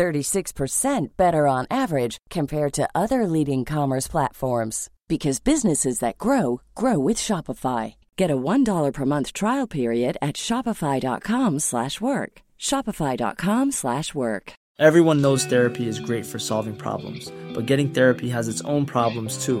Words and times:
36% 0.00 1.08
better 1.18 1.46
on 1.46 1.66
average 1.70 2.16
compared 2.30 2.72
to 2.72 2.88
other 2.94 3.26
leading 3.26 3.66
commerce 3.66 4.08
platforms 4.08 4.88
because 5.08 5.40
businesses 5.40 5.98
that 5.98 6.16
grow 6.16 6.62
grow 6.74 6.98
with 6.98 7.18
Shopify. 7.18 7.94
Get 8.16 8.30
a 8.30 8.36
$1 8.36 8.92
per 8.94 9.04
month 9.04 9.34
trial 9.34 9.66
period 9.66 10.16
at 10.22 10.36
shopify.com/work. 10.36 12.32
shopify.com/work. 12.68 14.52
Everyone 14.88 15.20
knows 15.20 15.44
therapy 15.44 15.86
is 15.92 16.06
great 16.08 16.24
for 16.24 16.38
solving 16.38 16.76
problems, 16.76 17.30
but 17.54 17.66
getting 17.66 17.90
therapy 17.90 18.30
has 18.30 18.48
its 18.48 18.62
own 18.62 18.86
problems 18.86 19.44
too, 19.44 19.60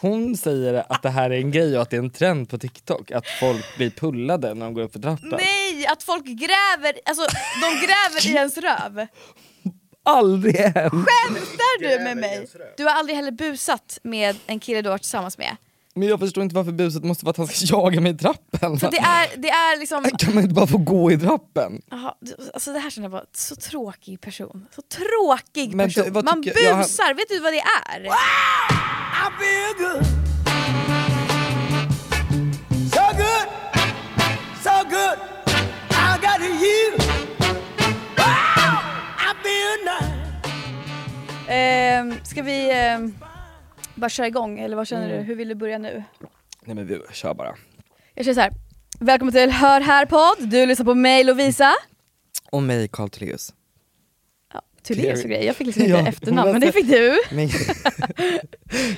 Hon 0.00 0.36
säger 0.36 0.84
att 0.92 1.02
det 1.02 1.10
här 1.10 1.30
är 1.30 1.36
en 1.36 1.50
grej 1.50 1.76
och 1.76 1.82
att 1.82 1.90
det 1.90 1.96
är 1.96 2.00
en 2.02 2.10
trend 2.10 2.48
på 2.48 2.58
TikTok 2.58 3.10
att 3.10 3.26
folk 3.40 3.76
blir 3.76 3.90
pullade 3.90 4.54
när 4.54 4.64
de 4.66 4.74
går 4.74 4.82
upp 4.82 4.92
för 4.92 5.00
trappan. 5.00 5.28
Nej, 5.38 5.86
att 5.86 6.02
folk 6.02 6.24
gräver, 6.24 7.00
alltså 7.04 7.26
de 7.62 7.86
gräver 7.86 8.26
i 8.26 8.34
ens 8.36 8.56
röv. 8.58 9.06
Aldrig 10.04 10.56
hänt! 10.56 10.92
Skämtar 10.92 11.80
du 11.98 12.04
med 12.04 12.16
mig? 12.16 12.46
Du 12.76 12.84
har 12.84 12.90
aldrig 12.94 13.16
heller 13.16 13.30
busat 13.30 13.98
med 14.02 14.36
en 14.46 14.60
kille 14.60 14.82
du 14.82 14.88
har 14.88 14.94
varit 14.94 15.02
tillsammans 15.02 15.38
med? 15.38 15.56
Men 15.94 16.08
jag 16.08 16.20
förstår 16.20 16.42
inte 16.42 16.54
varför 16.56 16.72
buset 16.72 17.04
måste 17.04 17.24
vara 17.24 17.30
att 17.30 17.36
han 17.36 17.46
ska 17.48 17.66
jaga 17.76 18.00
mig 18.00 18.12
i 18.12 18.18
trappen. 18.18 18.78
För 18.78 18.90
det 18.90 18.96
är, 18.98 19.36
det 19.36 19.50
är 19.50 19.78
liksom... 19.78 20.04
Kan 20.18 20.34
man 20.34 20.42
inte 20.42 20.54
bara 20.54 20.66
få 20.66 20.78
gå 20.78 21.12
i 21.12 21.18
trappen? 21.18 21.82
Aha, 21.92 22.18
alltså 22.54 22.72
det 22.72 22.78
här 22.78 22.90
känner 22.90 23.04
jag 23.04 23.12
bara, 23.12 23.24
så 23.32 23.56
tråkig 23.56 24.20
person. 24.20 24.66
Så 24.74 24.82
tråkig 24.82 25.78
person. 25.78 26.04
du, 26.04 26.10
Man 26.22 26.42
tycker- 26.42 26.60
jag- 26.64 26.78
busar, 26.78 27.14
vet 27.14 27.28
du 27.28 27.38
vad 27.38 27.52
det 27.52 27.62
är? 27.90 28.08
Ehm, 41.48 42.14
ska 42.24 42.42
vi 42.42 42.70
ehm, 42.72 43.14
bara 43.94 44.08
köra 44.10 44.26
igång 44.26 44.58
eller 44.58 44.76
vad 44.76 44.86
känner 44.86 45.06
Mm. 45.06 45.18
du? 45.18 45.24
Hur 45.24 45.34
vill 45.34 45.48
du 45.48 45.54
börja 45.54 45.78
nu? 45.78 46.02
Nej 46.64 46.74
men 46.76 46.86
vi 46.86 47.00
kör 47.12 47.34
bara. 47.34 47.54
Jag 48.14 48.24
känner 48.24 48.34
så 48.34 48.40
här. 48.40 48.50
Välkommen 49.00 49.32
till 49.32 49.50
Hör 49.50 49.80
här 49.80 50.06
podd, 50.06 50.48
du 50.50 50.66
lyssnar 50.66 50.84
på 50.84 50.94
mig 50.94 51.24
Lovisa. 51.24 51.74
Och 52.50 52.62
mig 52.62 52.88
Carl 52.88 53.08
Tuleus. 53.08 53.52
Tullius 54.82 55.24
och 55.24 55.30
grejer, 55.30 55.46
jag 55.46 55.56
fick 55.56 55.66
liksom 55.66 55.82
inte 55.84 55.96
Ja, 55.98 56.06
efternamn 56.06 56.52
men 56.52 56.60
det 56.60 56.72
fick 56.72 56.88
du. 56.88 57.18
Men 57.30 57.48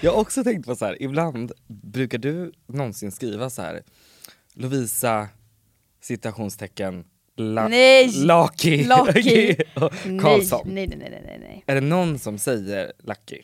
jag 0.00 0.12
har 0.12 0.19
också 0.20 0.44
tänkt 0.44 0.66
på 0.66 0.76
så 0.76 0.84
här, 0.84 1.03
ibland 1.03 1.53
brukar 1.69 2.19
du 2.19 2.53
någonsin 2.66 3.12
skriva 3.12 3.50
så 3.50 3.62
här 3.62 3.82
Lovisa 4.54 5.28
citationstecken 6.03 7.04
la, 7.37 7.69
Nej! 7.69 8.12
Lucky. 8.25 8.84
och 9.75 9.93
Karlsson. 10.22 10.62
Nej, 10.65 10.87
nej, 10.87 10.98
nej, 10.98 11.10
nej, 11.10 11.22
nej, 11.26 11.38
nej. 11.41 11.65
Är 11.66 11.75
det 11.75 11.81
någon 11.81 12.19
som 12.19 12.38
säger 12.38 12.93
Lucky? 12.99 13.41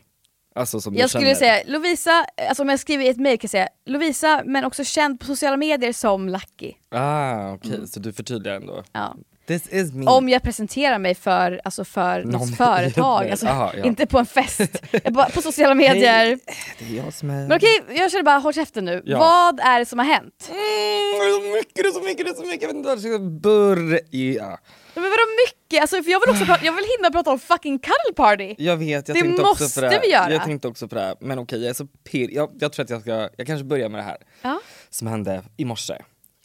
Alltså 0.54 0.80
som 0.80 0.94
Jag 0.94 1.10
skulle 1.10 1.24
känner? 1.24 1.34
säga 1.34 1.62
Lovisa, 1.66 2.24
alltså 2.48 2.62
om 2.62 2.68
jag 2.68 2.80
skriver 2.80 3.04
i 3.04 3.08
ett 3.08 3.16
mejl 3.16 3.38
kan 3.38 3.44
jag 3.44 3.50
säga 3.50 3.68
Lovisa 3.86 4.42
men 4.44 4.64
också 4.64 4.84
känd 4.84 5.20
på 5.20 5.26
sociala 5.26 5.56
medier 5.56 5.92
som 5.92 6.28
Lucky. 6.28 6.72
Ah 6.90 7.52
okej, 7.52 7.88
så 7.88 8.00
du 8.00 8.12
förtydligar 8.12 8.56
ändå. 8.56 8.82
Ja. 8.92 9.16
This 9.48 9.68
is 9.72 9.92
me. 9.92 10.06
Om 10.06 10.28
jag 10.28 10.42
presenterar 10.42 10.98
mig 10.98 11.14
för, 11.14 11.60
alltså 11.64 11.84
för 11.84 12.22
Någon 12.22 12.32
något 12.32 12.56
företag, 12.56 13.28
alltså, 13.30 13.46
Aha, 13.46 13.72
ja. 13.76 13.84
inte 13.84 14.06
på 14.06 14.18
en 14.18 14.26
fest. 14.26 14.82
Bara, 15.10 15.28
på 15.28 15.42
sociala 15.42 15.74
medier. 15.74 16.24
Hej, 16.26 16.38
det 16.78 16.84
är 16.98 17.04
jag 17.04 17.14
som 17.14 17.30
är... 17.30 17.48
Men 17.48 17.56
okej, 17.56 17.82
jag 17.88 18.10
känner 18.10 18.24
bara 18.24 18.38
håll 18.38 18.54
käften 18.54 18.84
nu. 18.84 19.02
Ja. 19.04 19.18
Vad 19.18 19.60
är 19.60 19.78
det 19.78 19.86
som 19.86 19.98
har 19.98 20.06
hänt? 20.06 20.48
Mm, 20.50 20.58
det 20.58 21.24
är 21.26 21.40
så 21.50 21.56
mycket, 21.56 21.74
det 21.74 21.80
är 21.88 21.92
så 21.92 22.00
mycket, 22.00 22.26
det 22.26 22.30
är 22.30 22.34
så 22.34 22.42
mycket, 22.46 22.62
jag 22.62 22.68
vet 22.68 22.76
inte 22.76 22.86
var 22.86 22.94
jag 22.96 23.00
ska 23.02 23.18
börja. 23.18 24.58
Men 24.94 25.04
vadå 25.04 25.22
mycket? 25.46 25.80
Alltså, 25.80 26.02
för 26.02 26.10
jag 26.10 26.20
vill 26.20 26.30
också 26.30 26.44
prata, 26.44 26.64
jag 26.64 26.72
vill 26.72 26.84
hinna 26.98 27.10
prata 27.10 27.30
om 27.30 27.38
fucking 27.38 27.78
cuddle 27.78 28.14
party. 28.16 28.54
Jag 28.58 28.76
vet, 28.76 29.08
jag 29.08 29.16
Det 29.16 29.20
tänkte 29.22 29.42
också 29.42 29.64
måste 29.64 29.80
på 29.80 29.86
det 29.86 29.92
här. 29.92 30.00
vi 30.02 30.10
göra. 30.12 30.32
Jag 30.32 30.44
tänkte 30.44 30.68
också 30.68 30.88
på 30.88 30.94
det 30.94 31.00
här, 31.00 31.14
men 31.20 31.38
okej 31.38 31.60
jag 31.60 31.70
är 31.70 31.74
så 31.74 31.86
pirr. 31.86 32.28
Jag, 32.32 32.50
jag 32.60 32.72
tror 32.72 32.84
att 32.84 32.90
jag 32.90 33.00
ska, 33.00 33.28
jag 33.36 33.46
kanske 33.46 33.64
börjar 33.64 33.88
med 33.88 33.98
det 33.98 34.04
här. 34.04 34.16
Ja, 34.42 34.60
Som 34.90 35.06
hände 35.08 35.42
i 35.56 35.64
morse. 35.64 35.94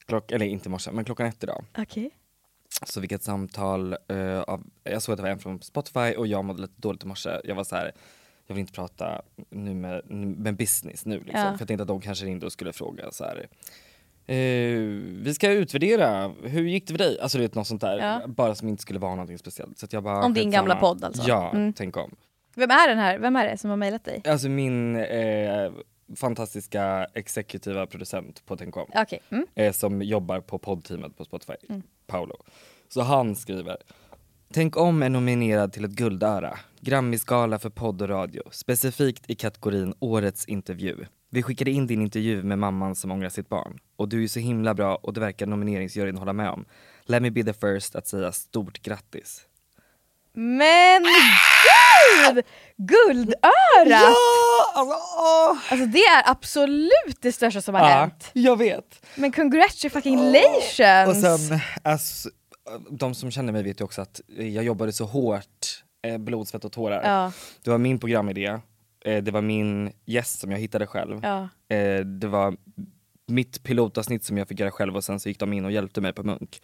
Klock, 0.08 0.32
eller 0.32 0.46
inte 0.46 0.70
i 0.70 0.72
morse, 0.72 0.92
men 0.92 1.06
klockan 1.06 1.26
ett 1.28 1.44
idag. 1.44 1.66
okej. 1.78 2.12
Så 2.86 3.00
jag 3.02 3.12
ett 3.12 3.24
samtal 3.24 3.98
eh, 4.08 4.40
av, 4.42 4.64
jag 4.84 5.02
såg 5.02 5.14
att 5.14 5.18
det 5.18 5.24
var 5.24 5.30
en 5.30 5.40
från 5.40 5.62
Spotify 5.62 6.14
och 6.18 6.28
jag 6.28 6.46
mådde 6.46 6.62
lite 6.62 6.74
dåligt 6.82 7.04
i 7.04 7.08
morse. 7.08 7.30
Jag 7.44 7.56
var 7.56 7.64
så 7.64 7.76
här, 7.76 7.92
jag 8.48 8.56
vill 8.56 8.60
inte 8.62 8.74
prata 8.74 9.22
nu 9.50 9.74
med, 9.74 10.02
med 10.12 10.56
business 10.56 11.06
nu 11.06 11.16
liksom. 11.20 11.40
Ja. 11.40 11.44
För 11.54 11.60
jag 11.60 11.68
tänkte 11.68 11.82
att 11.82 11.88
de 11.88 12.02
kanske 12.02 12.26
ringde 12.26 12.46
och 12.46 12.52
skulle 12.52 12.74
fråga 12.74 13.12
så 13.12 13.24
här. 13.24 13.48
Eh, 14.26 14.36
vi 15.24 15.32
ska 15.36 15.52
utvärdera, 15.52 16.32
hur 16.44 16.64
gick 16.64 16.88
det 16.88 16.94
för 16.94 16.98
dig? 16.98 17.20
Alltså 17.20 17.38
du 17.38 17.42
vet 17.42 17.56
något 17.56 17.68
sånt 17.68 17.82
där, 17.82 17.98
Ja. 17.98 18.28
bara 18.28 18.56
som 18.56 18.68
inte 18.68 18.82
skulle 18.82 19.00
vara 19.00 19.12
någonting 19.16 19.38
speciellt. 19.38 19.78
Så 19.80 19.88
jag 19.90 20.04
bara, 20.04 20.24
Om 20.24 20.34
din 20.34 20.52
gamla 20.52 20.76
podd 20.76 21.04
alltså? 21.04 21.24
Ja, 21.28 21.52
Mm. 21.54 21.74
tänk 21.74 21.98
om. 21.98 22.16
Vem 22.56 22.72
är 22.72 22.88
den 22.88 22.98
här? 22.98 23.20
Vem 23.20 23.36
är 23.36 23.48
det 23.48 23.58
som 23.58 23.70
har 23.70 23.78
mejlat 23.78 24.04
dig? 24.04 24.22
Alltså 24.28 24.50
min 24.50 24.96
eh, 24.96 25.72
fantastiska 26.16 27.08
exekutiva 27.14 27.86
producent 27.86 28.46
på 28.46 28.58
Tänk 28.58 28.78
om. 28.78 28.86
Okej. 28.96 29.20
Mm. 29.30 29.48
eh, 29.56 29.72
som 29.72 30.02
jobbar 30.02 30.40
på 30.40 30.58
poddteamet 30.58 31.18
på 31.18 31.26
Spotify, 31.26 31.54
Mm. 31.70 31.82
Paolo. 32.08 32.36
Så 32.94 33.02
han 33.02 33.36
skriver 33.36 33.78
Tänk 34.54 34.78
om 34.78 35.04
är 35.04 35.10
nominerad 35.10 35.74
till 35.74 35.86
ett 35.86 35.92
guldöra, 35.92 36.60
Grammisgala 36.82 37.60
för 37.60 37.70
podd 37.70 38.02
och 38.02 38.10
radio, 38.10 38.44
specifikt 38.52 39.24
i 39.30 39.36
kategorin 39.36 39.94
Årets 40.00 40.46
intervju. 40.46 41.06
Vi 41.30 41.44
skickade 41.44 41.72
in 41.72 41.88
din 41.88 42.02
intervju 42.02 42.44
med 42.44 42.60
mamman 42.60 42.96
som 42.96 43.12
ångrar 43.12 43.30
sitt 43.30 43.50
barn. 43.50 43.78
Och 43.96 44.10
du 44.10 44.24
är 44.24 44.28
så 44.28 44.40
himla 44.40 44.74
bra 44.74 44.96
och 44.96 45.14
det 45.14 45.20
verkar 45.20 45.46
nomineringsjuryn 45.46 46.18
hålla 46.18 46.34
med 46.34 46.50
om. 46.50 46.66
Let 47.06 47.22
me 47.22 47.32
be 47.32 47.44
the 47.44 47.54
first 47.54 47.96
att 47.96 48.08
säga 48.08 48.32
stort 48.32 48.82
grattis. 48.82 49.42
Men 50.34 51.04
gud! 51.04 52.44
Guldörat! 52.78 54.16
Alltså, 54.76 54.96
åh! 55.18 55.58
Alltså 55.72 55.86
det 55.86 56.00
är 56.04 56.30
absolut 56.32 57.18
det 57.22 57.32
största 57.32 57.62
som 57.62 57.76
har 57.76 57.82
Ja, 57.90 57.96
hänt. 57.96 58.30
jag 58.34 58.58
vet. 58.58 59.06
Men 59.16 59.32
congratulations! 59.32 61.08
Och 61.08 61.16
sen, 61.16 61.60
alltså, 61.84 62.30
de 62.90 63.16
som 63.16 63.32
känner 63.32 63.54
mig 63.54 63.64
vet 63.64 63.82
ju 63.82 63.86
också 63.86 64.02
att 64.02 64.22
jag 64.38 64.64
jobbade 64.64 64.94
så 64.94 65.06
hårt, 65.06 65.84
eh, 66.08 66.18
blod, 66.18 66.48
svett 66.48 66.66
och 66.66 66.72
tårar. 66.72 67.02
Ja, 67.04 67.32
Det 67.64 67.70
var 67.72 67.78
min 67.78 68.00
programidé, 68.00 68.60
eh, 69.06 69.24
det 69.24 69.32
var 69.32 69.42
min 69.42 69.92
gäst 70.06 70.40
som 70.40 70.52
jag 70.52 70.60
hittade 70.60 70.88
själv. 70.88 71.20
ja. 71.24 71.50
Eh, 71.76 72.00
det 72.06 72.28
var 72.28 72.58
mitt 73.28 73.64
pilotavsnitt 73.64 74.24
som 74.24 74.38
jag 74.38 74.48
fick 74.48 74.60
göra 74.60 74.72
själv 74.72 74.96
och 74.96 75.04
sen 75.04 75.20
så 75.20 75.30
gick 75.30 75.40
de 75.40 75.54
in 75.54 75.66
och 75.66 75.72
hjälpte 75.72 76.02
mig 76.02 76.14
på 76.14 76.24
Munk 76.24 76.62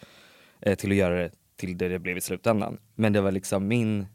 eh, 0.61 0.75
till 0.75 0.91
att 0.91 0.97
göra 0.97 1.15
det 1.15 1.31
till 1.55 1.77
det 1.77 1.87
det 1.87 1.99
blev 1.99 2.17
i 2.17 2.21
slutändan. 2.21 2.77
Men 2.95 3.13
det 3.13 3.21
var 3.21 3.31
liksom 3.31 3.67
min 3.67 4.07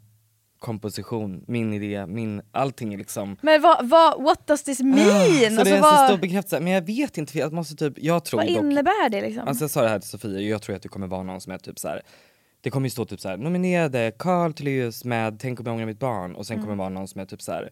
komposition, 0.65 1.43
min 1.47 1.73
idé, 1.73 2.05
min, 2.07 2.41
allting 2.51 2.93
är 2.93 2.97
liksom 2.97 3.37
Men 3.41 3.61
vad, 3.61 3.89
vad, 3.89 4.23
what 4.23 4.47
does 4.47 4.63
this 4.63 4.79
mean? 4.79 4.99
Ah, 4.99 5.23
Så 5.23 5.39
det 5.39 5.59
alltså, 5.59 5.75
är 5.75 5.77
en 5.77 5.83
så 5.83 6.07
stor 6.07 6.17
bekräftelse, 6.17 6.59
men 6.59 6.73
jag 6.73 6.81
vet 6.85 7.17
inte, 7.17 7.37
jag 7.37 7.53
måste 7.53 7.75
typ, 7.75 7.93
jag 7.97 8.25
tror 8.25 8.39
vad 8.39 8.47
dock 8.47 8.57
innebär 8.57 9.09
det 9.09 9.21
liksom? 9.21 9.47
Alltså 9.47 9.63
jag 9.63 9.71
sa 9.71 9.81
det 9.81 9.89
här 9.89 9.99
till 9.99 10.09
Sofia, 10.09 10.39
jag 10.39 10.61
tror 10.61 10.75
att 10.75 10.81
det 10.81 10.89
kommer 10.89 11.07
vara 11.07 11.23
någon 11.23 11.41
som 11.41 11.53
är 11.53 11.57
typ 11.57 11.79
så 11.79 11.87
här. 11.87 12.01
Det 12.61 12.69
kommer 12.69 12.85
ju 12.85 12.89
stå 12.89 13.05
typ 13.05 13.19
så 13.19 13.29
här, 13.29 13.37
nominerade 13.37 14.11
Carl 14.19 14.53
Tullius 14.53 15.05
med 15.05 15.39
Tänk 15.39 15.59
om 15.59 15.65
jag 15.65 15.73
ångrar 15.73 15.85
mitt 15.85 15.99
barn 15.99 16.35
och 16.35 16.45
sen 16.45 16.57
kommer 16.57 16.71
det 16.73 16.77
vara 16.77 16.89
någon 16.89 17.07
som 17.07 17.21
är 17.21 17.25
typ 17.25 17.41
så 17.41 17.51
här. 17.51 17.69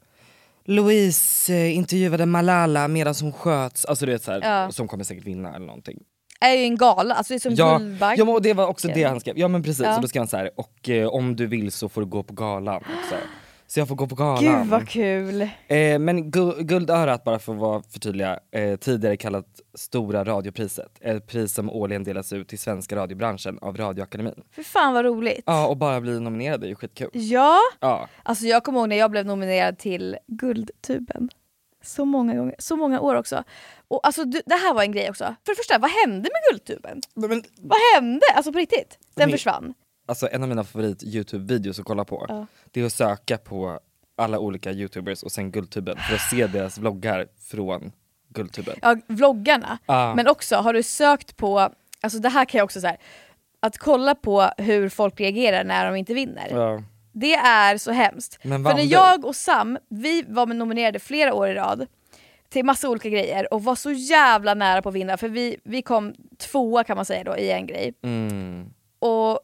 Louise 0.66 1.54
eh, 1.54 1.76
intervjuade 1.78 2.26
Malala 2.26 2.88
medan 2.88 3.16
hon 3.22 3.34
sköts, 3.34 3.86
alltså 3.86 4.06
du 4.06 4.12
vet 4.12 4.24
så 4.24 4.32
här, 4.32 4.42
Ja. 4.42 4.72
som 4.72 4.88
kommer 4.88 5.04
säkert 5.04 5.26
vinna 5.26 5.56
eller 5.56 5.66
någonting. 5.66 6.00
Är 6.40 6.54
ju 6.54 6.64
en 6.64 6.78
gala, 6.78 7.16
alltså 7.16 7.34
det 7.34 7.38
är 7.38 7.40
som 7.40 7.54
Ja, 7.56 7.78
Guldbagge. 7.78 8.16
ja 8.22 8.32
och 8.34 8.42
det 8.42 8.54
var 8.54 8.68
också 8.68 8.88
det 8.88 9.04
han 9.04 9.20
skrev, 9.20 9.38
ja 9.38 9.48
men 9.48 9.64
precis, 9.64 9.86
Ja. 9.86 9.96
och 9.96 10.02
då 10.02 10.08
skrev 10.08 10.22
han 10.22 10.28
så 10.28 10.38
här, 10.38 10.50
och 10.56 10.90
eh, 10.90 11.08
om 11.08 11.36
du 11.36 11.48
vill 11.48 11.72
så 11.72 11.90
får 11.90 12.02
du 12.02 12.08
gå 12.08 12.24
på 12.24 12.34
galan 12.34 12.76
också. 12.78 13.16
Så 13.68 13.80
jag 13.80 13.88
får 13.88 13.96
gå 13.96 14.08
på 14.08 14.16
galan. 14.16 14.44
Gud 14.62 14.68
vad 14.70 14.90
kul. 14.90 15.42
Eh, 15.42 16.00
men 16.00 16.32
gu- 16.32 16.62
Guldörat, 16.64 17.24
bara 17.24 17.40
för 17.40 17.54
att 17.54 17.60
vara 17.60 17.82
förtydliga, 17.90 18.40
eh, 18.52 18.76
tidigare 18.76 19.18
kallat 19.18 19.46
Stora 19.78 20.24
radiopriset. 20.26 20.92
Ett 21.02 21.28
pris 21.28 21.54
som 21.54 21.70
årligen 21.70 22.04
delas 22.04 22.34
ut 22.34 22.48
till 22.48 22.60
svenska 22.60 22.96
radiobranschen 22.96 23.60
av 23.62 23.78
Radioakademin. 23.78 24.34
För 24.52 24.64
fan 24.64 24.94
vad 24.94 25.06
roligt. 25.06 25.44
Ja, 25.46 25.68
och 25.68 25.78
bara 25.78 26.02
bli 26.02 26.20
nominerad 26.20 26.64
är 26.64 26.68
ju 26.68 26.76
skitkul. 26.76 27.10
Ja, 27.14 27.58
Ja. 27.80 28.08
alltså 28.24 28.46
jag 28.46 28.64
kommer 28.64 28.80
ihåg 28.80 28.90
när 28.90 28.96
jag 28.96 29.12
blev 29.12 29.26
nominerad 29.26 29.78
till 29.78 30.18
Guldtuben. 30.28 31.30
Så 31.84 32.06
många 32.06 32.36
gånger, 32.36 32.56
så 32.60 32.76
många 32.76 33.00
år 33.00 33.16
också. 33.16 33.44
Och 33.94 34.08
alltså 34.08 34.26
du, 34.26 34.42
det 34.46 34.56
här 34.56 34.74
var 34.74 34.84
en 34.84 34.92
grej 34.92 35.10
också. 35.10 35.24
För 35.24 35.52
det 35.52 35.56
första, 35.56 35.78
vad 35.78 35.92
hände 35.92 36.30
med 36.34 36.42
Guldtuben? 36.52 37.02
Men, 37.14 37.44
Vad 37.58 37.78
hände? 37.96 38.22
Alltså 38.36 38.52
på 38.52 38.58
riktigt? 38.58 38.98
Den 39.16 39.30
Men- 39.30 39.32
försvann. 39.32 39.74
alltså 40.08 40.30
en 40.32 40.44
av 40.44 40.50
mina 40.50 40.64
favorit 40.64 41.04
Youtube-videos 41.04 41.80
att 41.80 41.86
kolla 41.86 42.06
på, 42.06 42.26
Ja. 42.30 42.46
det 42.72 42.82
är 42.82 42.86
att 42.86 42.94
söka 42.94 43.38
på 43.38 43.80
alla 44.18 44.40
olika 44.40 44.72
Youtubers 44.72 45.24
och 45.24 45.32
sen 45.32 45.52
Guldtuben 45.52 45.98
för 45.98 46.16
att 46.16 46.22
se 46.22 46.48
deras 46.48 46.78
vloggar 46.78 47.28
från 47.50 47.92
Guldtuben. 48.30 48.76
Ja, 48.82 48.96
vloggarna. 49.08 49.78
Ja. 49.86 50.14
Men 50.16 50.28
också, 50.28 50.56
har 50.56 50.74
du 50.74 50.84
sökt 50.84 51.38
på, 51.38 51.70
alltså 52.02 52.20
det 52.20 52.30
här 52.30 52.46
kan 52.46 52.58
jag 52.58 52.66
också 52.66 52.82
säga 52.82 52.98
att 53.60 53.78
kolla 53.78 54.16
på 54.16 54.50
hur 54.58 54.90
folk 54.90 55.20
reagerar 55.20 55.64
när 55.64 55.86
de 55.86 55.96
inte 55.96 56.14
vinner. 56.14 56.48
Ja. 56.52 56.84
Det 57.12 57.34
är 57.36 57.78
så 57.78 57.92
hemskt. 57.92 58.40
Men 58.44 58.64
För 58.66 58.74
när 58.74 58.84
jag 58.84 59.26
och 59.26 59.36
Sam, 59.36 59.78
vi 59.90 60.24
var 60.28 60.46
nominerade 60.46 61.00
flera 61.00 61.34
år 61.34 61.48
i 61.50 61.54
rad 61.54 61.88
till 62.54 62.66
massa 62.66 62.90
olika 62.90 63.10
grejer 63.10 63.54
och 63.54 63.64
var 63.64 63.76
så 63.76 63.92
jävla 63.92 64.54
nära 64.54 64.82
på 64.82 64.90
att 64.90 64.96
vinna 64.96 65.18
för 65.18 65.30
vi, 65.30 65.58
vi 65.64 65.82
kom 65.82 66.14
tvåa 66.38 66.84
kan 66.84 66.96
man 66.96 67.06
säga 67.06 67.24
då 67.24 67.38
i 67.38 67.52
en 67.52 67.68
grej. 67.68 67.94
Mm. 68.04 68.66
Och 69.00 69.40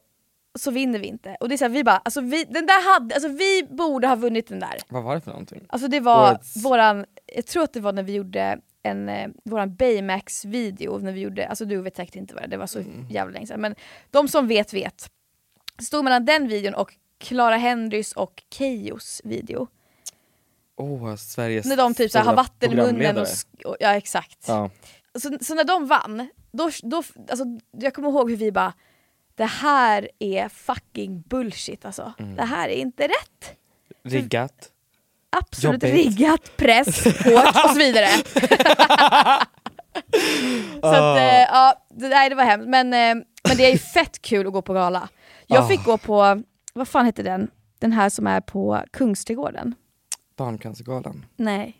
så 0.59 0.71
vinner 0.71 0.99
vi 0.99 1.07
inte. 1.07 1.37
Och 1.39 1.49
det 1.49 1.55
är 1.55 1.57
så 1.57 1.63
här, 1.65 1.69
vi 1.69 1.83
bara, 1.83 1.97
alltså 1.97 2.21
vi, 2.21 2.43
den 2.43 2.65
där 2.65 2.93
hade, 2.93 3.15
alltså 3.15 3.29
vi 3.29 3.63
borde 3.69 4.07
ha 4.07 4.15
vunnit 4.15 4.47
den 4.47 4.59
där. 4.59 4.77
Vad 4.89 5.03
var 5.03 5.15
det 5.15 5.21
för 5.21 5.31
någonting? 5.31 5.65
Alltså 5.69 5.87
det 5.87 5.99
var 5.99 6.33
Årets- 6.33 6.63
våran, 6.63 7.05
jag 7.35 7.45
tror 7.45 7.63
att 7.63 7.73
det 7.73 7.79
var 7.79 7.93
när 7.93 8.03
vi 8.03 8.13
gjorde 8.13 8.59
en, 8.83 9.09
eh, 9.09 9.27
våran 9.45 9.75
Baymax-video, 9.75 10.97
när 10.97 11.11
vi 11.11 11.19
gjorde, 11.21 11.47
alltså 11.47 11.65
du 11.65 11.81
vet 11.81 11.95
säkert 11.95 12.15
inte 12.15 12.33
vad 12.33 12.43
det 12.43 12.47
det 12.47 12.57
var 12.57 12.67
så 12.67 12.79
Mm. 12.79 13.05
jävla 13.09 13.33
länge 13.33 13.47
sedan, 13.47 13.61
men 13.61 13.75
de 14.11 14.27
som 14.27 14.47
vet 14.47 14.73
vet. 14.73 15.11
Stod 15.81 16.03
mellan 16.03 16.25
den 16.25 16.47
videon 16.47 16.73
och 16.73 16.93
Clara 17.17 17.55
Henrys 17.57 18.13
och 18.13 18.43
Keyyos 18.53 19.21
video. 19.23 19.67
Åh, 20.79 21.15
Sveriges 21.15 21.65
När 21.65 21.77
de 21.77 21.93
typ 21.93 22.11
så 22.11 22.19
har 22.19 22.35
vatten 22.35 22.71
i 22.71 22.75
munnen 22.75 23.17
och, 23.17 23.27
och 23.65 23.77
ja 23.79 23.95
exakt. 23.95 24.45
Ja. 24.47 24.69
Så, 25.19 25.37
så 25.41 25.55
när 25.55 25.63
de 25.63 25.87
vann, 25.87 26.29
då, 26.51 26.69
då, 26.83 27.03
alltså, 27.29 27.45
jag 27.71 27.93
kommer 27.93 28.09
ihåg 28.09 28.29
hur 28.29 28.37
vi 28.37 28.51
bara 28.51 28.73
det 29.35 29.45
här 29.45 30.09
är 30.19 30.49
fucking 30.49 31.21
bullshit 31.21 31.85
alltså. 31.85 32.13
Mm. 32.19 32.35
Det 32.35 32.43
här 32.45 32.69
är 32.69 32.73
inte 32.75 33.03
rätt. 33.03 33.57
Riggat. 34.03 34.69
Absolut 35.29 35.83
Jobbigt. 35.83 35.93
riggat, 35.95 36.57
press, 36.57 37.03
hårt 37.05 37.63
och 37.65 37.69
så 37.69 37.77
vidare. 37.77 38.07
så 40.81 40.87
Ah. 40.87 41.13
att, 41.13 41.17
eh, 41.17 41.41
ja, 41.55 41.85
det, 41.89 42.09
nej, 42.09 42.29
det 42.29 42.35
var 42.35 42.43
hemskt. 42.43 42.67
Men, 42.69 42.93
eh, 42.93 43.23
men 43.47 43.57
det 43.57 43.65
är 43.65 43.71
ju 43.71 43.77
fett 43.77 44.21
kul 44.21 44.47
att 44.47 44.53
gå 44.53 44.61
på 44.61 44.73
gala. 44.73 45.09
Jag 45.47 45.63
Ah. 45.63 45.67
fick 45.67 45.83
gå 45.83 45.97
på, 45.97 46.43
vad 46.73 46.87
fan 46.87 47.05
heter 47.05 47.23
den? 47.23 47.51
Den 47.79 47.91
här 47.91 48.09
som 48.09 48.27
är 48.27 48.41
på 48.41 48.83
Kungsträdgården. 48.91 49.75
Barncancergalan. 50.39 51.25
Nej. 51.35 51.75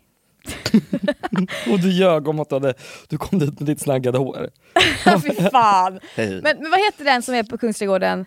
Och 1.72 1.80
du 1.80 1.90
ljög 1.90 2.28
om 2.28 2.40
att 2.40 2.48
du, 2.48 2.54
hade, 2.54 2.74
du 3.08 3.18
kom 3.18 3.38
dit 3.38 3.60
med 3.60 3.66
ditt 3.66 3.80
snaggade 3.80 4.18
hår. 4.18 4.50
Fy 5.22 5.34
fan. 5.50 6.00
Hej. 6.16 6.40
Men, 6.42 6.58
men 6.60 6.70
vad 6.70 6.80
heter 6.84 7.04
den 7.04 7.22
som 7.22 7.34
är 7.34 7.42
på 7.42 7.58
Kungsträdgården? 7.58 8.24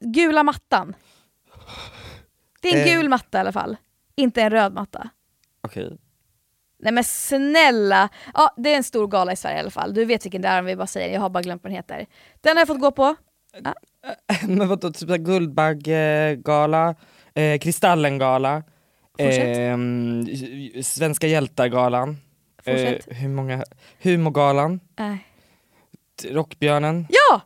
Gula 0.00 0.42
mattan. 0.42 0.94
Det 2.62 2.68
är 2.68 2.76
en 2.82 2.88
Eh. 2.88 2.94
gul 2.96 3.08
matta 3.08 3.38
i 3.38 3.40
alla 3.40 3.52
fall. 3.52 3.76
Inte 4.16 4.42
en 4.42 4.50
röd 4.50 4.72
matta. 4.74 5.08
Okej. 5.62 5.96
Nej 6.78 6.92
men 6.92 7.04
snälla! 7.04 8.08
Ja, 8.34 8.54
det 8.56 8.72
är 8.72 8.76
en 8.76 8.84
stor 8.84 9.06
gala 9.06 9.32
i 9.32 9.36
Sverige 9.36 9.56
i 9.56 9.60
alla 9.60 9.70
fall. 9.70 9.94
Du 9.94 10.04
vet 10.04 10.24
vilken 10.24 10.42
det 10.42 10.48
är 10.48 10.58
om 10.58 10.64
vi 10.66 10.76
bara 10.76 10.86
säger 10.86 11.08
det. 11.08 11.14
Jag 11.14 11.20
har 11.20 11.30
bara 11.30 11.42
glömt 11.42 11.62
vad 11.62 11.70
den 11.70 11.76
heter. 11.76 12.06
Den 12.40 12.56
har 12.56 12.60
jag 12.60 12.68
fått 12.68 12.80
gå 12.80 12.90
på. 12.90 13.16
Men 14.48 14.68
vadå, 14.68 14.90
typ 14.92 15.08
Guldbaggegala, 15.08 16.94
eh, 17.34 17.58
Kristallengala, 17.58 18.62
Ehm, 19.18 20.26
Svenska 20.82 21.26
hjältar-galan, 21.26 22.16
eh, 22.64 22.94
hur 23.06 23.28
många, 23.28 23.64
Humorgalan, 24.02 24.80
t- 26.22 26.34
Rockbjörnen. 26.34 27.06
Ja! 27.08 27.40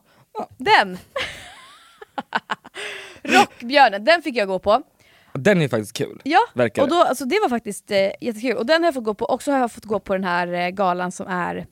Den! 0.58 0.98
Rockbjörnen, 3.22 4.04
den 4.04 4.22
fick 4.22 4.36
jag 4.36 4.48
gå 4.48 4.58
på. 4.58 4.82
Den 5.32 5.62
är 5.62 5.68
faktiskt 5.68 5.92
kul. 5.92 6.20
Ja, 6.24 6.38
Verkar 6.54 6.82
och 6.82 6.88
då, 6.88 6.96
alltså, 6.96 7.24
det 7.24 7.38
var 7.42 7.48
faktiskt 7.48 7.90
eh, 7.90 8.10
jättekul. 8.20 8.56
Och 8.56 8.66
den 8.66 8.82
har 8.82 8.86
jag 8.86 8.94
fått 8.94 9.04
gå 9.04 9.14
på. 9.14 9.24
Och 9.24 9.42
så 9.42 9.52
har 9.52 9.58
jag 9.58 9.72
fått 9.72 9.84
gå 9.84 10.00
på 10.00 10.12
den 10.12 10.24
här 10.24 10.52
eh, 10.52 10.68
galan 10.68 11.12
som 11.12 11.26
är 11.26 11.66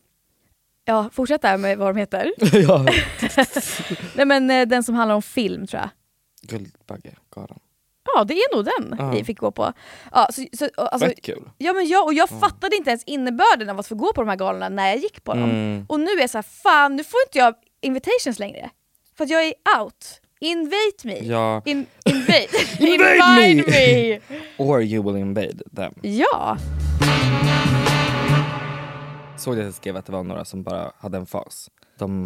Ja, 0.84 1.10
fortsätt 1.12 1.42
där 1.42 1.56
med 1.58 1.78
vad 1.78 1.94
de 1.94 2.00
heter. 2.00 2.32
ja. 2.52 2.84
Nej 4.14 4.26
men 4.26 4.50
eh, 4.50 4.66
den 4.66 4.82
som 4.82 4.94
handlar 4.94 5.14
om 5.14 5.22
film 5.22 5.66
tror 5.66 5.82
jag. 5.82 5.90
Guldbaggegalan. 6.42 7.58
Ja, 8.14 8.24
det 8.24 8.34
är 8.34 8.56
nog 8.56 8.64
den 8.64 9.10
vi 9.12 9.24
fick 9.24 9.38
gå 9.38 9.50
på. 9.50 9.72
Ja, 10.12 10.28
så, 10.32 10.44
så, 10.52 10.68
alltså, 10.76 11.08
Fett 11.08 11.22
kul. 11.22 11.50
ja, 11.58 11.72
men 11.72 11.86
jag, 11.88 12.04
och 12.04 12.14
jag 12.14 12.28
fattade 12.28 12.76
inte 12.76 12.90
ens 12.90 13.04
innebörden 13.04 13.68
av 13.70 13.78
att 13.78 13.86
få 13.86 13.94
gå 13.94 14.12
på 14.12 14.20
de 14.22 14.28
här 14.28 14.36
galorna 14.36 14.68
när 14.68 14.88
jag 14.88 14.98
gick 14.98 15.24
på 15.24 15.34
dem. 15.34 15.42
Mm. 15.50 15.86
Och 15.88 16.00
nu 16.00 16.10
är 16.10 16.20
jag 16.20 16.30
så 16.30 16.38
här, 16.38 16.42
fan 16.42 16.96
nu 16.96 17.04
får 17.04 17.20
inte 17.26 17.38
jag 17.38 17.54
invitations 17.80 18.38
längre. 18.38 18.70
För 19.16 19.24
att 19.24 19.30
jag 19.30 19.44
är 19.44 19.54
out. 19.80 20.20
Invite 20.40 21.06
me. 21.06 21.18
Ja. 21.18 21.62
In, 21.64 21.86
invade. 22.04 22.46
Invade 22.80 23.50
Invite 23.50 23.70
me! 23.70 24.20
Or 24.58 24.82
you 24.82 25.04
will 25.04 25.16
invade 25.16 25.62
them. 25.76 25.94
Ja. 26.02 26.56
Såg 29.38 29.58
att 29.58 29.64
jag 29.64 29.74
skrev 29.74 29.96
att 29.96 30.06
det 30.06 30.12
var 30.12 30.22
några 30.22 30.44
som 30.44 30.62
bara 30.62 30.92
hade 30.98 31.18
en 31.18 31.26
fas. 31.26 31.70
De, 31.98 32.24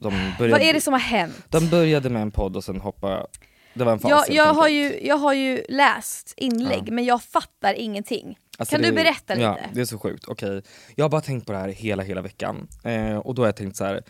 de 0.00 0.32
började, 0.38 0.52
Vad 0.52 0.62
är 0.68 0.72
det 0.72 0.80
som 0.80 0.92
har 0.92 1.00
hänt? 1.00 1.34
de 1.48 1.68
började 1.68 2.10
med 2.10 2.22
en 2.22 2.30
podd 2.30 2.56
och 2.56 2.64
sen 2.64 2.80
hoppade... 2.80 3.26
Det 3.74 3.84
var 3.84 3.92
en 3.92 3.98
fas 3.98 4.10
Jag, 4.10 4.30
jag, 4.30 4.54
har 4.54 4.68
ju, 4.68 5.06
jag 5.06 5.16
har 5.16 5.32
ju 5.32 5.64
läst 5.68 6.34
inlägg 6.36 6.82
Ja. 6.86 6.92
men 6.92 7.04
jag 7.04 7.22
fattar 7.22 7.74
ingenting. 7.74 8.38
Alltså 8.58 8.74
kan 8.74 8.82
det- 8.82 8.88
du 8.88 8.94
berätta 8.94 9.34
lite? 9.34 9.44
Ja, 9.44 9.58
det 9.72 9.80
är 9.80 9.84
så 9.84 9.98
sjukt. 9.98 10.24
Okej, 10.28 10.62
jag 10.94 11.04
har 11.04 11.10
bara 11.10 11.20
tänkt 11.20 11.46
på 11.46 11.52
det 11.52 11.58
här 11.58 11.68
hela, 11.68 12.02
hela 12.02 12.22
veckan. 12.22 12.68
Eh, 12.84 13.16
och 13.16 13.34
då 13.34 13.42
har 13.42 13.46
jag 13.48 13.56
tänkt 13.56 13.76
så 13.76 13.84
här. 13.84 14.02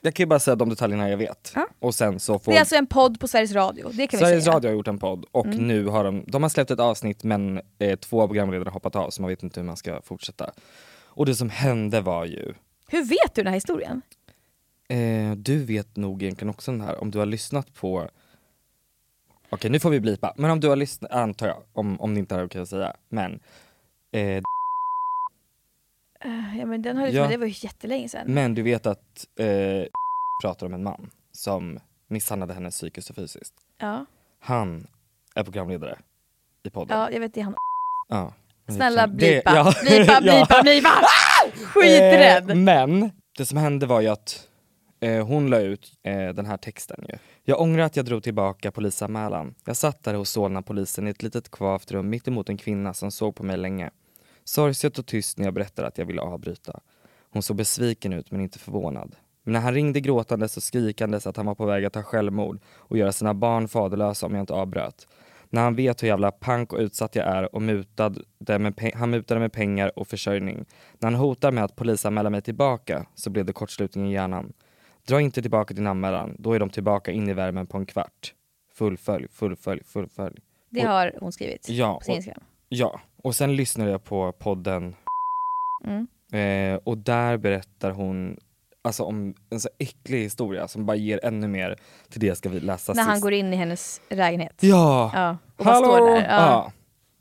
jag 0.00 0.14
kan 0.14 0.22
ju 0.24 0.28
bara 0.28 0.38
säga 0.38 0.54
de 0.56 0.68
detaljerna 0.68 1.10
jag 1.10 1.16
vet. 1.16 1.52
Ja. 1.54 1.66
Och 1.78 1.94
sen 1.94 2.20
så 2.20 2.38
får 2.38 2.52
Det 2.52 2.56
är 2.56 2.60
alltså 2.60 2.76
en 2.76 2.86
podd 2.86 3.20
på 3.20 3.28
Sveriges 3.28 3.52
Radio, 3.52 3.88
det 3.92 4.06
kan 4.06 4.18
vi 4.18 4.24
Sveriges 4.24 4.44
säga. 4.44 4.52
Mm. 4.52 4.56
Radio 4.56 4.70
har 4.70 4.74
gjort 4.74 4.88
en 4.88 4.98
podd 4.98 5.24
och 5.30 5.46
nu 5.46 5.86
har 5.86 6.04
de, 6.04 6.24
de 6.26 6.42
har 6.42 6.50
släppt 6.50 6.70
ett 6.70 6.80
avsnitt 6.80 7.24
men 7.24 7.60
eh, 7.78 7.98
två 7.98 8.26
programledarna 8.26 8.70
har 8.70 8.74
hoppat 8.74 8.96
av 8.96 9.10
så 9.10 9.22
man 9.22 9.28
vet 9.28 9.42
inte 9.42 9.60
hur 9.60 9.66
man 9.66 9.76
ska 9.76 10.02
fortsätta. 10.02 10.50
Och 11.04 11.26
det 11.26 11.34
som 11.34 11.50
hände 11.50 12.00
var 12.00 12.24
ju, 12.24 12.54
Hur 12.88 13.04
vet 13.04 13.34
du 13.34 13.42
den 13.42 13.46
här 13.46 13.54
historien? 13.54 14.02
eh, 14.88 15.32
du 15.36 15.64
vet 15.64 15.96
nog 15.96 16.22
egentligen 16.22 16.50
också 16.50 16.70
den 16.70 16.80
här, 16.80 17.00
om 17.02 17.10
du 17.10 17.18
har 17.18 17.26
lyssnat 17.26 17.74
på 17.74 18.08
Okej 19.50 19.70
nu 19.70 19.78
får 19.80 19.90
vi 19.90 20.00
blipa, 20.00 20.32
men 20.36 20.50
om 20.50 20.60
du 20.60 20.68
har 20.68 20.76
lyssnat, 20.76 21.10
antar 21.10 21.46
jag, 21.46 21.62
om, 21.72 22.00
om 22.00 22.14
det 22.14 22.20
inte 22.20 22.34
är 22.34 22.46
okej 22.46 22.60
att 22.62 22.68
säga, 22.68 22.96
men 23.08 23.40
eh, 24.12 24.42
Eh, 26.24 26.58
Ja 26.58 26.66
men 26.66 26.82
den 26.82 26.96
har 26.96 27.06
Ja. 27.06 27.12
ja. 27.12 27.28
det 27.28 27.36
var 27.36 27.46
ju 27.46 27.54
jättelänge 27.56 28.08
sedan. 28.08 28.26
Men 28.34 28.54
du 28.54 28.62
vet 28.62 28.86
att 28.86 29.26
eh, 29.38 29.46
pratar 30.42 30.66
om 30.66 30.74
en 30.74 30.82
man 30.82 31.10
som 31.32 31.78
misshandlade 32.08 32.54
henne 32.54 32.70
psykiskt 32.70 33.10
och 33.10 33.16
fysiskt. 33.16 33.54
Ja. 33.78 34.06
Han 34.40 34.86
är 35.34 35.44
programledare 35.44 35.98
i 36.62 36.70
podden. 36.70 36.98
ja, 36.98 37.10
jag 37.10 37.20
vet 37.20 37.34
det 37.34 37.40
är 37.40 37.44
han. 37.44 37.54
Ja. 38.08 38.32
Snälla 38.68 39.06
det- 39.06 39.12
blipa, 39.14 39.52
ja. 39.56 39.72
blipa, 39.82 40.20
blipa, 40.20 40.62
blipa! 40.62 40.90
Skiträdd! 41.66 42.50
Eh, 42.50 42.56
men 42.56 43.10
det 43.36 43.46
som 43.46 43.58
hände 43.58 43.86
var 43.86 44.00
ju 44.00 44.08
att 44.08 44.48
Eh, 45.00 45.26
hon 45.26 45.50
la 45.50 45.60
ut 45.60 45.92
eh, 46.02 46.28
den 46.28 46.46
här 46.46 46.56
texten 46.56 47.04
ju. 47.08 47.16
Jag 47.42 47.60
ångrar 47.60 47.84
att 47.84 47.96
jag 47.96 48.04
drog 48.04 48.22
tillbaka 48.22 48.72
polisanmälan. 48.72 49.54
Jag 49.64 49.76
satt 49.76 50.02
där 50.02 50.14
hos 50.14 50.30
Solna 50.30 50.62
polisen 50.62 51.06
i 51.06 51.10
ett 51.10 51.22
litet 51.22 51.50
kvavt 51.50 51.92
rum 51.92 52.10
mitt 52.10 52.28
emot 52.28 52.48
en 52.48 52.56
kvinna 52.56 52.94
som 52.94 53.10
såg 53.10 53.34
på 53.34 53.42
mig 53.42 53.56
länge. 53.56 53.90
Sorgset 54.44 54.98
och 54.98 55.06
tyst 55.06 55.38
när 55.38 55.44
jag 55.44 55.54
berättade 55.54 55.88
att 55.88 55.98
jag 55.98 56.06
ville 56.06 56.22
avbryta. 56.22 56.80
Hon 57.30 57.42
såg 57.42 57.56
besviken 57.56 58.12
ut 58.12 58.30
men 58.30 58.40
inte 58.40 58.58
förvånad. 58.58 59.16
Men 59.42 59.52
när 59.52 59.60
han 59.60 59.74
ringde 59.74 60.00
gråtandes 60.00 60.56
och 60.56 60.62
skrikandes 60.62 61.26
att 61.26 61.36
han 61.36 61.46
var 61.46 61.54
på 61.54 61.66
väg 61.66 61.84
att 61.84 61.92
ta 61.92 62.02
självmord 62.02 62.60
och 62.76 62.98
göra 62.98 63.12
sina 63.12 63.34
barn 63.34 63.68
faderlösa 63.68 64.26
om 64.26 64.34
jag 64.34 64.42
inte 64.42 64.54
avbröt. 64.54 65.08
När 65.50 65.62
han 65.62 65.74
vet 65.74 66.02
hur 66.02 66.08
jävla 66.08 66.30
pank 66.30 66.72
och 66.72 66.78
utsatt 66.78 67.16
jag 67.16 67.26
är 67.26 67.54
och 67.54 67.62
mutade 67.62 68.58
med 68.58 68.92
han 68.94 69.10
mutade 69.10 69.40
med 69.40 69.52
pengar 69.52 69.98
och 69.98 70.08
försörjning. 70.08 70.64
När 70.98 71.10
han 71.10 71.20
hotar 71.20 71.50
med 71.50 71.64
att 71.64 71.76
polisanmäla 71.76 72.30
mig 72.30 72.42
tillbaka 72.42 73.06
så 73.14 73.30
blev 73.30 73.44
det 73.44 73.52
kortslutning 73.52 74.10
i 74.10 74.12
hjärnan. 74.12 74.52
Dra 75.08 75.20
inte 75.20 75.42
tillbaka 75.42 75.74
din 75.74 75.86
anmälan, 75.86 76.36
då 76.38 76.52
är 76.52 76.58
de 76.60 76.70
tillbaka 76.70 77.10
in 77.12 77.28
i 77.28 77.32
värmen 77.32 77.66
på 77.66 77.78
en 77.78 77.86
kvart. 77.86 78.34
Fullfölj, 78.74 79.26
fullfölj, 79.32 79.82
fullfölj. 79.84 80.36
Det 80.70 80.80
Och- 80.82 80.88
har 80.88 81.12
hon 81.20 81.32
skrivit 81.32 81.68
Ja, 81.68 81.98
på 81.98 82.04
sin 82.04 82.12
och- 82.12 82.16
Instagram. 82.16 82.42
Ja, 82.68 83.00
och 83.22 83.34
sen 83.36 83.56
lyssnade 83.56 83.90
jag 83.90 84.04
på 84.04 84.32
podden 84.32 84.94
Mm. 85.84 86.06
eh, 86.74 86.80
och 86.84 86.98
där 86.98 87.36
berättar 87.36 87.90
hon 87.90 88.36
alltså 88.82 89.02
om 89.02 89.34
en 89.50 89.60
så 89.60 89.68
äcklig 89.78 90.18
historia 90.22 90.68
som 90.68 90.86
bara 90.86 90.96
ger 90.96 91.20
ännu 91.24 91.48
mer 91.48 91.76
till 92.08 92.20
det 92.20 92.26
jag 92.26 92.36
ska 92.36 92.48
vi 92.48 92.60
läsa 92.60 92.92
När 92.92 93.02
han 93.02 93.14
sist. 93.16 93.22
går 93.22 93.32
in 93.32 93.52
i 93.52 93.56
hennes 93.56 94.00
lägenhet. 94.10 94.56
Ja! 94.60 95.10
Ja, 95.14 95.36
och 95.56 95.64
Hallå! 95.64 95.86
står 95.86 96.06
där. 96.06 96.26
Ja. 96.28 96.72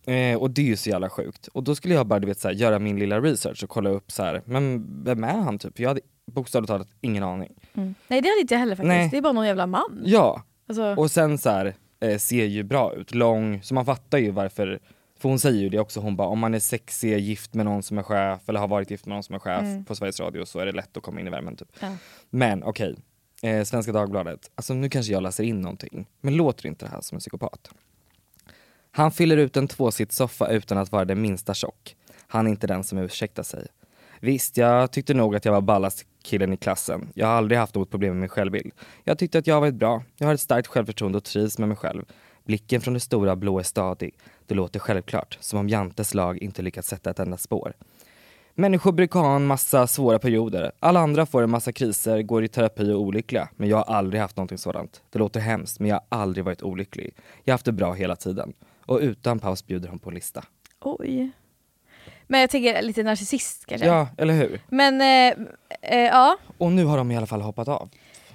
Ja. 0.06 0.14
Eh, 0.14 0.38
och 0.38 0.50
det 0.52 0.62
är 0.62 0.66
ju 0.66 0.76
så 0.76 0.90
jävla 0.90 1.10
sjukt. 1.10 1.48
Och 1.48 1.64
då 1.64 1.76
skulle 1.76 1.94
jag 1.94 2.08
bara 2.08 2.20
du 2.20 2.28
vet, 2.28 2.40
så 2.40 2.48
här, 2.48 2.56
göra 2.56 2.80
min 2.80 3.00
lilla 3.00 3.20
research 3.22 3.64
och 3.64 3.70
kolla 3.70 3.90
upp 3.90 4.12
så 4.12 4.24
här, 4.24 4.42
men 4.46 4.88
vem 5.04 5.24
är 5.24 5.38
han 5.42 5.60
typ? 5.60 5.80
Jag 5.80 5.88
hade 5.90 6.02
bokstavligt 6.32 6.68
talat 6.68 6.88
ingen 7.02 7.24
aning. 7.24 7.54
Mm. 7.74 7.96
Nej 8.08 8.22
det 8.22 8.28
hade 8.30 8.42
inte 8.42 8.54
jag 8.54 8.60
heller 8.60 8.76
faktiskt. 8.76 8.88
Nej. 8.88 9.10
Det 9.10 9.18
är 9.18 9.22
bara 9.22 9.34
någon 9.34 9.48
jävla 9.48 9.68
man. 9.68 10.02
Ja, 10.06 10.42
Alltså, 10.68 10.96
och 10.96 11.12
sen 11.12 11.38
så 11.38 11.50
här, 11.50 11.76
eh, 12.00 12.18
ser 12.18 12.46
ju 12.46 12.64
bra 12.64 12.94
ut, 12.94 13.14
lång, 13.16 13.62
så 13.64 13.74
man 13.74 13.86
fattar 13.86 14.18
ju 14.18 14.32
varför 14.32 14.80
för 15.20 15.30
hon 15.30 15.40
säger 15.40 15.62
ju 15.62 15.70
det 15.70 15.80
också, 15.80 16.00
hon 16.00 16.16
bara 16.16 16.28
om 16.28 16.40
man 16.40 16.54
är 16.54 16.60
sexig, 16.60 17.20
gift 17.20 17.54
med 17.54 17.66
någon 17.66 17.84
som 17.84 17.98
är 17.98 18.04
chef 18.04 18.50
eller 18.50 18.60
har 18.60 18.68
varit 18.68 18.92
gift 18.92 19.06
med 19.06 19.16
någon 19.16 19.24
som 19.24 19.36
är 19.36 19.40
chef 19.40 19.62
Mm. 19.62 19.86
på 19.86 19.96
Sveriges 19.96 20.20
Radio 20.20 20.46
så 20.46 20.60
är 20.60 20.66
det 20.66 20.72
lätt 20.72 20.98
att 20.98 21.04
komma 21.04 21.20
in 21.20 21.28
i 21.28 21.30
värmen 21.30 21.56
typ. 21.56 21.68
Ja. 21.80 21.96
Men 22.30 22.64
okej, 22.64 22.96
eh, 23.42 23.64
Svenska 23.64 23.92
Dagbladet, 23.92 24.52
alltså 24.56 24.74
nu 24.74 24.90
kanske 24.90 25.12
jag 25.14 25.24
läser 25.24 25.44
in 25.44 25.62
någonting, 25.62 26.06
men 26.22 26.36
låter 26.36 26.68
inte 26.68 26.86
det 26.86 26.92
här 26.92 27.02
som 27.02 27.16
en 27.16 27.20
psykopat? 27.20 27.70
Han 28.92 29.12
fyller 29.12 29.38
ut 29.38 29.58
en 29.58 29.68
tvåsitssoffa 29.68 30.48
utan 30.48 30.78
att 30.78 30.92
vara 30.92 31.06
det 31.06 31.16
minsta 31.16 31.54
tjock. 31.54 31.96
Han 32.28 32.48
är 32.48 32.52
inte 32.52 32.68
den 32.68 32.84
som 32.84 32.98
ursäktar 32.98 33.44
sig. 33.44 33.68
Visst, 34.20 34.58
jag 34.58 34.92
tyckte 34.92 35.14
nog 35.14 35.36
att 35.36 35.46
jag 35.46 35.52
var 35.52 35.62
ballast 35.62 36.06
killen 36.24 36.54
i 36.54 36.58
klassen. 36.58 37.10
Jag 37.14 37.28
har 37.28 37.34
aldrig 37.34 37.60
haft 37.60 37.76
något 37.76 37.90
problem 37.90 38.14
med 38.14 38.20
min 38.20 38.30
självbild. 38.30 38.72
Jag 39.04 39.18
tyckte 39.18 39.38
att 39.38 39.48
jag 39.48 39.62
varit 39.62 39.76
bra. 39.76 40.04
Jag 40.18 40.28
har 40.28 40.34
ett 40.34 40.40
starkt 40.40 40.68
självförtroende 40.68 41.18
och 41.18 41.24
trivs 41.24 41.58
med 41.58 41.68
mig 41.68 41.78
själv. 41.78 42.06
Blicken 42.46 42.82
från 42.82 42.94
det 42.94 43.00
stora 43.00 43.36
blå 43.36 43.60
är 43.60 43.64
stadig. 43.64 44.18
Det 44.48 44.56
låter 44.56 44.80
självklart, 44.80 45.38
som 45.42 45.60
om 45.60 45.70
Jantes 45.70 46.14
lag 46.14 46.38
inte 46.38 46.62
lyckats 46.62 46.88
sätta 46.88 47.10
ett 47.10 47.20
enda 47.20 47.38
spår. 47.38 47.74
Människor 48.56 48.92
brukar 48.92 49.20
ha 49.20 49.36
en 49.36 49.46
massa 49.46 49.88
svåra 49.88 50.20
perioder. 50.20 50.72
Alla 50.80 51.00
andra 51.00 51.26
får 51.26 51.44
en 51.44 51.50
massa 51.50 51.72
kriser, 51.72 52.22
går 52.22 52.44
i 52.44 52.48
terapi 52.48 52.84
och 52.84 52.88
är 52.88 52.96
olyckliga. 52.96 53.50
Men 53.56 53.70
jag 53.70 53.78
har 53.78 53.96
aldrig 53.96 54.22
haft 54.22 54.38
någonting 54.38 54.58
sådant. 54.58 55.02
Det 55.10 55.20
låter 55.20 55.40
hemskt, 55.40 55.80
men 55.80 55.90
jag 55.90 55.96
har 55.96 56.20
aldrig 56.22 56.46
varit 56.46 56.64
olycklig. 56.64 57.16
Jag 57.44 57.52
har 57.52 57.54
haft 57.54 57.66
det 57.66 57.72
bra 57.72 57.94
hela 57.94 58.16
tiden. 58.16 58.54
Och 58.86 59.00
utan 59.02 59.40
paus 59.40 59.66
bjuder 59.66 59.90
hon 59.90 60.00
på 60.00 60.10
en 60.10 60.16
lista. 60.16 60.44
oj. 60.82 61.32
Men 62.28 62.42
jag 62.42 62.50
tänker 62.50 62.82
lite 62.82 63.04
narcissist 63.04 63.66
kanske. 63.66 63.88
Ja, 63.88 64.08
eller 64.18 64.34
hur? 64.34 64.62
Men 64.70 65.02
eh, 65.02 65.46
eh, 65.82 66.00
ja, 66.06 66.38
Och 66.58 66.72
nu 66.72 66.86
har 66.86 66.98
de 66.98 67.12
i 67.12 67.18
alla 67.18 67.26
fall 67.28 67.42
hoppat 67.42 67.68
av. 67.68 67.90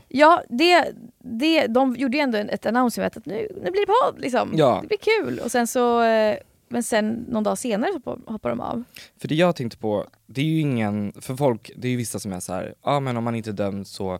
ja 0.08 0.42
det, 0.48 0.92
det, 1.18 1.66
de 1.66 1.96
gjorde 1.96 2.16
ju 2.16 2.22
ändå 2.22 2.38
ett 2.38 2.66
announcement 2.66 3.16
att 3.16 3.26
nu, 3.26 3.48
nu 3.64 3.70
blir 3.70 3.86
det 3.86 3.92
podd 4.02 4.20
liksom. 4.20 4.52
Ja. 4.54 4.78
Det 4.82 4.88
blir 4.88 4.98
kul. 5.22 5.38
Och 5.38 5.50
sen 5.50 5.66
så, 5.66 6.02
eh, 6.02 6.36
men 6.68 6.82
sen 6.82 7.24
någon 7.28 7.42
dag 7.44 7.58
senare 7.58 7.90
så 7.92 8.10
hoppar- 8.26 8.48
de 8.50 8.60
av. 8.60 8.84
För 9.20 9.28
det 9.28 9.34
jag 9.34 9.56
tänkte 9.56 9.78
på, 9.78 10.06
det 10.26 10.40
är 10.40 10.44
ju 10.44 10.60
ingen, 10.60 11.12
för 11.20 11.36
folk, 11.36 11.70
det 11.76 11.88
är 11.88 11.90
ju 11.92 11.96
vissa 11.96 12.18
som 12.18 12.32
är 12.32 12.40
så 12.40 12.52
här, 12.52 12.74
ja 12.84 13.00
men 13.00 13.16
om 13.16 13.24
man 13.24 13.34
inte 13.34 13.50
är 13.50 13.52
dömd 13.52 13.86
så 13.86 14.18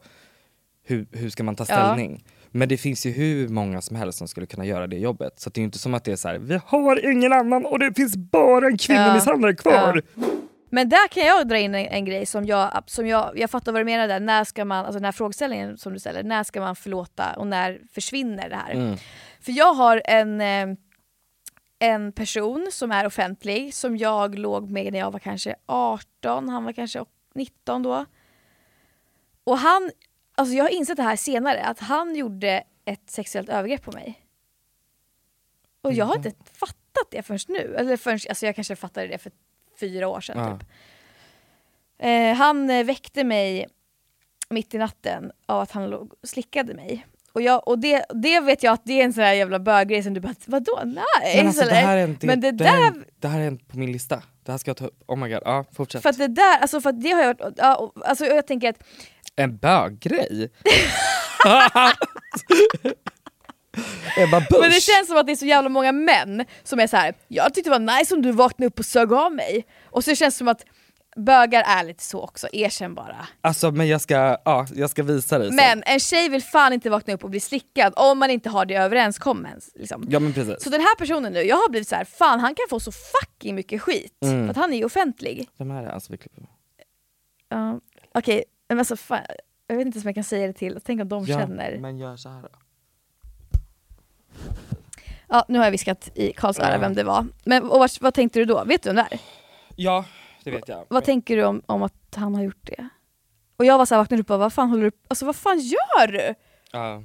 hur, 0.84 1.06
hur 1.12 1.30
ska 1.30 1.42
man 1.42 1.56
ta 1.56 1.64
Ja. 1.68 1.96
Men 2.50 2.68
det 2.68 2.76
finns 2.76 3.06
ju 3.06 3.10
hur 3.10 3.48
många 3.48 3.80
som 3.80 3.96
helst 3.96 4.18
som 4.18 4.28
skulle 4.28 4.46
kunna 4.46 4.64
göra 4.64 4.86
det 4.86 4.96
jobbet. 4.96 5.40
Så 5.40 5.50
det 5.50 5.60
är 5.60 5.62
inte 5.62 5.78
som 5.78 5.94
att 5.94 6.04
det 6.04 6.12
är 6.12 6.16
så 6.16 6.28
här, 6.28 6.38
vi 6.38 6.60
har 6.66 7.10
ingen 7.10 7.32
annan 7.32 7.66
och 7.66 7.78
det 7.78 7.94
finns 7.94 8.16
bara 8.16 8.66
en 8.66 8.78
kvinnomisshandlare 8.78 9.54
kvar. 9.54 10.02
Men 10.70 10.88
där 10.88 11.08
kan 11.08 11.26
jag 11.26 11.48
dra 11.48 11.58
in 11.58 11.74
en, 11.74 11.86
en 11.86 12.04
grej 12.04 12.26
som 12.26 12.44
jag, 12.44 12.82
som 12.86 13.06
jag, 13.06 13.38
jag 13.38 13.50
fattar 13.50 13.72
vad 13.72 13.80
du 13.80 13.84
menar 13.84 14.08
där, 14.08 14.20
när 14.20 14.44
ska 14.44 14.64
man, 14.64 14.78
alltså 14.78 14.98
den 14.98 15.04
här 15.04 15.12
frågeställningen 15.12 15.78
som 15.78 15.92
du 15.92 15.98
ställer, 15.98 16.22
när 16.22 16.44
ska 16.44 16.60
man 16.60 16.76
förlåta 16.76 17.32
och 17.36 17.46
när 17.46 17.80
försvinner 17.92 18.48
det 18.48 18.56
här? 18.56 18.74
Mm. 18.74 18.96
För 19.40 19.52
jag 19.52 19.74
har 19.74 20.02
en, 20.04 20.40
eh, 20.40 20.76
en 21.78 22.12
person 22.12 22.68
som 22.72 22.92
är 22.92 23.06
offentlig 23.06 23.74
som 23.74 23.96
jag 23.96 24.38
låg 24.38 24.70
med 24.70 24.92
när 24.92 24.98
jag 24.98 25.10
var 25.10 25.18
kanske 25.18 25.54
18, 25.66 26.48
han 26.48 26.64
var 26.64 26.72
kanske 26.72 27.04
19 27.34 27.82
då. 27.82 28.04
Och 29.44 29.58
han, 29.58 29.90
alltså 30.38 30.54
jag 30.54 30.64
har 30.64 30.68
insett 30.68 30.96
det 30.96 31.02
här 31.02 31.16
senare, 31.16 31.64
att 31.64 31.78
han 31.78 32.16
gjorde 32.16 32.64
ett 32.84 33.10
sexuellt 33.10 33.48
övergrepp 33.48 33.82
på 33.82 33.92
mig. 33.92 34.24
Och 35.82 35.92
jag 35.92 36.04
har 36.04 36.16
inte 36.16 36.32
fattat 36.52 37.06
det 37.10 37.22
förrän 37.22 37.38
nu. 37.48 37.74
Eller 37.78 37.96
förrän, 37.96 38.18
alltså 38.28 38.46
jag 38.46 38.54
kanske 38.54 38.76
fattade 38.76 39.06
det 39.06 39.18
för 39.18 39.32
fyra 39.80 40.08
år 40.08 40.20
sedan. 40.20 40.38
Ja. 40.38 40.58
Typ. 40.58 40.68
Eh, 41.98 42.36
han 42.36 42.70
eh, 42.70 42.84
väckte 42.84 43.24
mig 43.24 43.66
mitt 44.50 44.74
i 44.74 44.78
natten 44.78 45.32
av 45.46 45.60
att 45.60 45.70
han 45.70 45.90
låg 45.90 46.12
och 46.22 46.28
slickade 46.28 46.74
mig. 46.74 47.06
Och, 47.32 47.42
jag, 47.42 47.68
och 47.68 47.78
det, 47.78 48.04
det 48.14 48.40
vet 48.40 48.62
jag 48.62 48.72
att 48.72 48.84
det 48.84 49.00
är 49.00 49.04
en 49.04 49.12
sån 49.12 49.24
här 49.24 49.34
jävla 49.34 49.58
böggrej 49.58 50.02
som 50.02 50.14
du 50.14 50.20
bara 50.20 50.34
vadå 50.46 50.82
nej? 50.84 51.36
Men 51.36 51.46
alltså, 51.46 51.62
Så 51.62 51.68
det, 51.68 51.74
här 51.74 51.96
är 51.96 52.06
det, 52.06 52.26
men 52.26 52.40
det 52.40 52.52
det, 52.52 52.64
är 52.64 52.80
där 52.80 53.04
det 53.18 53.28
här 53.28 53.40
är 53.40 53.46
en 53.46 53.58
på 53.58 53.78
min 53.78 53.92
lista. 53.92 54.22
Det 54.42 54.52
här 54.52 54.58
ska 54.58 54.68
jag 54.70 54.76
ta 54.76 54.86
upp. 54.86 55.02
Oh 55.06 55.16
my 55.16 55.28
god, 55.28 55.42
ja 55.44 55.64
fortsätt. 55.72 56.02
För 56.02 56.08
att 56.08 56.18
det 56.18 56.28
där, 56.28 56.58
alltså 56.58 56.80
för 56.80 56.92
det 56.92 57.10
har 57.10 57.22
jag 57.22 57.52
ja, 57.56 57.92
alltså 58.04 58.24
jag 58.26 58.46
tänker 58.46 58.68
att 58.68 58.84
En 59.38 59.56
böggrej? 59.56 60.50
Ebba 64.16 64.40
Busch. 64.40 64.60
Men 64.60 64.70
det 64.70 64.80
känns 64.80 65.08
som 65.08 65.16
att 65.16 65.26
det 65.26 65.32
är 65.32 65.36
så 65.36 65.46
jävla 65.46 65.68
många 65.68 65.92
män 65.92 66.44
som 66.62 66.80
är 66.80 66.86
så 66.86 66.96
här. 66.96 67.14
jag 67.28 67.54
tyckte 67.54 67.70
det 67.70 67.78
var 67.78 67.98
nice 67.98 68.14
om 68.14 68.22
du 68.22 68.32
vaknade 68.32 68.66
upp 68.66 68.78
och 68.78 68.84
sög 68.84 69.12
av 69.12 69.32
mig. 69.32 69.66
Och 69.84 70.04
så 70.04 70.14
känns 70.14 70.34
det 70.34 70.38
som 70.38 70.48
att 70.48 70.64
bögar 71.16 71.62
är 71.66 71.84
lite 71.84 72.02
så 72.04 72.20
också, 72.20 72.48
erkänn 72.52 72.94
bara. 72.94 73.28
Alltså 73.40 73.70
men 73.70 73.88
jag 73.88 74.00
ska, 74.00 74.14
ja, 74.44 74.66
jag 74.74 74.90
ska 74.90 75.02
visa 75.02 75.38
dig 75.38 75.46
sen. 75.48 75.56
Men 75.56 75.82
en 75.86 76.00
tjej 76.00 76.28
vill 76.28 76.42
fan 76.42 76.72
inte 76.72 76.90
vakna 76.90 77.14
upp 77.14 77.24
och 77.24 77.30
bli 77.30 77.40
slickad 77.40 77.92
om 77.96 78.18
man 78.18 78.30
inte 78.30 78.48
har 78.48 78.66
det 78.66 78.74
överenskommet. 78.74 79.68
Liksom. 79.74 80.06
Ja 80.10 80.20
men 80.20 80.32
precis. 80.32 80.62
Så 80.62 80.70
den 80.70 80.80
här 80.80 80.96
personen 80.96 81.32
nu, 81.32 81.42
jag 81.42 81.56
har 81.56 81.70
blivit 81.70 81.88
så 81.88 81.96
här, 81.96 82.04
fan 82.04 82.40
han 82.40 82.54
kan 82.54 82.64
få 82.70 82.80
så 82.80 82.92
fucking 82.92 83.54
mycket 83.54 83.82
skit. 83.82 84.18
Mm. 84.22 84.44
För 84.44 84.50
att 84.50 84.56
han 84.56 84.72
är 84.72 84.76
ju 84.76 84.84
offentlig. 84.84 85.48
Här 85.58 85.84
är 85.84 85.90
alltså 85.90 86.12
vi 86.12 86.18
klipper. 86.18 86.46
Ja, 87.48 87.80
Okej, 88.14 88.44
men 88.68 88.78
alltså 88.78 88.96
fan, 88.96 89.20
jag 89.66 89.76
vet 89.76 89.86
inte 89.86 89.98
om 89.98 90.02
jag 90.04 90.14
kan 90.14 90.24
säga 90.24 90.46
det 90.46 90.52
till, 90.52 90.80
tänk 90.84 91.00
om 91.00 91.08
de 91.08 91.26
känner. 91.26 91.78
men 91.78 91.98
gör 91.98 92.16
så 92.16 92.28
här 92.28 92.42
då. 92.42 92.48
Ja, 95.28 95.44
nu 95.48 95.58
har 95.58 95.64
jag 95.64 95.72
viskat 95.72 96.10
i 96.14 96.32
Karls 96.32 96.58
öra 96.58 96.72
Ja. 96.72 96.78
vem 96.78 96.94
det 96.94 97.04
var. 97.04 97.26
Men 97.44 97.62
och 97.62 97.78
vad, 97.78 97.90
vad 98.00 98.14
tänkte 98.14 98.38
du 98.38 98.44
då? 98.44 98.64
Vet 98.64 98.82
du 98.82 98.88
vem 98.88 98.96
det 98.96 99.02
är? 99.14 99.20
Ja, 99.76 100.04
det 100.44 100.50
vet 100.50 100.68
jag. 100.68 100.84
Vad 100.88 101.04
tänker 101.04 101.36
du 101.36 101.44
om, 101.44 101.62
om 101.66 101.82
att 101.82 102.14
han 102.16 102.34
har 102.34 102.42
gjort 102.42 102.66
det? 102.66 102.88
Och 103.56 103.64
jag 103.64 103.78
var 103.78 103.86
såhär, 103.86 104.02
vaknade 104.02 104.20
upp 104.20 104.30
och 104.30 104.38
bara, 104.38 104.44
vad 104.44 104.52
fan 104.52 104.70
håller 104.70 104.82
du 104.84 104.90
Alltså 105.08 105.26
vad 105.26 105.36
fan 105.36 105.58
gör 105.58 106.06
du? 106.06 106.34
Ja. 106.72 107.02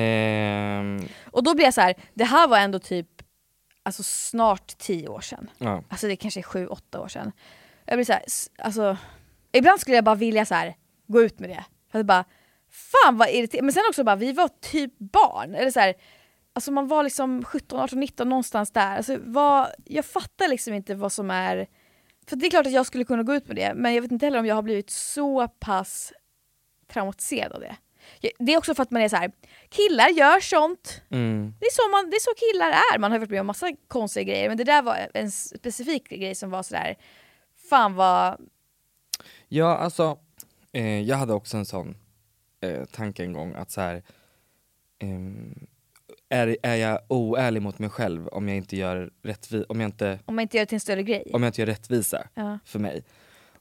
Ehm, 0.00 1.08
Och 1.30 1.44
då 1.44 1.54
blir 1.54 1.64
jag 1.64 1.74
så 1.74 1.80
här, 1.80 1.94
det 2.14 2.24
här 2.24 2.48
var 2.48 2.58
ändå 2.58 2.78
typ 2.78 3.08
alltså 3.82 4.02
snart 4.02 4.78
tio 4.78 5.08
år 5.08 5.20
sedan. 5.20 5.50
ja. 5.58 5.82
Alltså 5.88 6.06
det 6.06 6.16
kanske 6.16 6.40
är 6.40 6.42
sju, 6.42 6.66
åtta 6.66 7.00
år 7.00 7.08
sedan. 7.08 7.32
Jag 7.84 7.96
blir 7.96 8.04
så 8.04 8.12
här, 8.12 8.22
alltså 8.58 8.96
ibland 9.52 9.80
skulle 9.80 9.96
jag 9.96 10.04
bara 10.04 10.14
vilja 10.14 10.44
så 10.44 10.54
här, 10.54 10.74
gå 11.06 11.22
ut 11.22 11.38
med 11.38 11.50
det. 11.50 11.64
För 11.92 11.98
att 11.98 12.06
bara, 12.06 12.24
fan 12.70 13.18
vad 13.18 13.28
irriterande. 13.28 13.64
Men 13.64 13.72
sen 13.72 13.82
också 13.88 14.04
bara, 14.04 14.16
vi 14.16 14.32
var 14.32 14.50
typ 14.60 14.98
barn. 14.98 15.54
Eller 15.54 15.70
så 15.70 15.80
här, 15.80 15.94
alltså 16.52 16.72
man 16.72 16.88
var 16.88 17.02
liksom 17.02 17.44
17, 17.44 17.80
18, 17.80 18.00
19 18.00 18.28
någonstans 18.28 18.70
där. 18.70 18.96
Alltså 18.96 19.18
vad, 19.24 19.68
jag 19.84 20.04
fattar 20.04 20.48
liksom 20.48 20.74
inte 20.74 20.94
vad 20.94 21.12
som 21.12 21.30
är... 21.30 21.66
För 22.26 22.36
det 22.36 22.46
är 22.46 22.50
klart 22.50 22.66
att 22.66 22.72
jag 22.72 22.86
skulle 22.86 23.04
kunna 23.04 23.22
gå 23.22 23.34
ut 23.34 23.46
med 23.46 23.56
det, 23.56 23.74
men 23.74 23.94
jag 23.94 24.02
vet 24.02 24.12
inte 24.12 24.26
heller 24.26 24.38
om 24.38 24.46
jag 24.46 24.54
har 24.54 24.62
blivit 24.62 24.90
så 24.90 25.48
pass 25.48 26.12
traumatiserad 26.92 27.52
av 27.52 27.60
det. 27.60 27.76
Det 28.38 28.52
är 28.52 28.58
också 28.58 28.74
för 28.74 28.82
att 28.82 28.90
man 28.90 29.02
är 29.02 29.08
så 29.08 29.16
här, 29.16 29.32
killar 29.68 30.08
gör 30.08 30.40
sånt. 30.40 31.02
Mm. 31.10 31.54
Det 31.60 31.66
är, 31.66 31.70
så 31.70 31.90
man, 31.90 32.10
det 32.10 32.16
är 32.16 32.20
så 32.20 32.34
killar 32.34 32.70
är. 32.70 32.98
Man 32.98 33.12
har 33.12 33.18
varit 33.18 33.30
med 33.30 33.40
om 33.40 33.46
massa 33.46 33.72
konstiga 33.88 34.24
grejer, 34.24 34.48
men 34.48 34.56
det 34.56 34.64
där 34.64 34.82
var 34.82 35.08
en 35.14 35.30
specifik 35.30 36.08
grej 36.08 36.34
som 36.34 36.50
var 36.50 36.62
sådär, 36.62 36.96
fan 37.70 37.94
vad... 37.94 38.40
Ja, 39.48 39.76
alltså, 39.76 40.18
eh, 40.74 41.00
jag 41.00 41.16
hade 41.16 41.32
också 41.32 41.56
en 41.56 41.64
sån 41.66 41.96
eh, 42.60 42.84
tanke 42.84 43.24
en 43.24 43.32
gång 43.32 43.54
att 43.54 43.70
så 43.70 43.80
här, 43.80 44.02
ehm, 44.98 45.66
är, 46.28 46.56
är 46.62 46.74
jag 46.74 46.98
oärlig 47.08 47.62
mot 47.62 47.78
mig 47.78 47.90
själv 47.90 48.28
om 48.28 48.48
jag 48.48 48.56
inte 48.56 48.76
gör 48.76 49.10
rättvi- 49.22 49.64
om 49.68 49.80
jag 49.80 49.88
inte, 49.88 50.18
Om 50.24 50.34
man 50.36 50.42
inte 50.42 50.56
gör 50.56 50.62
det 50.62 50.66
till 50.66 50.76
en 50.76 50.80
större 50.80 51.02
grej. 51.02 51.30
om 51.32 51.42
jag 51.42 51.48
inte 51.48 51.60
gör 51.60 51.66
rättvisa 51.66 52.28
Ja. 52.34 52.58
för 52.64 52.78
mig? 52.78 53.04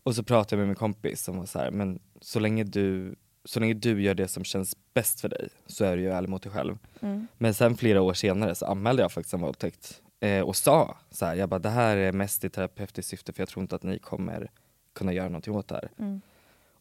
Och 0.03 0.15
så 0.15 0.23
pratade 0.23 0.55
jag 0.55 0.59
med 0.59 0.67
min 0.67 0.75
kompis 0.75 1.21
som 1.23 1.37
var 1.37 1.45
så 1.45 1.59
här, 1.59 1.71
men 1.71 1.99
så 2.21 2.39
länge 2.39 2.63
du 2.63 3.15
så 3.45 3.59
länge 3.59 3.73
du 3.73 4.01
gör 4.03 4.13
det 4.15 4.27
som 4.27 4.43
känns 4.43 4.77
bäst 4.93 5.21
för 5.21 5.29
dig 5.29 5.49
så 5.65 5.85
är 5.85 5.95
du 5.97 6.01
ju 6.03 6.09
ärlig 6.09 6.29
mot 6.29 6.43
dig 6.43 6.51
själv. 6.51 6.77
Mm. 7.01 7.27
Men 7.37 7.53
sen 7.53 7.77
flera 7.77 8.01
år 8.01 8.13
senare 8.13 8.55
så 8.55 8.65
anmälde 8.65 9.01
jag 9.01 9.11
faktiskt 9.11 9.33
en 9.33 9.41
våldtäkt 9.41 10.01
eh, 10.19 10.41
och 10.41 10.55
sa 10.55 10.97
så 11.11 11.25
här, 11.25 11.35
jag 11.35 11.49
bara 11.49 11.59
det 11.59 11.69
här 11.69 11.97
är 11.97 12.11
mest 12.11 12.43
i 12.43 12.49
terapeutiskt 12.49 13.09
syfte 13.09 13.33
för 13.33 13.41
jag 13.41 13.49
tror 13.49 13.61
inte 13.61 13.75
att 13.75 13.83
ni 13.83 13.99
kommer 13.99 14.51
kunna 14.93 15.13
göra 15.13 15.25
någonting 15.27 15.55
åt 15.55 15.67
det 15.67 15.75
här. 15.75 15.89
Mm. 15.99 16.21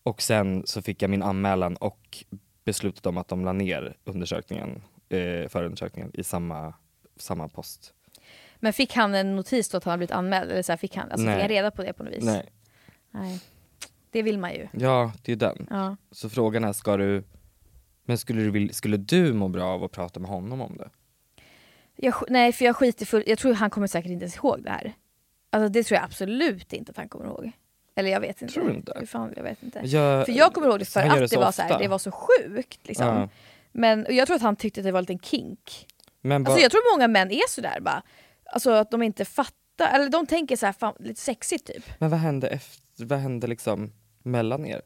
Och 0.02 0.23
sen 0.23 0.62
så 0.66 0.82
fick 0.82 1.02
jag 1.02 1.11
min 1.11 1.23
anmälan 1.23 1.76
och 1.76 2.25
beslutet 2.64 3.06
om 3.06 3.16
att 3.16 3.28
de 3.28 3.44
la 3.44 3.52
ner 3.52 3.97
undersökningen, 4.04 4.82
eh, 5.09 5.49
förundersökningen 5.49 6.11
i 6.14 6.25
samma 6.25 6.75
samma 7.16 7.49
post. 7.49 7.94
Men 8.56 8.73
fick 8.73 8.94
han 8.94 9.14
en 9.14 9.37
notis 9.37 9.68
då 9.68 9.78
att 9.78 9.85
han 9.85 9.99
blivit 9.99 10.11
anmäld? 10.11 10.50
Eller 10.50 10.62
så 10.62 10.73
här, 10.73 10.76
fick, 10.76 10.97
han, 10.97 11.11
alltså, 11.11 11.26
Nej. 11.26 11.35
fick 11.35 11.42
han 11.42 11.49
reda 11.49 11.71
på 11.71 11.82
det 11.82 11.92
på 11.92 12.02
något 12.02 12.12
vis? 12.12 12.25
Nej. 12.25 12.49
Nej. 13.11 13.40
Det 14.11 14.23
vill 14.23 14.38
man 14.38 14.52
ju. 14.52 14.68
Ja, 14.73 15.12
det 15.23 15.32
är 15.32 15.37
den. 15.37 15.66
Ja. 15.71 15.97
Så 16.11 16.30
frågan 16.30 16.64
är, 16.64 16.73
ska 16.73 16.97
du... 16.97 17.25
Men 18.04 18.18
skulle 18.18 18.50
du, 18.50 18.68
skulle 18.68 18.97
du 18.97 19.32
må 19.32 19.49
bra 19.49 19.64
av 19.64 19.85
att 19.85 19.92
prata 19.92 20.21
med 20.21 20.30
honom 20.30 20.61
om 20.61 20.76
det? 20.76 20.90
Jag, 21.97 22.14
nej, 22.28 22.52
för 22.52 22.64
jag 22.64 22.76
skiter 22.76 23.06
full, 23.06 23.23
Jag 23.26 23.38
tror 23.38 23.54
han 23.54 23.71
kommer 23.71 23.87
säkert 23.87 24.11
inte 24.11 24.23
ens 24.23 24.37
ihåg 24.37 24.62
det 24.62 24.71
här. 24.71 24.92
Alltså 25.50 25.68
det 25.68 25.82
tror 25.82 25.97
jag 25.97 26.04
absolut 26.04 26.73
inte 26.73 26.90
att 26.90 26.97
han 26.97 27.09
kommer 27.09 27.26
ihåg. 27.26 27.52
Eller 27.94 28.11
jag 28.11 28.20
vet 28.20 28.42
inte. 28.42 28.54
Tror 28.54 28.68
du 28.68 28.75
inte? 28.75 29.06
Fan, 29.06 29.32
jag 29.37 29.42
vet 29.42 29.62
inte. 29.62 29.80
Jag, 29.84 30.26
För 30.26 30.32
jag 30.32 30.52
kommer 30.54 30.68
ihåg 30.68 30.78
det 30.78 30.84
för 30.84 31.00
att 31.00 31.18
det, 31.18 31.28
så 31.28 31.40
var, 31.40 31.52
så 31.52 31.62
här, 31.62 31.78
det 31.78 31.88
var 31.88 31.99
så 31.99 32.11
sjukt. 32.11 32.88
Liksom. 32.88 33.06
Ja. 33.06 33.28
Men 33.72 34.06
jag 34.11 34.26
tror 34.26 34.37
att 34.37 34.42
han 34.42 34.56
tyckte 34.56 34.80
att 34.80 34.84
det 34.84 34.92
var 34.92 34.99
en 34.99 35.02
liten 35.02 35.18
kink. 35.18 35.87
Men 36.20 36.46
Alltså 36.46 36.62
jag 36.62 36.70
tror 36.70 36.96
många 36.96 37.08
män 37.08 37.30
är 37.30 37.49
sådär 37.49 37.80
bara. 37.80 38.02
Alltså 38.46 38.70
att 38.70 38.90
de 38.90 39.02
inte 39.02 39.25
fattar, 39.25 39.94
eller 39.94 40.08
de 40.08 40.26
tänker 40.26 40.56
så 40.56 40.66
här, 40.66 40.72
fan, 40.72 40.94
lite 40.99 41.20
sexigt 41.20 41.66
typ. 41.66 41.84
Men 41.99 42.11
vad 42.11 42.20
hände 42.20 42.49
efter, 42.49 43.04
vad 43.04 43.18
hände 43.18 43.46
liksom 43.46 43.92
mellan 44.22 44.66
er? 44.66 44.82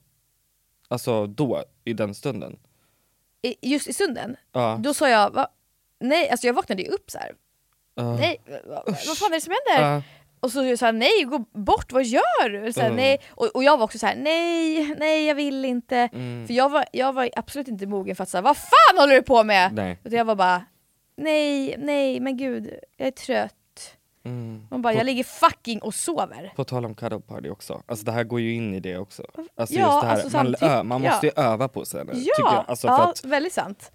Alltså 0.89 1.27
då, 1.27 1.65
i 1.85 1.93
den 1.93 2.15
stunden? 2.15 2.59
I, 3.43 3.55
just 3.73 3.87
i 3.89 3.93
stunden, 3.93 4.37
Ja. 4.53 4.77
då 4.81 4.95
sa 4.95 5.09
jag, 5.09 5.31
va? 5.31 5.49
nej, 6.01 6.31
alltså 6.31 6.47
jag 6.47 6.55
vaknade 6.55 6.83
ju 6.83 6.89
upp 6.89 7.11
så 7.11 7.19
här. 7.19 7.33
Ja. 7.95 8.17
nej, 8.17 8.41
vad, 8.65 8.83
vad 8.87 9.19
fan 9.19 9.31
är 9.33 9.35
det 9.35 9.41
som 9.41 9.55
händer? 9.67 9.95
Ja. 9.95 10.03
Och 10.41 10.53
så 10.53 10.77
sa 10.77 10.87
han 10.87 10.99
nej, 10.99 11.25
gå 11.25 11.39
bort, 11.39 11.93
vad 11.93 12.05
gör 12.05 12.49
du? 12.49 12.73
Så 12.73 12.81
här, 12.81 12.87
Mm. 12.87 12.97
nej. 12.97 13.21
Och, 13.31 13.47
och 13.47 13.65
jag 13.65 13.77
var 13.77 13.85
också 13.85 13.99
så 13.99 14.07
här: 14.07 14.17
nej, 14.17 14.95
nej 14.99 15.25
jag 15.27 15.35
vill 15.35 15.65
inte. 15.65 15.97
Mm. 16.13 16.47
För 16.47 16.55
jag 16.55 16.69
var, 16.69 16.85
jag 16.93 17.13
var 17.13 17.31
absolut 17.37 17.69
inte 17.69 17.87
mogen 17.87 18.17
för 18.17 18.23
att 18.23 18.29
säga 18.29 18.43
vad 18.43 18.57
fan 18.57 18.99
håller 18.99 19.15
du 19.15 19.23
på 19.23 19.45
med? 19.45 19.73
Nej. 19.75 19.99
Utan 20.05 20.19
jag 20.19 20.25
var 20.25 20.35
bara, 20.35 20.65
nej, 21.17 21.75
nej 21.79 22.21
men 22.21 22.37
gud, 22.37 22.71
jag 22.97 23.07
är 23.09 23.11
trött. 23.13 23.53
Mm. 24.25 24.67
Man 24.71 24.83
bara, 24.83 24.93
På- 24.93 24.99
jag 24.99 25.05
ligger 25.07 25.25
fucking 25.25 25.83
och 25.83 25.95
sover. 25.95 26.53
På 26.57 26.65
tal 26.65 26.85
om 26.85 26.95
cuddle 26.95 27.21
party 27.21 27.51
också, 27.51 27.83
alltså 27.87 28.05
det 28.05 28.13
här 28.13 28.25
går 28.25 28.41
ju 28.41 28.55
in 28.55 28.75
i 28.75 28.81
det 28.81 28.99
också. 28.99 29.23
Alltså 29.57 29.75
Ja, 29.75 29.81
just 29.95 30.01
det 30.01 30.07
här, 30.07 30.15
alltså 30.15 30.37
man, 30.37 30.55
ö, 30.79 30.83
man 30.83 31.01
måste 31.03 31.27
ju 31.27 31.33
öva 31.37 31.69
på 31.69 31.85
sig 31.85 32.01
tycker 32.07 32.23
Ja, 32.39 32.55
jag. 32.55 32.65
Alltså 32.69 32.87
ja 32.87 33.11
att, 33.11 33.25
väldigt 33.25 33.53
sant. 33.53 33.93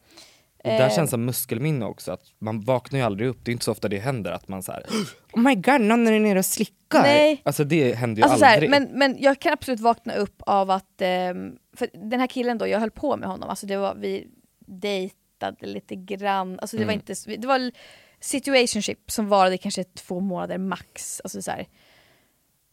Och 0.64 0.70
där 0.70 0.88
Eh, 0.88 0.96
känns 0.96 1.10
som 1.10 1.26
muskelminne 1.26 1.86
också, 1.86 2.12
att 2.12 2.22
man 2.40 2.62
vaknar 2.62 3.00
ju 3.00 3.06
aldrig 3.06 3.30
upp, 3.30 3.38
det 3.46 3.52
är 3.52 3.54
inte 3.54 3.66
så 3.66 3.72
ofta 3.72 3.88
det 3.88 4.00
händer 4.00 4.32
att 4.32 4.48
man 4.48 4.64
såhär 4.64 4.86
Oh 5.34 5.40
my 5.42 5.56
god, 5.56 5.82
någon 5.82 6.08
är 6.08 6.20
nere 6.20 6.40
och 6.40 6.46
slickar! 6.46 7.02
Nej. 7.02 7.42
Alltså 7.46 7.64
det 7.64 7.94
händer 7.94 8.18
ju 8.22 8.24
Alltså 8.24 8.40
så 8.40 8.46
här, 8.46 8.54
aldrig. 8.54 8.70
men, 8.70 8.84
men 8.94 9.16
jag 9.20 9.40
kan 9.40 9.54
absolut 9.54 9.80
vakna 9.80 10.14
upp 10.14 10.42
av 10.46 10.72
att, 10.72 11.02
ehm, 11.02 11.52
för 11.76 11.90
den 12.10 12.20
här 12.20 12.28
killen 12.28 12.58
då, 12.58 12.68
jag 12.68 12.80
höll 12.80 12.92
på 12.92 13.18
med 13.18 13.30
honom, 13.30 13.50
alltså 13.50 13.66
det 13.66 13.78
var, 13.78 13.96
vi 13.96 14.28
dejtade 14.66 15.66
lite 15.68 15.96
grann, 15.96 16.60
alltså 16.60 16.78
det 16.78 16.86
var 16.86 16.94
Mm. 16.94 17.04
inte, 17.08 17.38
det 17.38 17.48
var 17.48 17.72
situationship 18.20 19.12
som 19.12 19.28
varade 19.28 19.58
kanske 19.58 19.84
två 19.84 20.20
månader 20.20 20.58
max. 20.58 21.22
Alltså 21.24 21.42
så. 21.42 21.52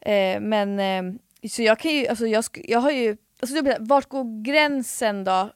Eh, 0.00 0.40
men, 0.40 0.78
ehm, 0.80 1.18
så 1.50 1.62
jag 1.62 1.78
kan 1.78 1.92
ju, 1.92 2.06
alltså 2.06 2.26
jag, 2.26 2.44
jag 2.54 2.78
har 2.80 2.90
ju, 2.90 3.16
alltså 3.40 3.62
det 3.62 3.76
vart 3.80 4.08
går 4.08 4.42
gränsen 4.44 5.24
då? 5.24 5.50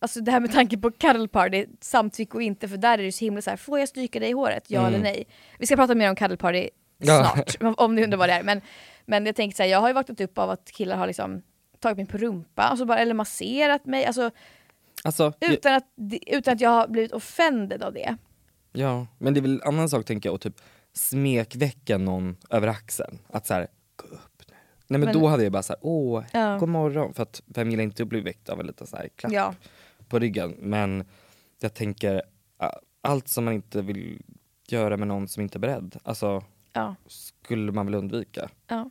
Alltså 0.00 0.20
det 0.20 0.30
här 0.30 0.40
med 0.40 0.52
tanke 0.52 0.78
på 0.78 0.90
cuddle 0.90 1.28
party, 1.28 1.66
samtycke 1.80 2.36
och 2.36 2.42
inte, 2.42 2.68
för 2.68 2.76
där 2.76 2.98
är 2.98 3.02
det 3.02 3.12
så 3.12 3.24
himla 3.24 3.42
så 3.42 3.50
här, 3.50 3.56
får 3.56 3.78
jag 3.78 3.88
stryka 3.88 4.20
dig 4.20 4.28
i 4.28 4.32
håret? 4.32 4.64
Ja 4.68 4.80
Mm. 4.80 4.94
eller 4.94 5.02
nej? 5.04 5.26
Vi 5.58 5.66
ska 5.66 5.76
prata 5.76 5.94
mer 5.94 6.08
om 6.10 6.16
cuddle 6.16 6.36
party 6.36 6.68
Ja. 6.98 7.32
snart, 7.58 7.74
om 7.80 7.94
ni 7.94 8.04
undrar 8.04 8.18
vad 8.18 8.28
det 8.28 8.32
är. 8.32 8.42
Men, 8.42 8.60
men 9.06 9.26
jag 9.26 9.36
tänker 9.36 9.56
så 9.56 9.62
här, 9.62 9.70
jag 9.70 9.80
har 9.80 9.88
ju 9.88 9.94
vaknat 9.94 10.20
upp 10.20 10.38
av 10.38 10.50
att 10.50 10.70
killar 10.70 10.96
har 10.96 11.06
liksom 11.06 11.42
tagit 11.80 11.96
mig 11.96 12.06
på 12.06 12.18
rumpa, 12.18 12.62
alltså 12.62 12.84
bara, 12.84 12.98
eller 12.98 13.14
masserat 13.14 13.86
mig, 13.86 14.04
alltså, 14.06 14.30
Alltså, 15.04 15.32
utan, 15.40 15.74
att, 15.74 15.84
utan 16.26 16.54
att 16.54 16.60
jag 16.60 16.70
har 16.70 16.88
blivit 16.88 17.12
offended 17.12 17.82
av 17.82 17.92
det. 17.92 18.16
ja, 18.72 19.06
men 19.18 19.34
det 19.34 19.40
är 19.40 19.42
väl 19.42 19.54
en 19.54 19.62
annan 19.68 19.88
sak 19.88 20.04
tänker 20.04 20.28
jag, 20.28 20.34
att 20.34 20.40
typ 20.40 20.60
smekväcka 20.92 21.98
någon 21.98 22.36
över 22.50 22.68
axeln. 22.68 23.18
Att 23.28 23.46
såhär, 23.46 23.66
gå 23.96 24.06
upp 24.06 24.42
nu. 24.48 24.54
Nej 24.86 24.98
men, 24.98 25.00
Men- 25.00 25.12
då 25.14 25.26
hade 25.26 25.42
jag 25.42 25.52
bara 25.52 25.62
såhär, 25.62 25.80
åh, 25.82 26.24
Ja. 26.32 26.56
god 26.58 26.68
morgon. 26.68 27.14
För 27.14 27.22
att 27.22 27.42
vem 27.46 27.70
gillar 27.70 27.84
inte 27.84 28.02
att 28.02 28.08
bli 28.08 28.20
väckt 28.20 28.48
av 28.48 28.60
en 28.60 28.66
liten 28.66 28.86
så 28.86 28.96
här 28.96 29.08
klapp 29.16 29.32
Ja. 29.32 29.54
På 30.08 30.18
ryggen. 30.18 30.54
Men 30.58 31.04
jag 31.60 31.74
tänker, 31.74 32.22
allt 33.00 33.28
som 33.28 33.44
man 33.44 33.54
inte 33.54 33.82
vill 33.82 34.22
göra 34.68 34.96
med 34.96 35.08
någon 35.08 35.28
som 35.28 35.42
inte 35.42 35.58
är 35.58 35.60
beredd, 35.60 35.96
alltså 36.02 36.44
Ja. 36.72 36.94
skulle 37.06 37.72
man 37.72 37.86
väl 37.86 37.94
undvika. 37.94 38.48
Ja. 38.66 38.90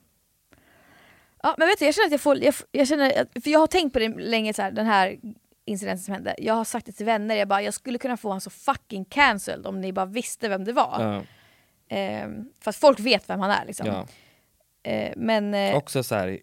Ja 1.44 1.56
men 1.58 1.68
vet 1.68 1.80
du, 1.80 1.86
jag 1.86 1.96
känner 1.96 2.06
att 2.06 2.12
jag 2.12 2.22
får, 2.22 2.38
jag, 2.44 2.54
jag 2.72 2.88
känner, 2.88 3.22
att- 3.22 3.44
för 3.44 3.50
jag 3.50 3.60
har 3.60 3.68
tänkt 3.68 3.94
på 3.94 4.00
det 4.00 4.08
länge 4.18 4.54
så 4.54 4.62
här, 4.62 4.72
den 4.72 4.86
här 4.86 5.18
incidenten 5.66 6.04
som 6.04 6.14
hände. 6.14 6.36
Jag 6.38 6.54
har 6.54 6.64
sagt 6.66 6.86
det 6.86 6.92
till 6.92 7.06
vänner, 7.06 7.36
jag 7.36 7.48
bara 7.48 7.62
jag 7.62 7.74
skulle 7.74 7.98
kunna 7.98 8.18
få 8.18 8.28
honom 8.28 8.42
så 8.42 8.50
fucking 8.50 9.06
cancelled 9.06 9.68
om 9.68 9.82
ni 9.82 9.94
bara 9.94 10.06
visste 10.06 10.50
vem 10.50 10.64
det 10.64 10.74
var. 10.74 11.04
Ja, 11.14 11.24
Ehm, 11.90 12.50
för 12.60 12.70
att 12.70 12.76
folk 12.76 13.00
vet 13.00 13.30
vem 13.30 13.40
han 13.40 13.52
är 13.52 13.66
liksom. 13.66 13.88
ja. 13.88 14.08
Ehm, 14.90 15.14
men 15.18 15.54
eh, 15.54 15.76
Också 15.76 16.04
så 16.04 16.16
här, 16.16 16.40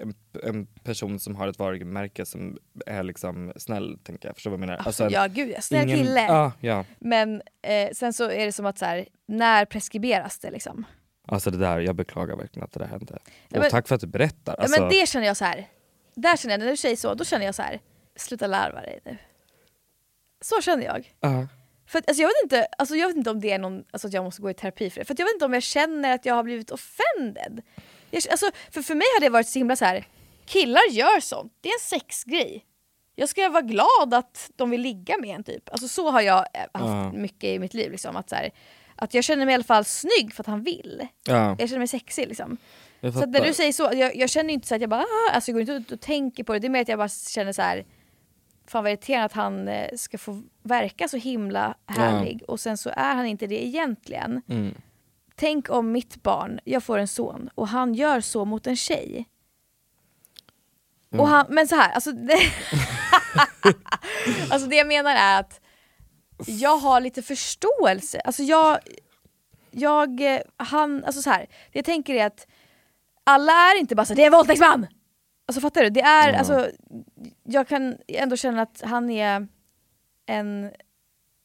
en, 0.00 0.14
en 0.42 0.66
person 0.66 1.20
som 1.20 1.36
har 1.36 1.48
ett 1.48 1.58
varumärke 1.58 2.26
som 2.26 2.58
är 2.86 3.02
liksom 3.02 3.52
snäll, 3.56 3.98
tänker 4.04 4.28
jag. 4.28 4.36
Förstår 4.36 4.50
vad 4.50 4.60
jag 4.60 4.66
menar? 4.66 4.82
alltså, 4.86 5.08
ja 5.10 5.26
gud, 5.26 5.48
ja, 5.56 5.60
snäll 5.60 5.84
ingen- 5.90 5.98
kille. 5.98 6.20
Ja, 6.20 6.52
ja. 6.60 6.84
Men 6.98 7.42
eh, 7.62 7.90
sen 7.92 8.12
så 8.12 8.30
är 8.30 8.46
det 8.46 8.52
som 8.52 8.66
att 8.66 8.78
så 8.78 8.84
här, 8.84 9.06
när 9.28 9.64
preskriberas 9.64 10.38
det 10.38 10.50
liksom? 10.50 10.84
Alltså 11.28 11.50
det 11.50 11.58
där, 11.58 11.80
jag 11.80 11.94
beklagar 11.94 12.36
verkligen 12.36 12.64
att 12.64 12.72
det 12.72 12.80
där 12.80 12.86
hände. 12.86 13.18
Ja, 13.48 13.56
och 13.56 13.62
men- 13.62 13.70
tack 13.70 13.88
för 13.88 13.94
att 13.94 14.00
du 14.00 14.06
berättar. 14.06 14.54
Ja, 14.58 14.62
Alltså, 14.62 14.80
men 14.80 14.90
det 14.90 15.08
känner 15.08 15.26
jag 15.26 15.36
så 15.36 15.44
här. 15.44 15.68
där 16.14 16.36
känner 16.36 16.52
jag, 16.54 16.58
när 16.60 16.70
du 16.70 16.76
säger 16.76 16.96
så, 16.96 17.14
då 17.14 17.24
känner 17.24 17.44
jag 17.46 17.54
så 17.54 17.62
här. 17.62 17.80
sluta 18.16 18.46
larva 18.46 18.80
dig 18.80 19.00
nu. 19.04 19.16
Så 20.40 20.60
känner 20.62 20.84
jag. 20.84 21.12
ja. 21.20 21.46
För 21.86 21.98
att, 21.98 22.08
alltså, 22.08 22.22
jag, 22.22 22.28
vet 22.28 22.42
inte, 22.42 22.66
alltså, 22.78 22.96
jag 22.96 23.06
vet 23.08 23.16
inte 23.16 23.30
om 23.30 23.40
det 23.40 23.50
är 23.52 23.58
någon, 23.58 23.84
alltså, 23.90 24.08
att 24.08 24.14
jag 24.14 24.24
måste 24.24 24.42
gå 24.42 24.50
i 24.50 24.54
terapi 24.54 24.90
för 24.90 25.00
det. 25.00 25.04
För 25.04 25.14
jag 25.18 25.26
vet 25.26 25.32
inte 25.34 25.44
om 25.44 25.52
jag 25.54 25.62
känner 25.62 26.14
att 26.14 26.24
jag 26.26 26.34
har 26.34 26.42
blivit 26.42 26.70
offended. 26.70 27.62
Jag, 28.10 28.22
alltså, 28.30 28.50
för, 28.70 28.82
för 28.82 28.94
mig 28.94 29.06
har 29.14 29.20
det 29.20 29.28
varit 29.28 29.48
så 29.48 29.58
himla 29.58 29.76
så 29.76 29.84
här. 29.84 30.04
killar 30.46 30.90
gör 30.90 31.20
sånt, 31.20 31.52
det 31.60 31.68
är 31.68 31.72
en 31.72 32.00
sexgrej. 32.00 32.64
Jag 33.14 33.28
ska 33.28 33.48
vara 33.48 33.62
glad 33.62 34.14
att 34.14 34.50
de 34.56 34.70
vill 34.70 34.80
ligga 34.80 35.18
med 35.18 35.36
en 35.36 35.44
typ. 35.44 35.68
Alltså 35.72 35.88
så 35.88 36.10
har 36.10 36.20
jag 36.20 36.38
eh, 36.38 36.60
haft 36.60 36.84
Ja. 36.84 37.12
mycket 37.12 37.44
i 37.44 37.58
mitt 37.58 37.74
liv. 37.74 37.90
Liksom, 37.90 38.16
att, 38.16 38.28
så 38.28 38.34
här, 38.34 38.50
att 38.96 39.14
jag 39.14 39.24
känner 39.24 39.44
mig 39.46 39.52
i 39.52 39.54
alla 39.54 39.64
fall 39.64 39.84
snygg 39.84 40.34
för 40.34 40.42
att 40.42 40.46
han 40.46 40.62
vill. 40.62 41.06
ja, 41.26 41.56
Jag 41.58 41.68
känner 41.68 41.78
mig 41.78 41.88
sexig 41.88 42.28
liksom. 42.28 42.56
Så 43.00 43.26
när 43.26 43.40
du 43.40 43.52
säger 43.54 43.72
så, 43.72 43.90
jag, 43.94 44.16
jag 44.16 44.30
känner 44.30 44.54
inte 44.54 44.66
så 44.68 44.74
att 44.74 44.80
jag 44.80 44.90
bara 44.90 45.00
ah, 45.02 45.30
alltså 45.32 45.50
jag 45.50 45.54
går 45.54 45.60
inte 45.60 45.72
ut 45.72 45.92
och 45.92 46.00
tänker 46.00 46.44
på 46.44 46.52
det, 46.52 46.58
det 46.58 46.66
är 46.66 46.68
mer 46.68 46.80
att 46.82 46.88
jag 46.88 46.98
bara 46.98 47.08
känner 47.08 47.52
så 47.52 47.62
här. 47.62 47.84
Fan 48.66 48.84
vad 48.84 48.92
irriterande 48.92 49.24
att 49.26 49.32
han 49.32 49.68
eh, 49.68 49.96
ska 49.96 50.18
få 50.18 50.42
verka 50.62 51.08
så 51.08 51.16
himla 51.16 51.74
härlig 51.86 52.42
och 52.48 52.60
sen 52.60 52.78
så 52.78 52.90
är 52.96 53.14
han 53.14 53.26
inte 53.26 53.46
det 53.46 53.66
egentligen. 53.66 54.42
Mm. 54.48 54.74
Tänk 55.34 55.70
om 55.70 55.92
mitt 55.92 56.22
barn, 56.22 56.60
jag 56.64 56.82
får 56.82 56.98
en 56.98 57.08
son 57.08 57.50
och 57.54 57.68
han 57.68 57.94
gör 57.94 58.20
så 58.20 58.44
mot 58.44 58.66
en 58.66 58.76
tjej. 58.76 59.28
Mm. 61.12 61.20
Och 61.20 61.28
han, 61.28 61.46
men 61.48 61.68
så 61.68 61.76
här, 61.76 61.92
alltså 61.92 62.12
det, 62.12 62.38
alltså 64.50 64.68
det 64.68 64.76
jag 64.76 64.86
menar 64.86 65.14
är 65.16 65.40
att 65.40 65.60
jag 66.46 66.76
har 66.76 67.00
lite 67.00 67.22
förståelse. 67.22 68.20
Alltså 68.20 68.42
jag, 68.42 68.78
jag, 69.70 70.34
eh, 70.34 70.40
han, 70.56 71.04
alltså 71.04 71.22
så 71.22 71.30
här, 71.30 71.40
det 71.72 71.78
jag 71.78 71.84
tänker 71.84 72.14
är 72.14 72.26
att 72.26 72.46
alla 73.24 73.52
är 73.52 73.80
inte 73.80 73.94
bara 73.94 74.06
så 74.06 74.14
det 74.14 74.22
är 74.22 74.26
en 74.26 74.32
våldtäktsman! 74.32 74.86
Alltså 75.48 75.60
fattar 75.60 75.82
du? 75.82 75.90
Det 75.90 76.00
är, 76.00 76.32
Ja. 76.32 76.38
alltså, 76.38 76.70
jag 77.48 77.68
kan 77.68 77.96
ändå 78.08 78.36
känna 78.36 78.62
att 78.62 78.82
han 78.84 79.10
är 79.10 79.48
en, 80.26 80.70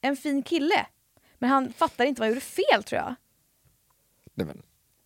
en 0.02 0.16
fin 0.16 0.44
kille. 0.44 0.86
Men 1.40 1.50
han 1.50 1.74
fattar 1.74 2.06
inte 2.06 2.22
vad 2.22 2.28
han 2.28 2.34
gjorde 2.34 2.46
fel 2.46 2.84
tror 2.84 3.02
jag. 3.02 3.16
Nej, 4.34 4.48
men, 4.48 4.62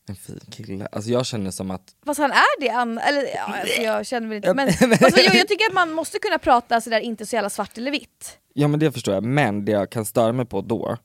en 0.08 0.15
fin 0.15 0.39
kille. 0.51 0.88
Alltså 0.91 1.12
jag 1.12 1.25
känner 1.25 1.51
som 1.51 1.71
att, 1.71 1.95
Fast 2.05 2.19
han 2.19 2.31
är 2.31 2.60
det, 2.62 2.69
an, 2.69 2.97
eller 2.97 3.23
ja, 3.36 3.41
alltså 3.41 3.81
jag 3.81 4.05
känner 4.05 4.27
väl 4.27 4.36
inte, 4.36 4.53
men 4.53 4.67
alltså, 4.91 5.19
jag, 5.19 5.36
jag 5.36 5.47
tycker 5.47 5.69
att 5.69 5.73
man 5.73 5.91
måste 5.91 6.19
kunna 6.19 6.38
prata 6.38 6.81
sådär 6.81 6.99
inte 6.99 7.25
så 7.25 7.36
jävla 7.36 7.49
svart 7.49 7.77
eller 7.77 7.91
vitt. 7.91 8.39
ja 8.53 8.67
men 8.67 8.79
det 8.79 8.91
förstår 8.91 9.13
jag, 9.13 9.23
men 9.23 9.65
det 9.65 9.71
jag 9.71 9.89
kan 9.89 10.05
störa 10.05 10.31
mig 10.31 10.45
på 10.45 10.62
då, 10.62 10.97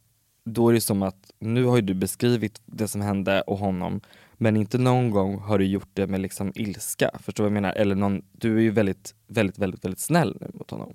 då 0.44 0.68
är 0.68 0.74
det 0.74 0.80
som 0.80 1.02
att, 1.02 1.30
nu 1.38 1.64
har 1.64 1.76
ju 1.76 1.82
du 1.82 1.94
beskrivit 1.94 2.60
det 2.66 2.88
som 2.88 3.00
hände 3.00 3.40
och 3.40 3.58
honom, 3.58 4.00
men 4.42 4.56
inte 4.56 4.78
någon 4.78 5.10
gång 5.10 5.38
har 5.38 5.58
du 5.58 5.64
gjort 5.64 5.88
det 5.92 6.06
med 6.06 6.20
liksom 6.20 6.52
ilska, 6.54 7.10
förstår 7.22 7.44
du 7.44 7.50
vad 7.50 7.56
jag 7.56 7.62
menar? 7.62 7.74
Eller 7.74 7.94
någon, 7.94 8.22
du 8.32 8.56
är 8.56 8.60
ju 8.60 8.70
väldigt, 8.70 9.14
väldigt, 9.26 9.58
väldigt, 9.58 9.84
väldigt 9.84 10.00
snäll 10.00 10.36
nu 10.40 10.50
mot 10.54 10.70
honom. 10.70 10.94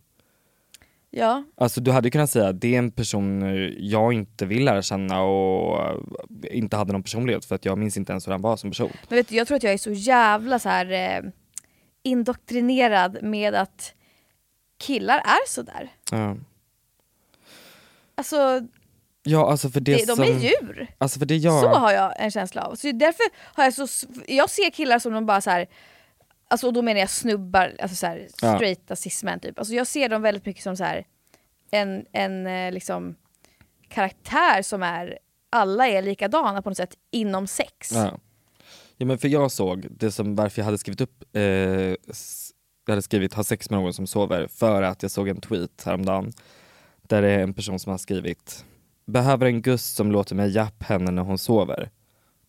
Ja, 1.10 1.43
Alltså 1.55 1.81
du 1.81 1.91
hade 1.91 2.12
kunnat 2.12 2.29
säga 2.29 2.51
det 2.51 2.75
är 2.75 2.79
en 2.79 2.91
person 2.91 3.41
jag 3.79 4.13
inte 4.13 4.45
vill 4.45 4.65
lära 4.65 4.81
känna 4.81 5.21
och 5.21 6.03
inte 6.51 6.77
hade 6.77 6.91
någon 6.91 7.03
personlighet 7.03 7.45
för 7.45 7.55
att 7.55 7.65
jag 7.65 7.77
minns 7.77 7.97
inte 7.97 8.12
ens 8.12 8.27
hur 8.27 8.31
han 8.31 8.41
var 8.41 8.58
som 8.58 8.69
person. 8.71 8.91
men 9.10 9.15
vet 9.17 9.27
du, 9.27 9.36
jag 9.36 9.47
tror 9.47 9.55
att 9.55 9.63
jag 9.63 9.73
är 9.73 9.77
så 9.77 9.91
jävla 9.91 10.60
så 10.60 10.69
här 10.69 10.91
eh, 10.91 11.31
indoktrinerad 12.03 13.23
med 13.23 13.55
att 13.55 13.93
killar 14.77 15.17
är 15.17 15.49
sådär. 15.49 15.89
Ja, 16.12 16.38
Alltså, 18.17 18.67
ja 19.25 19.51
alltså 19.51 19.69
för 19.69 19.79
det, 19.79 19.95
det, 19.95 20.05
de 20.05 20.15
som, 20.15 20.23
är 20.23 20.39
djur. 20.39 20.88
Alltså 20.97 21.19
för 21.19 21.25
det 21.25 21.35
jag... 21.38 21.61
Så 21.61 21.67
har 21.67 21.91
jag 21.91 22.13
en 22.17 22.31
känsla 22.31 22.61
av. 22.61 22.75
Så 22.75 22.91
därför 22.91 23.25
har 23.55 23.63
jag 23.63 23.73
så, 23.73 24.07
jag 24.27 24.49
ser 24.49 24.69
killar 24.69 24.99
som 24.99 25.13
de 25.13 25.25
bara 25.25 25.41
så 25.41 25.49
här. 25.49 25.67
Alltså 26.47 26.67
och 26.67 26.73
då 26.73 26.81
menar 26.81 26.99
jag 26.99 27.09
snubbar, 27.09 27.75
alltså 27.79 27.95
så 27.95 28.07
här, 28.07 28.27
Ja. 28.41 28.55
straighta 28.55 28.95
cis-män 28.95 29.39
typ. 29.39 29.59
Alltså 29.59 29.73
jag 29.73 29.88
ser 29.88 30.09
dem 30.09 30.21
väldigt 30.21 30.45
mycket 30.45 30.63
som 30.63 30.77
så 30.77 30.83
här 30.83 31.05
en, 31.71 32.05
en 32.11 32.47
eh, 32.47 32.71
liksom 32.71 33.15
karaktär 33.89 34.61
som 34.61 34.83
är, 34.83 35.19
alla 35.49 35.88
är 35.88 36.01
likadana 36.01 36.61
på 36.61 36.69
något 36.69 36.77
sätt 36.77 36.95
inom 37.11 37.47
sex. 37.47 37.91
Ja. 37.91 38.19
ja 38.97 39.05
men 39.05 39.17
för 39.17 39.27
jag 39.27 39.51
såg, 39.51 39.88
det 39.89 40.11
som 40.11 40.35
varför 40.35 40.61
jag 40.61 40.65
hade 40.65 40.77
skrivit 40.77 41.01
upp, 41.01 41.23
eh, 41.33 41.41
jag 42.85 42.91
hade 42.91 43.01
skrivit 43.01 43.33
ha 43.33 43.43
sex 43.43 43.69
med 43.69 43.79
någon 43.79 43.93
som 43.93 44.07
sover, 44.07 44.47
för 44.47 44.81
att 44.81 45.01
jag 45.01 45.11
såg 45.11 45.27
en 45.27 45.41
tweet 45.41 45.83
häromdagen 45.85 46.33
där 47.01 47.21
det 47.21 47.29
är 47.29 47.39
en 47.39 47.53
person 47.53 47.79
som 47.79 47.91
har 47.91 47.97
skrivit 47.97 48.65
Behöver 49.05 49.45
en 49.45 49.61
gust 49.61 49.95
som 49.95 50.11
låter 50.11 50.35
mig 50.35 50.55
japp 50.55 50.83
henne 50.83 51.11
när 51.11 51.21
hon 51.21 51.37
sover? 51.37 51.89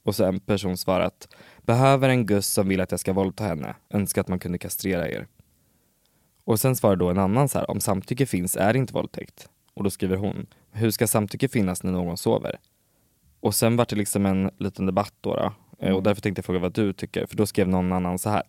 Och 0.05 0.14
så 0.14 0.25
en 0.25 0.40
person 0.40 0.77
svarat 0.77 1.29
Behöver 1.62 2.09
en 2.09 2.27
gust 2.27 2.53
som 2.53 2.69
vill 2.69 2.81
att 2.81 2.90
jag 2.90 3.01
ska 3.01 3.12
våldta 3.12 3.45
henne, 3.45 3.75
önskar 3.90 4.21
att 4.21 4.29
man 4.29 4.38
kunde 4.38 4.59
kastrera 4.59 5.09
er. 5.09 5.27
Och 6.45 6.61
sen 6.61 6.77
svarar 6.77 6.97
då 6.97 7.11
en 7.11 7.19
annan 7.19 7.49
så 7.49 7.59
här, 7.59 7.71
om 7.71 7.81
samtycke 7.81 8.27
finns 8.27 8.57
är 8.57 8.73
det 8.73 8.79
inte 8.79 8.95
våldtäkt. 8.95 9.49
Och 9.75 9.85
då 9.85 9.90
skriver 9.90 10.16
hon, 10.16 10.47
hur 10.71 10.90
ska 10.90 11.07
samtycke 11.07 11.49
finnas 11.49 11.83
när 11.83 11.92
någon 11.92 12.16
sover? 12.16 12.59
Och 13.40 13.55
sen 13.55 13.77
var 13.77 13.87
det 13.88 13.97
liksom 13.97 14.27
en 14.27 14.51
liten 14.59 14.87
debatt 14.87 15.14
då, 15.21 15.35
då 15.35 15.53
eh, 15.79 15.95
och 15.95 16.03
därför 16.03 16.23
tänkte 16.23 16.38
jag 16.38 16.45
fråga 16.45 16.59
vad 16.59 16.73
du 16.73 16.92
tycker, 16.92 17.27
för 17.27 17.37
då 17.37 17.47
skrev 17.47 17.69
någon 17.69 17.92
annan 17.92 18.19
så 18.19 18.31
här. 18.31 18.42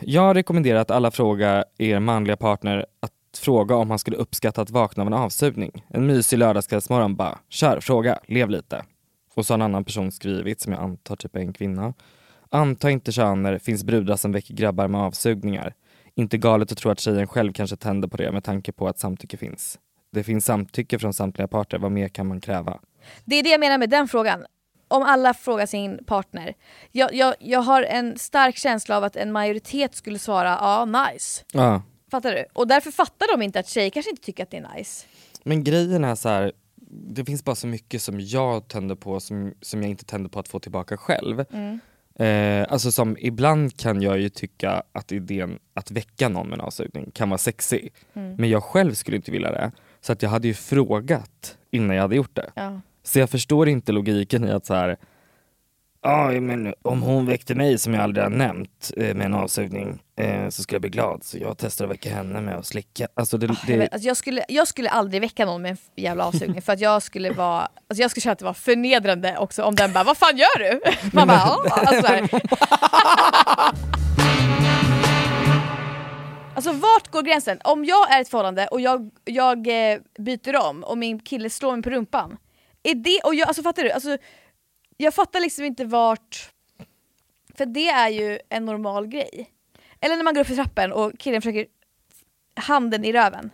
Jag 0.00 0.36
rekommenderar 0.36 0.80
att 0.80 0.90
alla 0.90 1.10
frågar 1.10 1.64
er 1.78 2.00
manliga 2.00 2.36
partner 2.36 2.86
att 3.00 3.12
fråga 3.36 3.76
om 3.76 3.90
han 3.90 3.98
skulle 3.98 4.16
uppskatta 4.16 4.62
att 4.62 4.70
vakna 4.70 5.02
av 5.02 5.06
en 5.06 5.12
avsugning. 5.12 5.84
En 5.88 6.06
mysig 6.06 6.38
lördagskvällsmorgon 6.38 7.16
bara, 7.16 7.38
kör, 7.48 7.80
fråga, 7.80 8.18
lev 8.26 8.50
lite. 8.50 8.84
Och 9.34 9.46
så 9.46 9.52
har 9.52 9.58
en 9.58 9.62
annan 9.62 9.84
person 9.84 10.12
skrivit, 10.12 10.60
som 10.60 10.72
jag 10.72 10.82
antar 10.82 11.16
typ 11.16 11.36
är 11.36 11.40
en 11.40 11.52
kvinna. 11.52 11.94
Anta 12.50 12.90
inte 12.90 13.12
köner, 13.12 13.58
finns 13.58 13.84
brudar 13.84 14.16
som 14.16 14.32
väcker 14.32 14.54
grabbar 14.54 14.88
med 14.88 15.00
avsugningar. 15.00 15.74
Inte 16.14 16.38
galet 16.38 16.72
att 16.72 16.78
tro 16.78 16.90
att 16.90 17.00
tjejen 17.00 17.26
själv 17.26 17.52
kanske 17.52 17.76
tänder 17.76 18.08
på 18.08 18.16
det 18.16 18.32
med 18.32 18.44
tanke 18.44 18.72
på 18.72 18.88
att 18.88 18.98
samtycke 18.98 19.36
finns. 19.36 19.78
Det 20.12 20.24
finns 20.24 20.44
samtycke 20.44 20.98
från 20.98 21.14
samtliga 21.14 21.48
parter, 21.48 21.78
vad 21.78 21.92
mer 21.92 22.08
kan 22.08 22.26
man 22.26 22.40
kräva? 22.40 22.78
Det 23.24 23.36
är 23.36 23.42
det 23.42 23.48
jag 23.48 23.60
menar 23.60 23.78
med 23.78 23.90
den 23.90 24.08
frågan. 24.08 24.44
Om 24.88 25.02
alla 25.02 25.34
frågar 25.34 25.66
sin 25.66 26.04
partner. 26.04 26.54
Jag, 26.92 27.14
jag, 27.14 27.34
jag 27.40 27.60
har 27.60 27.82
en 27.82 28.18
stark 28.18 28.56
känsla 28.56 28.96
av 28.96 29.04
att 29.04 29.16
en 29.16 29.32
majoritet 29.32 29.94
skulle 29.94 30.18
svara 30.18 30.48
ja, 30.60 30.84
nice. 30.84 31.44
Ja. 31.52 31.82
Fattar 32.10 32.32
du? 32.34 32.44
Och 32.52 32.68
därför 32.68 32.90
fattar 32.90 33.36
de 33.36 33.42
inte 33.42 33.58
att 33.60 33.68
tjejer 33.68 33.90
kanske 33.90 34.10
inte 34.10 34.22
tycker 34.22 34.42
att 34.42 34.50
det 34.50 34.56
är 34.56 34.68
nice. 34.76 35.06
Men 35.42 35.64
grejen 35.64 36.04
är 36.04 36.14
så 36.14 36.28
här, 36.28 36.52
det 36.90 37.24
finns 37.24 37.44
bara 37.44 37.56
så 37.56 37.66
mycket 37.66 38.02
som 38.02 38.20
jag 38.20 38.68
tänder 38.68 38.94
på 38.94 39.20
som, 39.20 39.54
som 39.60 39.82
jag 39.82 39.90
inte 39.90 40.04
tänder 40.04 40.30
på 40.30 40.40
att 40.40 40.48
få 40.48 40.58
tillbaka 40.58 40.96
själv. 40.96 41.44
Eh, 42.18 42.66
alltså 42.68 42.92
som 42.92 43.16
ibland 43.20 43.76
kan 43.76 44.02
jag 44.02 44.18
ju 44.18 44.28
tycka 44.28 44.82
att 44.92 45.12
idén 45.12 45.58
att 45.74 45.90
väcka 45.90 46.28
någon 46.28 46.48
med 46.48 46.58
en 46.58 46.64
avsugning 46.64 47.10
kan 47.10 47.30
vara 47.30 47.38
sexig. 47.38 47.92
Men 48.12 48.50
jag 48.50 48.64
själv 48.64 48.94
skulle 48.94 49.16
inte 49.16 49.30
vilja 49.30 49.50
det. 49.50 49.72
Så 50.00 50.12
att 50.12 50.22
jag 50.22 50.30
hade 50.30 50.48
ju 50.48 50.54
frågat 50.54 51.56
innan 51.70 51.96
jag 51.96 52.02
hade 52.02 52.16
gjort 52.16 52.36
det. 52.36 52.50
Ja. 52.54 52.80
Så 53.02 53.18
jag 53.18 53.30
förstår 53.30 53.68
inte 53.68 53.92
logiken 53.92 54.44
i 54.44 54.50
att 54.50 54.66
så 54.66 54.74
här. 54.74 54.96
Ja, 56.02 56.30
men 56.30 56.74
om 56.82 57.02
hon 57.02 57.26
väckte 57.26 57.54
mig 57.54 57.78
som 57.78 57.94
jag 57.94 58.02
aldrig 58.02 58.24
har 58.24 58.30
nämnt 58.30 58.90
eh, 58.96 59.14
med 59.14 59.26
en 59.26 59.34
avsugning 59.34 60.02
eh, 60.16 60.48
så 60.48 60.62
skulle 60.62 60.74
jag 60.74 60.80
bli 60.80 60.90
glad. 60.90 61.24
Så 61.24 61.38
jag 61.38 61.58
testar 61.58 61.84
att 61.84 61.90
väcka 61.90 62.10
henne 62.10 62.40
med 62.40 62.56
att 62.56 62.66
slicka. 62.66 63.08
Alltså 63.14 63.38
det, 63.38 63.46
Jag, 63.46 63.56
det, 63.66 63.76
vet, 63.76 63.92
alltså 63.92 64.08
jag, 64.08 64.16
skulle, 64.16 64.44
jag 64.48 64.68
skulle 64.68 64.90
aldrig 64.90 65.20
väcka 65.22 65.46
någon 65.46 65.62
med 65.62 65.70
en 65.70 65.76
jävla 65.96 66.26
avsugning 66.26 66.62
för 66.62 66.72
att 66.72 66.80
jag 66.80 67.02
skulle 67.02 67.30
vara, 67.30 67.60
alltså 67.60 68.02
jag 68.02 68.10
skulle 68.10 68.22
känna 68.22 68.32
att 68.32 68.38
det 68.38 68.44
var 68.44 68.54
förnedrande 68.54 69.36
också 69.38 69.62
om 69.62 69.74
den 69.74 69.92
bara 69.92 70.04
vad 70.04 70.16
fan 70.16 70.36
gör 70.36 70.58
du? 70.58 70.80
Man 71.12 71.28
bara 71.28 71.38
ja. 71.38 71.64
Alltså, 71.86 72.12
alltså 76.54 76.72
vart 76.72 77.10
går 77.10 77.22
gränsen? 77.22 77.58
Om 77.64 77.84
jag 77.84 78.12
är 78.12 78.18
i 78.18 78.20
ett 78.20 78.28
förhållande 78.28 78.66
och 78.66 78.80
jag, 78.80 79.10
jag 79.24 79.92
eh, 79.92 79.98
byter 80.18 80.56
om 80.68 80.84
och 80.84 80.98
min 80.98 81.18
kille 81.20 81.50
slår 81.50 81.72
mig 81.72 81.82
på 81.82 81.90
rumpan. 81.90 82.36
Är 82.82 82.94
det, 82.94 83.20
och 83.24 83.34
jag, 83.34 83.48
alltså 83.48 83.62
fattar 83.62 83.82
du? 83.82 83.90
Alltså, 83.90 84.18
jag 85.04 85.14
fattar 85.14 85.40
liksom 85.40 85.64
inte 85.64 85.84
vart, 85.84 86.50
för 87.54 87.66
det 87.66 87.88
är 87.88 88.08
ju 88.08 88.38
en 88.48 88.64
normal 88.64 89.06
grej. 89.06 89.50
Eller 90.00 90.16
när 90.16 90.24
man 90.24 90.34
går 90.34 90.40
upp 90.40 90.46
för 90.46 90.54
trappen 90.54 90.92
och 90.92 91.12
killen 91.18 91.42
försöker 91.42 91.66
handen 92.56 93.04
i 93.04 93.12
röven. 93.12 93.50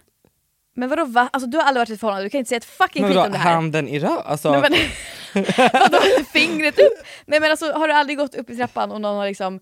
Men 0.76 0.88
vadå 0.88 1.04
va? 1.04 1.28
Alltså 1.32 1.50
du 1.50 1.58
har 1.58 1.64
aldrig 1.64 1.80
varit 1.80 1.90
i 1.90 1.92
ett 1.92 2.00
förhållande, 2.00 2.24
du 2.26 2.30
kan 2.30 2.38
inte 2.38 2.48
säga 2.48 2.56
ett 2.56 2.64
fucking 2.64 3.02
men 3.02 3.10
skit 3.10 3.26
om 3.26 3.32
det 3.32 3.38
här. 3.38 3.52
handen 3.52 3.88
i 3.88 3.98
röv? 3.98 4.18
Alltså, 4.24 4.50
Nej, 4.52 4.60
men, 5.34 5.44
vadå 5.72 5.98
fingret 6.32 6.78
upp? 6.78 7.06
Nej 7.26 7.40
men 7.40 7.50
alltså 7.50 7.72
har 7.72 7.88
du 7.88 7.94
aldrig 7.94 8.18
gått 8.18 8.34
upp 8.34 8.50
i 8.50 8.56
trappan 8.56 8.90
och 8.92 9.00
någon 9.00 9.16
har 9.16 9.26
liksom, 9.26 9.60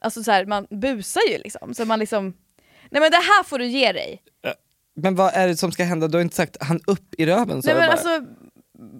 alltså 0.00 0.22
så 0.22 0.30
här, 0.30 0.46
man 0.46 0.66
busar 0.70 1.22
ju 1.30 1.38
liksom. 1.38 1.74
Så 1.74 1.84
man 1.84 1.98
liksom, 1.98 2.34
nej 2.90 3.00
men 3.00 3.10
det 3.10 3.16
här 3.16 3.44
får 3.44 3.58
du 3.58 3.66
ge 3.66 3.92
dig. 3.92 4.22
Men 4.96 5.14
vad 5.16 5.34
är 5.34 5.48
det 5.48 5.56
som 5.56 5.72
ska 5.72 5.84
hända? 5.84 6.08
Du 6.08 6.18
har 6.18 6.22
inte 6.22 6.36
sagt 6.36 6.56
han 6.60 6.80
upp 6.86 7.14
i 7.18 7.26
röven? 7.26 7.62
Så 7.62 7.68
Nej 7.68 7.76
men 7.76 7.86
bara, 7.86 7.92
alltså, 7.92 8.26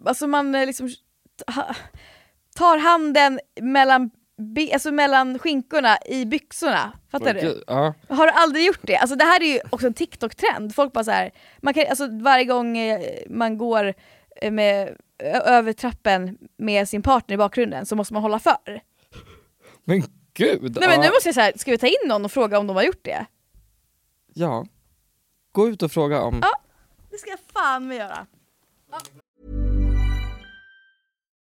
alltså 0.07 0.27
man 0.27 0.55
eh, 0.55 0.67
liksom 0.67 0.89
ta- 1.47 1.75
tar 2.57 2.79
handen 2.79 3.41
mellan, 3.61 4.11
alltså 4.73 4.93
mellan 4.93 5.39
skinkorna 5.39 5.99
i 6.07 6.25
byxorna. 6.25 6.93
Fattar 7.11 7.35
du? 7.35 7.41
Gud, 7.41 7.65
Ja. 7.67 7.95
Har 8.09 8.27
du 8.27 8.33
aldrig 8.33 8.67
gjort 8.67 8.81
det? 8.83 8.97
Alltså 8.97 9.17
det 9.17 9.25
här 9.25 9.43
är 9.43 9.47
ju 9.55 9.61
också 9.71 9.87
en 9.87 9.95
TikTok-trend. 9.95 10.75
Folk 10.75 10.93
bara 10.93 11.05
så 11.05 11.11
här, 11.11 11.31
man 11.61 11.75
kan, 11.75 11.85
alltså 11.89 12.09
varje 12.11 12.45
gång 12.45 12.79
eh, 12.79 13.01
man 13.31 13.59
går 13.59 13.95
eh, 14.37 14.51
med, 14.53 14.97
över 15.45 15.73
trappen 15.73 16.39
med 16.57 16.89
sin 16.89 17.03
partner 17.03 17.35
i 17.35 17.39
bakgrunden 17.39 17.87
så 17.87 17.97
måste 17.97 18.15
man 18.15 18.23
hålla 18.23 18.39
för. 18.39 18.81
Men 19.85 20.03
gud! 20.35 20.77
Nej 20.81 20.89
men 20.89 20.91
ja. 20.91 21.03
nu 21.03 21.09
måste 21.09 21.29
jag 21.29 21.35
säga, 21.35 21.53
ska 21.57 21.71
vi 21.71 21.79
ta 21.79 21.87
in 21.87 22.09
någon 22.09 22.25
och 22.25 22.33
fråga 22.33 22.59
om 22.59 22.67
de 22.67 22.77
har 22.77 22.83
gjort 22.83 23.05
det? 23.05 23.27
Ja. 24.35 24.67
Gå 25.53 25.69
ut 25.69 25.83
och 25.83 25.93
fråga 25.93 26.23
om... 26.23 26.39
Ja. 26.43 26.53
Det 27.11 27.19
ska 27.19 27.31
jag 27.31 27.41
fan 27.53 27.89
med 27.89 27.97
göra. 27.97 28.27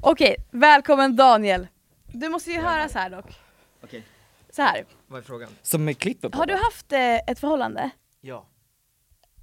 Okej, 0.00 0.36
välkommen 0.50 1.16
Daniel. 1.16 1.66
Du 2.12 2.28
måste 2.28 2.50
ju 2.50 2.60
höra 2.60 2.88
så 2.88 2.98
här 2.98 3.10
dock. 3.10 3.40
Okej, 3.84 4.04
Så 4.50 4.62
här. 4.62 4.84
vad 5.06 5.18
är 5.18 5.22
frågan? 5.22 5.48
Som 5.62 5.84
med 5.84 5.98
klippet 5.98 6.32
på 6.32 6.38
Har 6.38 6.46
du 6.46 6.52
det. 6.52 6.58
haft 6.58 6.92
eh, 6.92 7.16
ett 7.16 7.38
förhållande 7.38 7.90
Ja. 8.20 8.46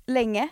länge? 0.05 0.47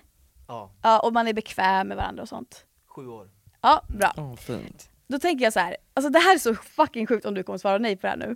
Ja. 0.47 0.71
Ja, 0.81 0.99
och 0.99 1.13
man 1.13 1.27
är 1.27 1.33
bekväm 1.33 1.87
med 1.87 1.97
varandra 1.97 2.21
och 2.23 2.29
sånt? 2.29 2.65
Sju 2.87 3.07
år. 3.07 3.29
Ja, 3.61 3.81
bra. 3.87 4.13
Åh, 4.17 4.35
fint. 4.35 4.89
då 5.07 5.19
tänker 5.19 5.43
jag 5.43 5.53
så 5.53 5.59
här. 5.59 5.77
alltså 5.93 6.09
det 6.09 6.19
här 6.19 6.35
är 6.35 6.39
så 6.39 6.55
fucking 6.55 7.07
sjukt 7.07 7.25
om 7.25 7.33
du 7.33 7.43
kommer 7.43 7.57
svara 7.57 7.77
nej 7.77 7.95
på 7.95 8.01
det 8.01 8.07
här 8.09 8.17
nu. 8.17 8.35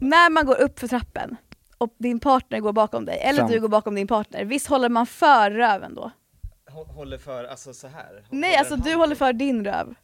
När 0.00 0.30
man 0.30 0.46
går 0.46 0.60
upp 0.60 0.78
för 0.78 0.88
trappen 0.88 1.36
och 1.78 1.94
din 1.98 2.20
partner 2.20 2.60
går 2.60 2.72
bakom 2.72 3.04
dig, 3.04 3.18
eller 3.18 3.38
Fram. 3.38 3.50
du 3.50 3.60
går 3.60 3.68
bakom 3.68 3.94
din 3.94 4.06
partner, 4.06 4.44
visst 4.44 4.66
håller 4.66 4.88
man 4.88 5.06
för 5.06 5.50
röven 5.50 5.94
då? 5.94 6.10
Håller 6.84 7.18
för, 7.18 7.44
alltså 7.44 7.74
så 7.74 7.88
här. 7.88 8.24
Nej, 8.30 8.56
alltså 8.56 8.76
du 8.76 8.94
håller 8.94 9.14
för 9.14 9.32
din 9.32 9.64
röv. 9.64 9.94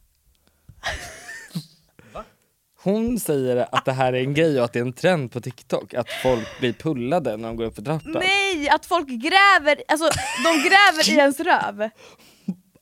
Hon 2.83 3.19
säger 3.19 3.67
att 3.75 3.85
det 3.85 3.91
här 3.91 4.13
är 4.13 4.19
en 4.19 4.33
grej 4.33 4.59
och 4.59 4.65
att 4.65 4.73
det 4.73 4.79
är 4.79 4.83
en 4.83 4.93
trend 4.93 5.31
på 5.31 5.41
TikTok, 5.41 5.93
att 5.93 6.09
folk 6.23 6.59
blir 6.59 6.73
pullade 6.73 7.37
när 7.37 7.47
de 7.47 7.55
går 7.57 7.65
upp 7.65 7.75
för 7.75 7.81
trappan. 7.81 8.11
Nej, 8.11 8.69
att 8.69 8.85
folk 8.85 9.07
gräver, 9.07 9.83
alltså 9.87 10.09
de 10.43 10.69
gräver 10.69 11.09
i 11.09 11.15
ens 11.17 11.39
röv. 11.39 11.89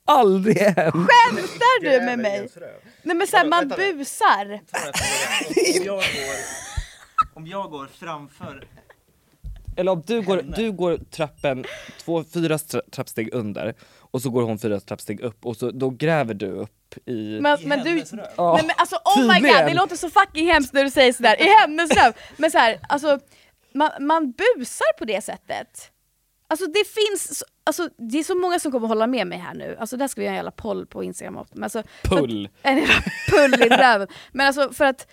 Aldrig 0.04 0.56
hänt! 0.58 0.94
Skämtar 0.94 1.80
du 1.80 1.86
Gräver 1.88 2.04
med 2.06 2.14
i 2.14 2.16
mig? 2.22 2.36
ens 2.36 2.56
röv. 2.56 2.80
Nej 3.02 3.16
men 3.16 3.26
såhär, 3.26 3.48
man 3.48 3.68
vänta 3.68 3.76
busar. 3.76 4.60
Om 5.74 5.84
jag 5.84 5.84
går, 5.86 6.04
om 7.34 7.46
jag 7.46 7.70
går 7.70 7.86
framför 7.86 8.68
Eller 9.76 9.92
om 9.92 10.02
du 10.06 10.22
går, 10.22 10.42
du 10.56 10.72
går 10.72 10.98
trappen 11.10 11.64
två, 12.04 12.24
fyra 12.34 12.58
trappsteg 12.92 13.34
under 13.34 13.74
och 13.98 14.22
så 14.22 14.30
går 14.30 14.42
hon 14.42 14.58
fyra 14.58 14.80
trappsteg 14.80 15.20
upp 15.20 15.46
och 15.46 15.56
så, 15.56 15.70
då 15.70 15.90
gräver 15.90 16.34
du 16.34 16.46
upp 16.50 17.08
i... 17.08 17.38
Men, 17.40 17.58
men 17.64 17.84
du, 17.84 18.04
Ja, 18.36 18.52
nej 18.56 18.66
men 18.66 18.74
alltså 18.78 18.96
oh 18.96 19.20
my 19.20 19.26
god, 19.26 19.34
tydligen. 19.34 19.66
det 19.66 19.74
låter 19.74 19.96
så 19.96 20.10
fucking 20.10 20.46
hemskt 20.46 20.72
när 20.72 20.84
du 20.84 20.90
säger 20.90 21.12
sådär, 21.12 21.42
i 21.42 21.48
hennes 21.60 21.90
röv. 21.96 22.12
Men 22.36 22.50
så 22.50 22.58
här, 22.58 22.78
alltså 22.88 23.18
man, 23.74 23.90
man 24.00 24.32
busar 24.32 24.98
på 24.98 25.04
det 25.04 25.24
sättet. 25.24 25.88
Alltså 26.48 26.66
det 26.66 26.84
finns, 26.88 27.38
så- 27.38 27.44
alltså 27.64 27.88
det 27.98 28.18
är 28.18 28.22
så 28.22 28.34
många 28.34 28.58
som 28.58 28.72
kommer 28.72 28.88
hålla 28.88 29.06
med 29.06 29.26
mig 29.26 29.38
här 29.38 29.54
nu, 29.54 29.76
alltså 29.80 29.96
där 29.96 30.08
ska 30.08 30.20
vi 30.20 30.24
göra 30.24 30.32
en 30.32 30.36
jävla 30.36 30.50
poll 30.50 30.86
på 30.86 31.04
instagram. 31.04 31.44
Men 31.52 31.64
alltså, 31.64 31.82
för 32.04 32.14
att- 32.16 32.20
Pull. 32.22 32.48
En 32.62 32.78
jävla 32.78 32.94
pull 33.30 33.54
i 33.62 33.68
röven. 33.68 34.08
Men 34.32 34.46
alltså 34.46 34.72
för 34.72 34.84
att, 34.84 35.06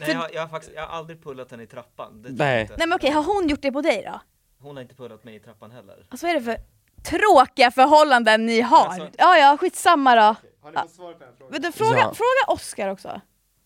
Nej 0.00 0.10
jag, 0.10 0.18
har- 0.18 0.30
jag 0.32 0.40
har 0.42 0.48
faktiskt, 0.48 0.74
jag 0.74 0.86
har 0.86 0.96
aldrig 0.98 1.22
pullat 1.24 1.50
henne 1.50 1.62
i 1.62 1.66
trappan. 1.66 2.22
Det 2.22 2.28
tror 2.28 2.38
Nej. 2.38 2.52
jag 2.54 2.60
inte. 2.60 2.74
nej 2.78 2.86
men 2.86 2.96
okej 2.96 3.10
har 3.10 3.22
hon 3.22 3.48
gjort 3.48 3.62
det 3.62 3.72
på 3.72 3.80
dig 3.80 4.02
då? 4.12 4.20
Hon 4.60 4.76
har 4.76 4.82
inte 4.82 4.94
pullat 4.94 5.24
mig 5.24 5.34
i 5.36 5.40
trappan 5.40 5.70
heller. 5.70 6.06
Alltså 6.08 6.26
vad 6.26 6.36
är 6.36 6.40
det 6.40 6.44
för 6.44 6.56
tråkiga 7.02 7.70
förhållanden 7.70 8.46
ni 8.46 8.60
har? 8.60 8.86
Alltså- 8.86 9.08
Ja 9.18 9.36
ja, 9.38 9.56
skitsamma 9.56 10.14
då. 10.14 10.20
Har 10.62 10.70
ni 10.70 10.76
fått 10.82 10.90
svar 10.90 11.12
på 11.12 11.18
den 11.18 11.28
frågan? 11.38 11.52
Vet 11.52 11.62
du, 11.62 11.72
fråga, 11.72 11.98
Ja. 11.98 12.14
fråga 12.14 12.54
Oscar 12.54 12.88
också. 12.88 13.20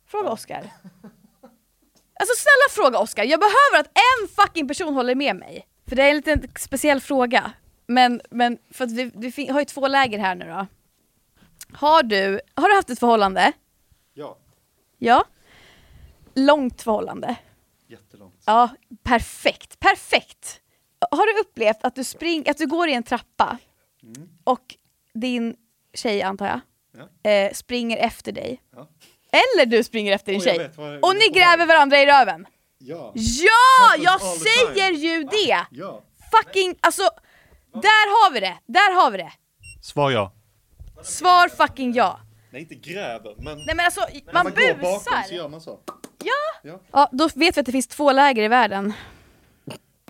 Fråga 0.06 0.30
Oscar. 0.30 0.70
Alltså 2.20 2.34
snälla 2.36 2.68
fråga 2.70 2.98
Oscar, 2.98 3.24
jag 3.24 3.40
behöver 3.40 3.80
att 3.80 3.86
en 4.22 4.28
fucking 4.28 4.68
person 4.68 4.94
håller 4.94 5.14
med 5.14 5.36
mig. 5.36 5.66
För 5.88 5.96
det 5.96 6.02
är 6.02 6.10
en 6.10 6.16
liten 6.16 6.42
speciell 6.58 7.00
fråga. 7.00 7.52
Men, 7.86 8.20
men 8.30 8.58
för 8.70 8.84
att 8.84 8.90
vi, 8.92 9.12
vi 9.14 9.32
fin- 9.32 9.52
har 9.52 9.60
ju 9.60 9.64
två 9.64 9.88
läger 9.88 10.18
här 10.18 10.34
nu 10.34 10.44
då. 10.48 10.66
Har 11.76 12.02
du, 12.02 12.40
har 12.54 12.68
du 12.68 12.74
haft 12.74 12.90
ett 12.90 12.98
förhållande? 13.00 13.52
Ja, 14.14 14.36
Ja. 14.98 15.24
Långt 16.46 16.82
förhållande? 16.82 17.36
jättelångt. 17.88 18.42
Ja, 18.46 18.68
perfekt, 19.02 19.80
perfekt! 19.80 20.60
Har 21.10 21.34
du 21.34 21.40
upplevt 21.40 21.78
att 21.82 21.94
du, 21.94 22.04
spring, 22.04 22.48
att 22.48 22.56
du 22.58 22.66
går 22.66 22.88
i 22.88 22.94
en 22.94 23.02
trappa 23.02 23.58
och 24.44 24.76
din 25.14 25.56
tjej 25.94 26.22
antar 26.22 26.46
jag, 26.46 27.46
eh, 27.46 27.52
springer 27.52 27.96
efter 27.96 28.32
dig? 28.32 28.62
Ja. 28.76 28.88
Eller 29.32 29.66
du 29.66 29.84
springer 29.84 30.12
efter 30.12 30.32
din 30.32 30.40
Och 30.40 30.46
jag 30.46 30.54
tjej? 30.54 30.68
vet 30.68 30.76
vad 30.76 31.04
Och 31.04 31.14
ni 31.14 31.28
gräver 31.38 31.66
varandra 31.66 31.98
i 31.98 32.06
röven? 32.06 32.46
Ja. 32.78 33.12
Ja! 33.14 33.96
Jag 33.98 34.20
säger 34.20 34.88
time. 34.88 34.98
ju 34.98 35.24
det! 35.24 35.66
Ja. 35.70 36.02
Fucking, 36.30 36.76
alltså, 36.80 37.02
där 37.72 38.06
har 38.08 38.32
vi 38.32 38.40
det! 38.40 38.58
Där 38.66 38.94
har 38.94 39.10
vi 39.10 39.18
det! 39.18 39.32
Svar 39.82 40.10
ja. 40.10 40.32
Svar 41.02 41.48
fucking 41.48 41.92
ja! 41.92 42.20
Nej 42.50 42.62
inte 42.62 42.74
gräver, 42.74 43.34
men, 43.38 43.58
Nej 43.58 43.74
men 43.76 43.80
alltså, 43.84 44.00
men 44.12 44.22
man 44.34 44.44
man 44.44 44.52
går 44.52 44.74
bakom 44.74 44.80
busar! 44.80 45.22
så 45.28 45.34
gör 45.34 45.48
man 45.48 45.60
så. 45.60 45.80
Ja. 46.24 46.70
Ja. 46.70 46.78
ja, 46.92 47.08
då 47.12 47.28
vet 47.34 47.56
vi 47.56 47.60
att 47.60 47.66
det 47.66 47.72
finns 47.72 47.86
två 47.86 48.12
läger 48.12 48.42
i 48.42 48.48
världen. 48.48 48.92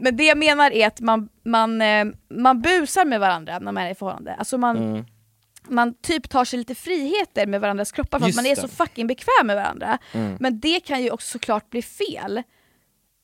Men 0.03 0.17
det 0.17 0.25
jag 0.25 0.39
menar 0.39 0.71
är 0.71 0.87
att 0.87 1.01
man, 1.01 1.29
man, 1.45 1.83
eh, 1.83 2.05
man 2.29 2.61
busar 2.63 3.05
med 3.05 3.21
varandra 3.21 3.59
när 3.59 3.73
man 3.73 3.85
är 3.85 3.91
i 3.91 3.95
förhållande. 3.95 4.35
Alltså 4.35 4.59
man, 4.59 4.77
Mm. 4.77 5.05
man 5.69 5.95
typ 5.95 6.29
tar 6.31 6.45
sig 6.45 6.59
lite 6.59 6.75
friheter 6.75 7.47
med 7.47 7.61
varandras 7.61 7.93
kroppar 7.93 8.19
för 8.19 8.27
Just 8.27 8.39
att 8.39 8.45
man 8.45 8.51
är 8.51 8.55
det. 8.57 8.61
så 8.61 8.69
fucking 8.69 9.07
bekväm 9.07 9.47
med 9.47 9.57
varandra. 9.57 9.99
Mm. 10.13 10.37
Men 10.41 10.61
det 10.61 10.81
kan 10.81 11.03
ju 11.03 11.11
också 11.11 11.29
såklart 11.31 11.71
bli 11.71 11.83
fel 11.83 12.43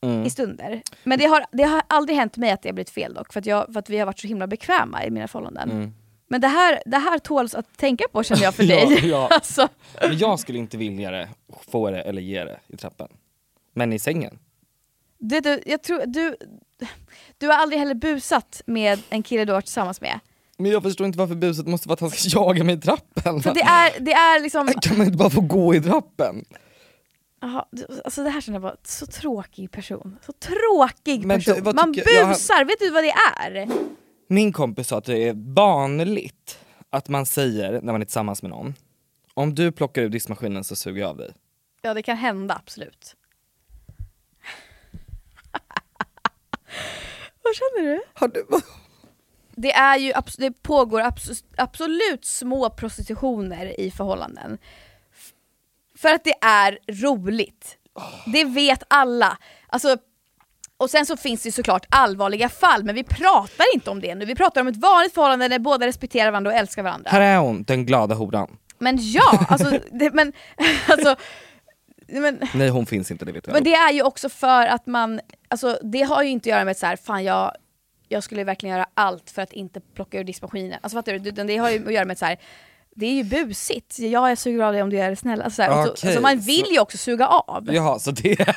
Mm. 0.02 0.24
i 0.24 0.30
stunder. 0.30 0.82
Men 1.04 1.18
det 1.18 1.24
har, 1.26 1.44
det 1.52 1.62
har 1.62 1.82
aldrig 1.86 2.18
hänt 2.18 2.36
mig 2.36 2.50
att 2.50 2.62
det 2.62 2.68
har 2.68 2.74
blivit 2.74 2.90
fel 2.90 3.14
dock, 3.14 3.32
för 3.32 3.40
att, 3.40 3.46
jag, 3.46 3.72
för 3.72 3.78
att 3.80 3.90
vi 3.90 3.98
har 3.98 4.06
varit 4.06 4.18
så 4.18 4.26
himla 4.26 4.46
bekväma 4.46 5.04
i 5.04 5.10
mina 5.10 5.28
förhållanden. 5.28 5.70
Mm. 5.70 5.92
Men 6.28 6.40
det 6.40 6.48
här, 6.48 6.82
det 6.86 6.98
här 6.98 7.18
tåls 7.18 7.54
att 7.54 7.76
tänka 7.76 8.04
på 8.12 8.22
känner 8.22 8.42
jag 8.42 8.54
för 8.54 8.62
Ja, 8.64 8.76
dig. 8.88 9.06
ja. 9.08 9.28
alltså, 9.30 9.68
Men 10.00 10.18
jag 10.18 10.40
skulle 10.40 10.58
inte 10.58 10.76
vilja 10.76 11.10
det, 11.10 11.28
få 11.68 11.90
det 11.90 12.02
eller 12.02 12.22
ge 12.22 12.44
det 12.44 12.60
i 12.66 12.76
trappan. 12.76 13.08
Men 13.74 13.92
i 13.92 13.98
sängen? 13.98 14.38
du, 15.18 15.40
du, 15.40 15.60
jag 15.66 15.82
tror, 15.82 16.02
du, 16.06 16.36
du 17.38 17.46
har 17.46 17.54
aldrig 17.54 17.78
heller 17.78 17.94
busat 17.94 18.62
med 18.66 19.00
en 19.08 19.22
kille 19.22 19.44
du 19.44 19.52
har 19.52 19.56
varit 19.56 19.64
tillsammans 19.64 20.00
med. 20.00 20.20
Men 20.58 20.70
jag 20.70 20.82
förstår 20.82 21.06
inte 21.06 21.18
varför 21.18 21.34
buset 21.34 21.66
måste 21.66 21.88
vara 21.88 21.94
att 21.94 22.00
han 22.00 22.10
ska 22.10 22.28
jaga 22.40 22.64
mig 22.64 22.74
i 22.74 22.80
trappen. 22.80 23.42
För 23.42 23.54
det 23.54 23.60
är, 23.62 24.00
det 24.00 24.12
är 24.12 24.40
liksom... 24.42 24.68
Kan 24.82 24.98
man 24.98 25.06
inte 25.06 25.18
bara 25.18 25.30
få 25.30 25.40
gå 25.40 25.74
i 25.74 25.80
trappen? 25.80 26.44
Aha, 27.42 27.68
alltså 28.04 28.22
det 28.24 28.30
här 28.30 28.40
känner 28.40 28.56
jag 28.56 28.62
bara, 28.62 28.76
så 28.84 29.06
tråkig 29.06 29.70
person. 29.70 30.18
Så 30.26 30.32
tråkig 30.32 31.22
du, 31.22 31.28
person. 31.28 31.74
Man 31.74 31.94
tycker- 31.94 32.10
jag 32.10 32.28
busar, 32.28 32.64
vet 32.64 32.78
du 32.80 32.90
vad 32.90 33.04
det 33.04 33.14
är? 33.40 33.68
Min 34.26 34.52
kompis 34.52 34.88
sa 34.88 34.98
att 34.98 35.04
det 35.04 35.28
är 35.28 35.34
vanligt 35.54 36.58
att 36.90 37.08
man 37.08 37.26
säger 37.26 37.72
när 37.72 37.92
man 37.92 38.00
är 38.00 38.04
tillsammans 38.04 38.42
med 38.42 38.50
någon, 38.50 38.74
om 39.34 39.54
du 39.54 39.72
plockar 39.72 40.02
ur 40.02 40.08
diskmaskinen 40.08 40.64
så 40.64 40.76
suger 40.76 41.00
jag 41.00 41.10
av 41.10 41.16
dig. 41.16 41.34
Ja 41.82 41.94
det 41.94 42.02
kan 42.02 42.16
hända, 42.16 42.54
absolut. 42.64 43.16
vad 47.42 47.54
känner 47.54 47.82
du? 47.82 48.02
Har 48.14 48.28
du 48.28 48.46
Det, 49.54 49.72
är 49.72 49.98
ju, 49.98 50.12
det 50.38 50.62
pågår 50.62 51.00
abs- 51.00 51.44
absolut 51.56 52.24
små 52.24 52.70
prostitutioner 52.70 53.80
i 53.80 53.90
förhållanden. 53.90 54.58
För 55.96 56.08
att 56.14 56.24
det 56.24 56.34
är 56.44 56.78
roligt. 56.88 57.78
Det 58.26 58.44
vet 58.44 58.82
alla. 58.88 59.38
Alltså, 59.66 59.96
och 60.78 60.90
sen 60.90 61.06
så 61.06 61.16
finns 61.16 61.42
det 61.42 61.52
såklart 61.52 61.86
allvarliga 61.88 62.48
fall, 62.48 62.84
men 62.84 62.94
vi 62.94 63.04
pratar 63.04 63.74
inte 63.74 63.90
om 63.90 64.00
det 64.00 64.14
nu. 64.14 64.24
Vi 64.24 64.34
pratar 64.34 64.60
om 64.60 64.68
ett 64.68 64.76
vanligt 64.76 65.14
förhållande 65.14 65.48
där 65.48 65.58
båda 65.58 65.86
respekterar 65.86 66.30
varandra 66.30 66.50
och 66.50 66.56
älskar 66.56 66.82
varandra. 66.82 67.10
Här 67.10 67.20
är 67.20 67.38
hon, 67.38 67.62
den 67.62 67.86
glada 67.86 68.14
horan. 68.14 68.56
Men 68.78 68.98
ja, 69.00 69.46
alltså, 69.48 69.70
det, 69.90 70.10
men, 70.10 70.32
alltså, 70.88 71.16
men, 72.06 72.40
Nej 72.54 72.68
hon 72.68 72.86
finns 72.86 73.10
inte, 73.10 73.24
det 73.24 73.32
vet 73.32 73.46
jag. 73.46 73.54
men 73.54 73.64
det 73.64 73.74
är 73.74 73.92
ju 73.92 74.02
också 74.02 74.28
för 74.28 74.66
att 74.66 74.86
man, 74.86 75.20
alltså 75.48 75.78
det 75.82 76.02
har 76.02 76.22
ju 76.22 76.28
inte 76.28 76.48
att 76.48 76.50
göra 76.50 76.64
med 76.64 76.76
så 76.76 76.86
här, 76.86 76.96
fan 76.96 77.24
jag, 77.24 77.52
jag 78.08 78.22
skulle 78.22 78.44
verkligen 78.44 78.76
göra 78.76 78.86
allt 78.94 79.30
för 79.30 79.42
att 79.42 79.52
inte 79.52 79.80
plocka 79.80 80.20
ur 80.20 80.24
diskmaskinen. 80.24 80.78
Alltså 80.82 80.98
fattar 80.98 81.12
du? 81.12 81.30
Det 81.30 81.56
har 81.56 81.70
ju 81.70 81.86
att 81.86 81.92
göra 81.92 82.04
med 82.04 82.18
så 82.18 82.24
här, 82.24 82.38
det 82.96 83.06
är 83.06 83.12
ju 83.12 83.24
busigt. 83.24 83.98
Ja, 83.98 84.28
jag 84.28 84.38
suger 84.38 84.62
av 84.64 84.72
dig 84.72 84.82
om 84.82 84.90
du 84.90 84.98
är 85.00 85.14
snäll. 85.14 85.42
Alltså, 85.42 85.62
så, 85.64 85.72
Okej, 85.72 85.90
alltså 86.08 86.20
man 86.20 86.38
vill 86.38 86.64
så- 86.64 86.72
ju 86.72 86.80
också 86.80 86.98
suga 86.98 87.26
av. 87.28 87.68
Jaha, 87.72 87.98
så 87.98 88.10
det... 88.10 88.36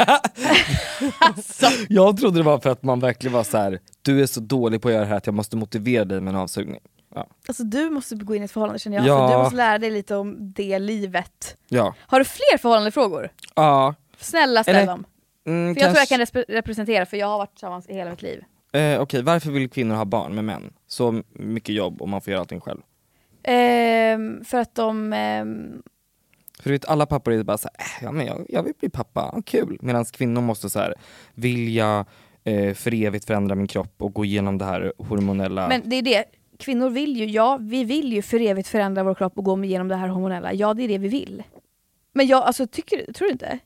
Alltså. 1.19 1.65
Jag 1.89 2.17
trodde 2.17 2.39
det 2.39 2.43
var 2.43 2.59
för 2.59 2.69
att 2.69 2.83
man 2.83 2.99
verkligen 2.99 3.33
var 3.33 3.43
så 3.43 3.57
här: 3.57 3.79
du 4.01 4.21
är 4.21 4.25
så 4.25 4.39
dålig 4.39 4.81
på 4.81 4.87
att 4.87 4.93
göra 4.93 5.03
det 5.03 5.09
här 5.09 5.17
att 5.17 5.25
jag 5.25 5.35
måste 5.35 5.57
motivera 5.57 6.05
dig 6.05 6.21
med 6.21 6.31
en 6.33 6.39
avsugning. 6.39 6.79
Ja. 7.15 7.27
Alltså 7.47 7.63
du 7.63 7.89
måste 7.89 8.15
gå 8.15 8.35
in 8.35 8.41
i 8.41 8.45
ett 8.45 8.51
förhållande 8.51 8.79
känner 8.79 8.97
jag, 8.97 9.05
Ja. 9.07 9.27
för 9.27 9.37
du 9.37 9.43
måste 9.43 9.55
lära 9.57 9.77
dig 9.77 9.91
lite 9.91 10.15
om 10.15 10.53
det 10.53 10.79
livet. 10.79 11.57
Ja. 11.67 11.95
Har 11.99 12.19
du 12.19 12.25
fler 12.25 12.57
förhållandefrågor? 12.57 13.29
ja. 13.55 13.95
Snälla 14.21 14.63
ställ 14.63 14.75
Eller- 14.75 14.85
dem. 14.87 15.05
Mm, 15.47 15.75
För 15.75 15.81
jag 15.81 15.89
tror 15.89 15.99
jag 15.99 16.07
kanske- 16.19 16.43
kan 16.43 16.55
representera, 16.55 17.05
för 17.05 17.17
jag 17.17 17.27
har 17.27 17.37
varit 17.37 17.51
tillsammans 17.51 17.89
i 17.89 17.93
hela 17.93 18.09
mitt 18.11 18.21
liv. 18.21 18.43
Eh, 18.73 19.01
Okej, 19.01 19.21
varför 19.21 19.51
vill 19.51 19.69
kvinnor 19.69 19.95
ha 19.95 20.05
barn 20.05 20.35
med 20.35 20.43
män? 20.43 20.73
Så 20.87 21.21
mycket 21.33 21.75
jobb 21.75 22.01
och 22.01 22.09
man 22.09 22.21
får 22.21 22.31
göra 22.31 22.41
allting 22.41 22.61
själv. 22.61 22.79
Ehm, 23.49 24.43
för 24.45 24.57
att 24.57 24.75
de... 24.75 25.13
ehm, 25.13 25.81
För 26.59 26.69
du 26.69 26.71
vet 26.71 26.85
alla 26.85 27.05
pappor 27.05 27.33
är 27.33 27.43
bara 27.43 27.57
såhär, 27.57 27.75
äh, 27.79 28.03
ja 28.03 28.11
men 28.11 28.25
jag, 28.25 28.45
jag 28.49 28.63
vill 28.63 28.73
bli 28.79 28.89
pappa, 28.89 29.41
kul. 29.45 29.77
Medan 29.81 30.05
kvinnor 30.05 30.41
måste 30.41 30.69
så 30.69 30.79
här 30.79 30.93
vilja 31.33 32.05
eh, 32.43 32.73
för 32.73 32.93
evigt 32.93 33.25
förändra 33.25 33.55
min 33.55 33.67
kropp 33.67 34.01
och 34.01 34.13
gå 34.13 34.25
igenom 34.25 34.57
det 34.57 34.65
här 34.65 34.93
hormonella. 34.97 35.67
Men 35.67 35.81
det 35.85 35.95
är 35.95 36.01
det, 36.01 36.25
kvinnor 36.59 36.89
vill 36.89 37.17
ju, 37.17 37.25
ja 37.25 37.57
vi 37.61 37.83
vill 37.83 38.13
ju 38.13 38.21
för 38.21 38.39
evigt 38.41 38.67
förändra 38.67 39.03
vår 39.03 39.15
kropp 39.15 39.37
och 39.37 39.43
gå 39.45 39.63
igenom 39.63 39.87
det 39.87 39.95
här 39.95 40.07
hormonella. 40.07 40.53
Ja 40.53 40.73
det 40.73 40.83
är 40.83 40.87
det 40.87 40.97
vi 40.97 41.07
vill. 41.07 41.43
Men 42.13 42.27
jag, 42.27 42.43
alltså 42.43 42.67
tycker 42.67 43.13
tror 43.13 43.27
du 43.27 43.31
inte? 43.31 43.59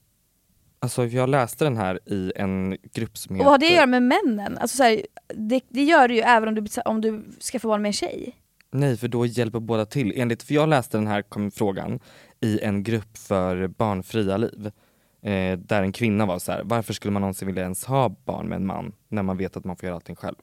Alltså 0.80 1.06
jag 1.06 1.30
läste 1.30 1.63
den 1.63 1.78
här 1.78 2.00
i 2.06 2.32
en 2.36 2.78
grupp 2.93 3.17
som 3.17 3.36
Och 3.39 3.46
vad 3.46 3.54
har 3.54 3.58
det 3.58 3.65
att 3.65 3.74
göra 3.74 3.86
med 3.86 4.04
männen? 4.04 4.58
Alltså 4.58 4.78
så 4.78 4.84
här, 4.84 5.02
det, 5.36 5.62
det 5.69 5.84
gör 5.84 6.08
du 6.08 6.15
ju 6.15 6.22
även 6.22 6.50
om 6.50 6.56
du, 6.56 6.82
om 6.86 7.02
du 7.02 7.24
skaffar 7.52 7.69
barn 7.69 7.82
med 7.82 7.89
en 7.89 7.93
tjej. 7.93 8.36
Nej, 8.74 8.98
för 8.98 9.08
då 9.08 9.26
hjälper 9.26 9.60
båda 9.60 9.86
till. 9.86 10.14
Enligt, 10.16 10.44
för 10.44 10.54
jag 10.54 10.70
läste 10.70 10.98
den 10.98 11.08
här 11.08 11.50
frågan 11.52 12.00
i 12.40 12.60
en 12.60 12.84
grupp 12.84 13.18
för 13.18 13.68
barnfria 13.68 14.38
liv. 14.38 14.72
Eh, 15.22 15.58
där 15.58 15.82
en 15.82 15.92
kvinna 15.92 16.26
var 16.26 16.40
så 16.40 16.52
här: 16.52 16.62
varför 16.64 16.94
skulle 16.94 17.12
man 17.12 17.22
någonsin 17.22 17.46
vilja 17.46 17.64
ens 17.64 17.86
ha 17.86 18.10
barn 18.10 18.48
med 18.48 18.56
en 18.56 18.66
man 18.66 18.94
när 19.08 19.24
man 19.24 19.38
vet 19.38 19.58
att 19.58 19.64
man 19.64 19.76
får 19.76 19.86
göra 19.86 19.96
allting 19.96 20.16
själv? 20.16 20.36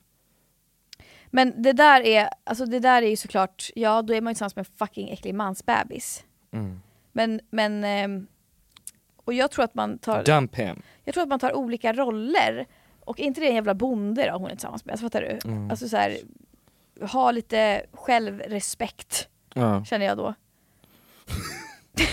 Men 1.30 1.62
det 1.62 1.72
där 1.72 2.00
är, 2.00 2.28
alltså 2.44 2.66
det 2.66 2.78
där 2.78 3.02
är 3.02 3.06
ju 3.06 3.16
såklart, 3.16 3.70
ja 3.74 4.02
då 4.02 4.14
är 4.14 4.20
man 4.20 4.30
ju 4.30 4.34
tillsammans 4.34 4.56
med 4.56 4.66
en 4.66 4.76
fucking 4.78 5.10
äcklig 5.10 5.34
mansbebis. 5.34 6.24
Mm. 6.52 6.80
Men, 7.12 7.40
men 7.50 7.84
ehm, 7.84 8.26
och 9.16 9.34
jag 9.34 9.50
tror 9.50 9.64
att 9.64 9.74
man 9.74 9.98
tar 9.98 10.24
Dump 10.24 10.54
him. 10.54 10.82
jag 11.04 11.14
tror 11.14 11.22
att 11.22 11.28
man 11.28 11.38
tar 11.38 11.56
olika 11.56 11.92
roller. 11.92 12.66
Och 13.00 13.20
är 13.20 13.24
inte 13.24 13.40
det 13.40 13.48
en 13.48 13.54
jävla 13.54 13.74
bonde 13.74 14.26
då 14.30 14.38
hon 14.38 14.46
är 14.46 14.50
tillsammans 14.50 14.84
med? 14.84 14.92
Alltså, 14.92 15.06
fattar 15.06 15.20
du? 15.20 15.50
Mm. 15.50 15.70
Alltså 15.70 15.88
så 15.88 15.96
här, 15.96 16.16
ha 17.00 17.30
lite 17.30 17.82
självrespekt 17.92 19.28
Ja. 19.54 19.84
känner 19.84 20.06
jag 20.06 20.16
då. 20.16 20.34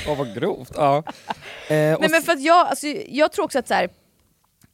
Åh 0.08 0.18
vad 0.18 0.36
grovt. 0.36 0.72
Ja. 0.76 1.04
Eh, 1.70 2.00
Nej 2.00 2.10
men 2.10 2.22
för 2.22 2.32
att 2.32 2.42
jag, 2.42 2.68
alltså, 2.68 2.88
jag 3.08 3.32
tror 3.32 3.46
också 3.46 3.60
att 3.60 3.68
så 3.68 3.74
här, 3.74 3.90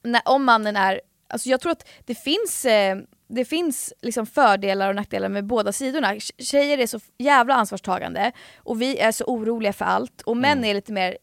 när, 0.04 0.21
om 0.26 0.43
mannen 0.43 0.76
är, 0.76 1.02
alltså 1.30 1.49
jag 1.49 1.62
tror 1.62 1.71
att 1.71 1.88
det 2.06 2.15
finns, 2.15 2.65
eh, 2.65 2.97
det 3.28 3.45
finns 3.45 3.93
liksom 4.02 4.26
fördelar 4.26 4.89
och 4.89 4.95
nackdelar 4.95 5.30
med 5.30 5.45
båda 5.45 5.71
sidorna. 5.71 6.13
Tje- 6.13 6.41
Tjejer 6.43 6.78
är 6.78 6.88
så 6.88 6.99
jävla 7.17 7.54
ansvarstagande 7.56 8.32
och 8.58 8.82
vi 8.82 8.97
är 8.99 9.12
så 9.12 9.23
oroliga 9.26 9.73
för 9.73 9.86
allt 9.86 10.21
och 10.21 10.38
män 10.38 10.63
är 10.65 10.73
lite 10.73 10.91
mer 10.91 11.17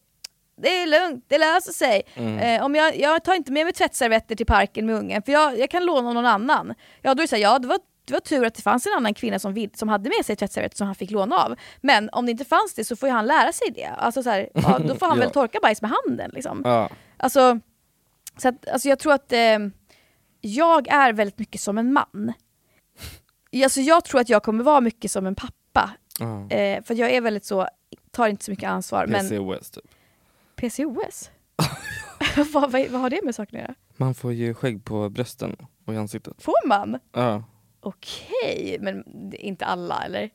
det 0.61 0.69
är 0.81 0.87
lugnt, 0.87 1.25
det 1.27 1.37
löser 1.37 1.71
sig. 1.73 2.01
Mm. 2.15 2.37
Eh, 2.39 2.65
om 2.65 2.75
jag, 2.75 2.97
jag 2.97 3.23
tar 3.23 3.35
inte 3.35 3.51
med 3.51 3.65
mig 3.65 3.73
tvättservetter 3.73 4.35
till 4.35 4.45
parken 4.45 4.85
med 4.85 4.95
ungen 4.95 5.21
för 5.23 5.31
jag, 5.31 5.59
jag 5.59 5.69
kan 5.69 5.85
låna 5.85 6.13
någon 6.13 6.25
annan. 6.25 6.73
Ja 7.01 7.13
då 7.13 7.21
är 7.21 7.23
det 7.23 7.29
så 7.29 7.35
här, 7.35 7.43
ja 7.43 7.59
det 7.59 7.67
var, 7.67 7.79
det 8.05 8.13
var 8.13 8.19
tur 8.19 8.45
att 8.45 8.55
det 8.55 8.61
fanns 8.61 8.85
en 8.85 8.93
annan 8.97 9.13
kvinna 9.13 9.39
som, 9.39 9.67
som 9.73 9.89
hade 9.89 10.09
med 10.17 10.25
sig 10.25 10.35
tvättservetter 10.35 10.77
som 10.77 10.87
han 10.87 10.95
fick 10.95 11.11
låna 11.11 11.35
av. 11.35 11.55
Men 11.81 12.09
om 12.11 12.25
det 12.25 12.31
inte 12.31 12.45
fanns 12.45 12.73
det 12.75 12.83
så 12.85 12.95
får 12.95 13.09
ju 13.09 13.13
han 13.15 13.25
lära 13.25 13.51
sig 13.53 13.71
det. 13.75 13.85
Alltså 13.85 14.23
så 14.23 14.29
här, 14.29 14.49
ja, 14.53 14.79
då 14.79 14.95
får 14.95 15.05
han 15.05 15.17
Ja. 15.17 15.23
väl 15.23 15.31
torka 15.33 15.59
bajs 15.61 15.81
med 15.81 15.91
handen 15.91 16.31
liksom. 16.33 16.61
Ja. 16.65 16.89
Alltså, 17.17 17.59
så 18.37 18.47
att, 18.47 18.67
alltså 18.69 18.89
jag 18.89 18.99
tror 18.99 19.13
att 19.13 19.31
eh, 19.33 19.57
jag 20.41 20.87
är 20.87 21.13
väldigt 21.13 21.39
mycket 21.39 21.61
som 21.61 21.77
en 21.77 21.93
man. 21.93 22.33
Alltså 23.63 23.81
jag 23.81 24.05
tror 24.05 24.21
att 24.21 24.29
jag 24.29 24.43
kommer 24.43 24.63
vara 24.63 24.81
mycket 24.81 25.11
som 25.11 25.25
en 25.25 25.35
pappa. 25.35 25.89
Ja. 26.19 26.49
Eh, 26.49 26.83
för 26.83 26.93
jag 26.95 27.11
är 27.11 27.21
väldigt 27.21 27.45
så, 27.45 27.67
tar 28.11 28.27
inte 28.27 28.45
så 28.45 28.51
mycket 28.51 28.69
ansvar. 28.69 29.07
Men 29.07 29.29
PCOS 29.29 29.71
typ. 29.71 29.83
PCOS? 30.55 31.29
vad, 32.53 32.71
vad, 32.71 32.87
vad 32.89 33.01
har 33.01 33.09
det 33.09 33.19
med 33.23 33.35
saken 33.35 33.55
att 33.59 33.61
göra? 33.61 33.75
Man 33.97 34.13
får 34.15 34.33
ju 34.33 34.53
skägg 34.53 34.85
på 34.85 35.09
brösten 35.09 35.55
och 35.85 35.93
i 35.93 35.97
ansiktet. 35.97 36.33
Får 36.43 36.67
man? 36.67 36.99
Ja. 37.11 37.43
Okej, 37.81 38.77
men 38.81 39.03
det 39.29 39.45
är 39.45 39.47
inte 39.47 39.65
alla 39.65 40.03
eller? 40.05 40.29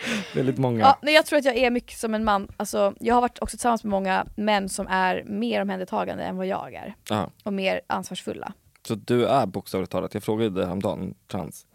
Väldigt 0.34 0.58
många. 0.58 0.80
Ja, 0.80 0.98
nej, 1.02 1.14
jag 1.14 1.26
tror 1.26 1.38
att 1.38 1.44
jag 1.44 1.56
är 1.56 1.70
mycket 1.70 1.98
som 1.98 2.14
en 2.14 2.24
man. 2.24 2.48
Alltså, 2.56 2.94
jag 3.00 3.14
har 3.14 3.20
varit 3.20 3.42
också 3.42 3.56
tillsammans 3.56 3.84
med 3.84 3.90
många 3.90 4.26
män 4.36 4.68
som 4.68 4.86
är 4.86 5.24
mer 5.24 5.62
omhändertagande 5.62 6.24
än 6.24 6.36
vad 6.36 6.46
jag 6.46 6.74
är. 6.74 6.94
Ja. 7.08 7.30
Och 7.42 7.52
mer 7.52 7.80
ansvarsfulla. 7.86 8.52
Så 8.86 8.94
du 8.94 9.26
är 9.26 9.46
bokstavligt 9.46 9.92
talat, 9.92 10.14
jag 10.14 10.22
frågade 10.22 10.50
dig 10.50 10.64
häromdagen, 10.64 11.14
trans. 11.26 11.66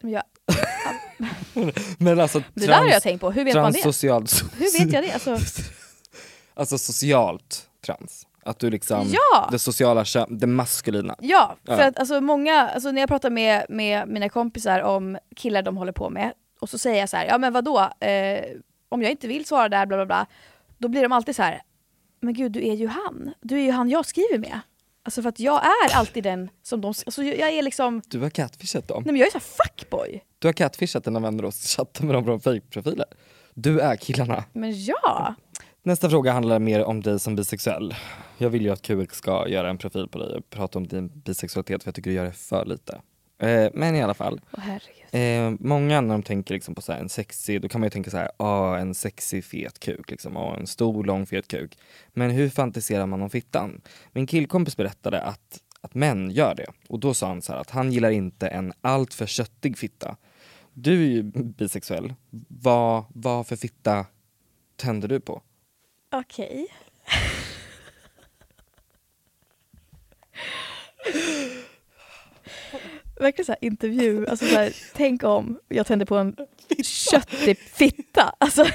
Men 0.00 0.10
jag, 0.10 0.22
Men 1.98 2.20
alltså 2.20 2.42
Det 2.54 2.66
där 2.66 2.78
har 2.78 2.88
jag 2.88 3.02
tänkt 3.02 3.20
på. 3.20 3.30
Hur 3.30 3.44
vet 3.44 3.54
man 3.54 3.72
det? 3.72 3.82
hur 3.84 4.84
vet 4.84 4.92
jag 4.92 5.04
det? 5.04 5.12
Alltså, 5.12 5.38
Alltså 6.54 6.78
socialt 6.78 7.68
trans. 7.86 8.25
Att 8.46 8.58
du 8.58 8.70
liksom, 8.70 9.06
Ja! 9.10 9.48
det 9.50 9.58
sociala 9.58 10.04
det 10.28 10.46
maskulina. 10.46 11.16
Ja, 11.20 11.56
för 11.64 11.78
Ja. 11.80 11.86
att 11.86 11.98
alltså 11.98 12.20
många, 12.20 12.68
alltså 12.68 12.90
när 12.90 13.00
jag 13.02 13.08
pratar 13.08 13.30
med, 13.30 13.66
med 13.68 14.08
mina 14.08 14.28
kompisar 14.28 14.80
om 14.80 15.18
killar 15.36 15.62
de 15.62 15.76
håller 15.76 15.92
på 15.92 16.10
med, 16.10 16.32
och 16.60 16.68
så 16.70 16.78
säger 16.78 17.00
jag 17.00 17.08
så 17.08 17.16
här, 17.16 17.26
ja 17.26 17.38
men 17.38 17.52
vadå, 17.52 17.78
eh, 18.00 18.40
om 18.88 19.02
jag 19.02 19.10
inte 19.10 19.28
vill 19.28 19.44
svara 19.44 19.68
där, 19.68 19.86
bla 19.86 19.96
bla 19.96 20.06
bla, 20.06 20.26
då 20.78 20.88
blir 20.88 21.02
de 21.02 21.12
alltid 21.12 21.36
så 21.36 21.42
här, 21.42 21.62
men 22.20 22.34
gud 22.34 22.52
du 22.52 22.66
är 22.68 22.74
ju 22.74 22.86
han, 22.86 23.34
du 23.40 23.56
är 23.58 23.62
ju 23.62 23.70
han 23.70 23.90
jag 23.90 24.06
skriver 24.06 24.38
med. 24.38 24.60
Alltså 25.02 25.22
för 25.22 25.28
att 25.28 25.40
jag 25.40 25.62
är 25.64 25.96
alltid 25.96 26.24
den 26.24 26.50
som 26.62 26.80
de, 26.80 26.88
alltså 26.88 27.22
jag 27.22 27.50
är 27.50 27.62
liksom, 27.62 28.02
Du 28.06 28.20
har 28.20 28.30
catfishat 28.30 28.88
dem. 28.88 29.02
nej 29.06 29.12
men 29.12 29.20
jag 29.20 29.26
är 29.26 29.30
så 29.30 29.38
här 29.38 29.66
fuckboy. 29.66 30.24
Du 30.38 30.48
har 30.48 30.52
catfishat 30.52 31.04
dina 31.04 31.20
vänner 31.20 31.44
och 31.44 31.54
chattat 31.54 32.02
med 32.02 32.14
dem 32.14 32.24
från 32.24 32.40
fejkprofiler. 32.40 33.06
Du 33.54 33.80
är 33.80 33.96
killarna. 33.96 34.44
Men 34.52 34.84
ja, 34.84 35.34
Nästa 35.82 36.10
fråga 36.10 36.32
handlar 36.32 36.58
mer 36.58 36.84
om 36.84 37.00
dig 37.02 37.20
som 37.20 37.36
bisexuell. 37.36 37.94
Jag 38.38 38.50
vill 38.50 38.62
ju 38.62 38.70
att 38.70 38.82
QX 38.82 39.16
ska 39.16 39.48
göra 39.48 39.70
en 39.70 39.78
profil 39.78 40.08
på 40.08 40.18
dig 40.18 40.36
och 40.36 40.50
prata 40.50 40.78
om 40.78 40.86
din 40.86 41.08
bisexualitet 41.08 41.82
för 41.82 41.88
jag 41.88 41.94
tycker 41.94 42.10
du 42.10 42.16
gör 42.16 42.24
det 42.24 42.32
för 42.32 42.64
lite. 42.64 43.00
Eh, 43.38 43.70
men 43.74 43.96
i 43.96 44.02
alla 44.02 44.14
fall. 44.14 44.40
Herregud. 44.58 44.96
Eh, 45.10 45.66
många 45.68 46.00
när 46.00 46.14
de 46.14 46.22
tänker 46.22 46.54
liksom 46.54 46.74
på 46.74 46.82
så 46.82 46.92
här, 46.92 47.00
en 47.00 47.08
sexig, 47.08 47.62
då 47.62 47.68
kan 47.68 47.80
man 47.80 47.86
ju 47.86 47.90
tänka 47.90 48.10
så 48.10 48.16
här, 48.16 48.30
ah, 48.36 48.76
en 48.76 48.94
sexig 48.94 49.44
fet 49.44 49.78
kuk, 49.78 50.10
liksom, 50.10 50.36
ah, 50.36 50.56
en 50.56 50.66
stor 50.66 51.04
lång 51.04 51.26
fet 51.26 51.48
kuk. 51.48 51.78
Men 52.12 52.30
hur 52.30 52.48
fantiserar 52.48 53.06
man 53.06 53.22
om 53.22 53.30
fittan? 53.30 53.80
Min 54.12 54.26
killkompis 54.26 54.76
berättade 54.76 55.22
att, 55.22 55.60
att 55.80 55.94
män 55.94 56.30
gör 56.30 56.54
det. 56.54 56.66
Och 56.88 57.00
då 57.00 57.14
sa 57.14 57.26
han 57.26 57.42
så 57.42 57.52
här 57.52 57.60
att 57.60 57.70
han 57.70 57.92
gillar 57.92 58.10
inte 58.10 58.48
en 58.48 58.72
alltför 58.80 59.26
köttig 59.26 59.78
fitta. 59.78 60.16
Du 60.72 61.04
är 61.04 61.08
ju 61.08 61.22
bisexuell. 61.32 62.14
Vad, 62.48 63.04
vad 63.08 63.46
för 63.46 63.56
fitta 63.56 64.06
tänder 64.76 65.08
du 65.08 65.20
på? 65.20 65.42
okej. 66.12 66.66
Verkligen 73.20 73.46
såhär 73.46 73.64
intervju, 73.64 74.26
alltså 74.26 74.46
så 74.46 74.54
här, 74.56 74.72
tänk 74.94 75.22
om 75.22 75.60
jag 75.68 75.86
tände 75.86 76.06
på 76.06 76.16
en 76.16 76.36
köttig 76.82 77.58
fitta. 77.58 78.34
Alltså. 78.40 78.66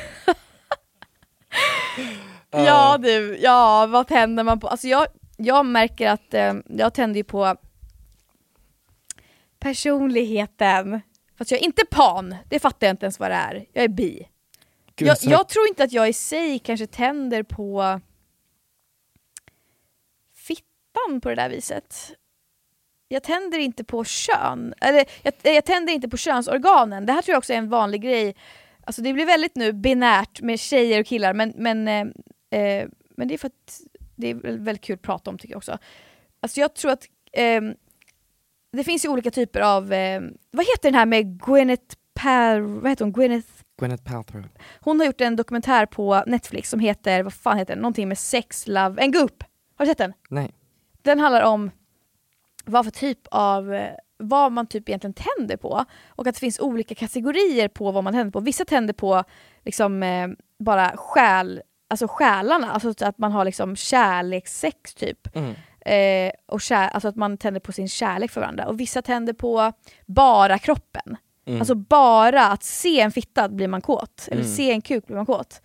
ja 2.51 2.97
du, 2.97 3.37
ja 3.41 3.85
vad 3.85 4.07
tänder 4.07 4.43
man 4.43 4.59
på? 4.59 4.67
Alltså 4.67 4.87
jag, 4.87 5.07
jag 5.37 5.65
märker 5.65 6.09
att 6.09 6.33
eh, 6.33 6.53
jag 6.69 6.93
tänder 6.93 7.17
ju 7.17 7.23
på 7.23 7.55
personligheten. 9.59 11.01
Fast 11.37 11.51
jag 11.51 11.59
är 11.59 11.65
inte 11.65 11.85
pan, 11.91 12.35
det 12.49 12.59
fattar 12.59 12.87
jag 12.87 12.93
inte 12.93 13.05
ens 13.05 13.19
vad 13.19 13.31
det 13.31 13.35
är. 13.35 13.65
Jag 13.73 13.83
är 13.83 13.87
bi. 13.87 14.27
Gud, 14.95 15.07
Jag, 15.07 15.17
så- 15.17 15.29
jag 15.29 15.49
tror 15.49 15.67
inte 15.67 15.83
att 15.83 15.91
jag 15.91 16.09
i 16.09 16.13
sig 16.13 16.59
kanske 16.59 16.87
tänder 16.87 17.43
på 17.43 18.01
fittan 20.35 21.21
på 21.21 21.29
det 21.29 21.35
där 21.35 21.49
viset. 21.49 22.11
Jag 23.11 23.23
tänder 23.23 23.59
inte 23.59 23.83
på 23.83 24.03
kön, 24.03 24.73
eller 24.81 25.05
jag, 25.21 25.33
jag 25.43 25.65
tänder 25.65 25.93
inte 25.93 26.09
på 26.09 26.17
könsorganen. 26.17 27.05
Det 27.05 27.13
här 27.13 27.21
tror 27.21 27.33
jag 27.33 27.37
också 27.37 27.53
är 27.53 27.57
en 27.57 27.69
vanlig 27.69 28.01
grej. 28.01 28.35
Alltså 28.83 29.01
det 29.01 29.13
blir 29.13 29.25
väldigt 29.25 29.55
nu 29.55 29.73
binärt 29.73 30.41
med 30.41 30.59
tjejer 30.59 30.99
och 30.99 31.05
killar 31.05 31.33
men, 31.33 31.53
men, 31.55 31.87
eh, 31.87 32.59
eh, 32.59 32.87
men 33.17 33.27
det 33.27 33.33
är 33.33 33.37
för 33.37 33.47
att 33.47 33.81
det 34.15 34.27
är 34.27 34.33
väl 34.33 34.59
väldigt 34.59 34.83
kul 34.83 34.93
att 34.93 35.01
prata 35.01 35.29
om 35.29 35.37
tycker 35.37 35.53
jag 35.53 35.57
också. 35.57 35.77
Alltså 36.41 36.59
jag 36.59 36.73
tror 36.73 36.91
att 36.91 37.05
ehm, 37.33 37.75
det 38.71 38.83
finns 38.83 39.05
ju 39.05 39.09
olika 39.09 39.31
typer 39.31 39.61
av, 39.61 39.93
eh, 39.93 40.21
vad 40.51 40.65
heter 40.65 40.83
den 40.83 40.95
här 40.95 41.05
med 41.05 41.41
Gwyneth 41.45 41.95
Pal, 42.13 42.61
vad 42.61 42.91
heter 42.91 43.05
hon? 43.05 43.13
Gwyneth 43.13 43.49
Gwyneth 43.79 44.03
Paltrow. 44.03 44.43
hon 44.79 44.99
har 44.99 45.07
gjort 45.07 45.21
en 45.21 45.35
dokumentär 45.35 45.85
på 45.85 46.23
Netflix 46.27 46.69
som 46.69 46.79
heter, 46.79 47.23
vad 47.23 47.33
fan 47.33 47.57
heter 47.57 47.73
den? 47.73 47.81
Någonting 47.81 48.07
med 48.07 48.17
sex, 48.17 48.67
love, 48.67 49.01
en 49.01 49.11
gupp! 49.11 49.43
Har 49.75 49.85
du 49.85 49.89
sett 49.89 49.97
den? 49.97 50.13
Nej. 50.29 50.51
Den 51.01 51.19
handlar 51.19 51.41
om 51.41 51.71
vad 52.71 52.85
för 52.85 52.91
typ 52.91 53.19
av, 53.31 53.73
eh, 53.73 53.91
vad 54.17 54.51
man 54.51 54.67
typ 54.67 54.89
egentligen 54.89 55.13
tänder 55.13 55.57
på. 55.57 55.85
Och 56.07 56.27
att 56.27 56.35
det 56.35 56.39
finns 56.39 56.59
olika 56.59 56.95
kategorier 56.95 57.67
på 57.67 57.91
vad 57.91 58.03
man 58.03 58.13
tänder 58.13 58.31
på. 58.31 58.39
Vissa 58.39 58.65
tänder 58.65 58.93
på 58.93 59.23
liksom 59.65 60.03
eh, 60.03 60.27
bara 60.59 60.91
själ, 60.97 61.61
alltså 61.89 62.07
själarna, 62.09 62.71
alltså 62.71 62.93
att 63.05 63.17
man 63.17 63.31
har 63.31 63.45
liksom 63.45 63.75
kärlekssex 63.75 64.93
typ. 64.93 65.35
Mm. 65.35 65.53
Eh, 65.85 66.31
och 66.47 66.61
kär, 66.61 66.87
alltså 66.87 67.07
att 67.07 67.15
man 67.15 67.37
tänder 67.37 67.59
på 67.59 67.71
sin 67.71 67.87
kärlek 67.87 68.31
för 68.31 68.41
varandra. 68.41 68.67
Och 68.67 68.79
vissa 68.79 69.01
tänder 69.01 69.33
på 69.33 69.73
bara 70.05 70.57
kroppen. 70.59 71.17
Mm. 71.45 71.59
Alltså 71.61 71.75
bara 71.75 72.47
att 72.47 72.63
se 72.63 72.99
en 73.01 73.11
fitta 73.11 73.49
blir 73.49 73.67
man 73.67 73.81
kåt. 73.81 74.27
Eller 74.31 74.41
Mm. 74.41 74.53
se 74.55 74.71
en 74.71 74.81
kuk 74.81 75.07
blir 75.07 75.15
man 75.17 75.25
kåt. 75.25 75.61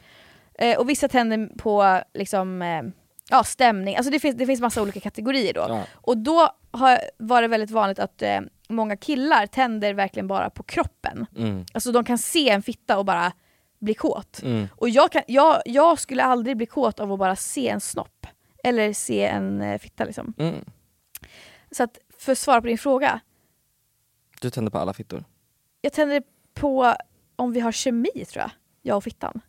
Eh, 0.58 0.78
och 0.78 0.88
vissa 0.90 1.08
tänder 1.08 1.50
på 1.58 2.00
liksom, 2.14 2.62
eh, 2.62 2.82
ja, 3.30 3.44
stämning. 3.44 3.96
Alltså 3.96 4.10
det 4.10 4.20
finns, 4.20 4.36
det 4.36 4.46
finns 4.46 4.60
massa 4.60 4.82
olika 4.82 5.00
kategorier 5.00 5.54
då. 5.54 5.66
Ja. 5.68 5.84
Och 5.92 6.18
då 6.18 6.50
har, 6.70 7.00
var 7.18 7.42
det 7.42 7.48
väldigt 7.48 7.70
vanligt 7.70 7.98
att 7.98 8.22
eh, 8.22 8.40
många 8.68 8.96
killar 8.96 9.46
tänder 9.46 9.94
verkligen 9.94 10.26
bara 10.26 10.50
på 10.50 10.62
kroppen. 10.62 11.26
Mm. 11.36 11.64
Alltså 11.72 11.92
de 11.92 12.04
kan 12.04 12.18
se 12.18 12.48
en 12.48 12.62
fitta 12.62 12.98
och 12.98 13.04
bara 13.04 13.32
bli 13.78 13.94
kåt. 13.94 14.42
Mm. 14.42 14.68
Och 14.72 14.88
jag, 14.88 15.12
kan, 15.12 15.22
jag, 15.26 15.62
jag 15.64 15.98
skulle 15.98 16.24
aldrig 16.24 16.56
bli 16.56 16.66
kåt 16.66 17.00
av 17.00 17.12
att 17.12 17.18
bara 17.18 17.36
se 17.36 17.68
en 17.68 17.80
snopp. 17.80 18.26
Eller 18.64 18.92
se 18.92 19.24
en 19.24 19.62
eh, 19.62 19.78
fitta 19.78 20.04
liksom. 20.04 20.34
Mm. 20.38 20.64
Så 21.70 21.82
att 21.82 21.98
för 22.18 22.32
att 22.32 22.38
svara 22.38 22.60
på 22.60 22.66
din 22.66 22.78
fråga. 22.78 23.20
Du 24.40 24.50
tänder 24.50 24.70
på 24.70 24.78
alla 24.78 24.92
fittor. 24.92 25.24
Jag 25.80 25.92
tänder 25.92 26.22
på 26.54 26.94
om 27.36 27.52
vi 27.52 27.60
har 27.60 27.72
kemi 27.72 28.24
tror 28.28 28.42
jag. 28.42 28.50
Jag 28.82 28.96
och 28.96 29.04
fittan. 29.04 29.40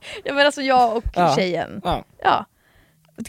ja 0.24 0.34
men 0.34 0.46
alltså 0.46 0.62
jag 0.62 0.96
och 0.96 1.04
Ja. 1.14 1.34
tjejen. 1.36 1.80
Ja. 1.84 2.04
Ja. 2.22 2.46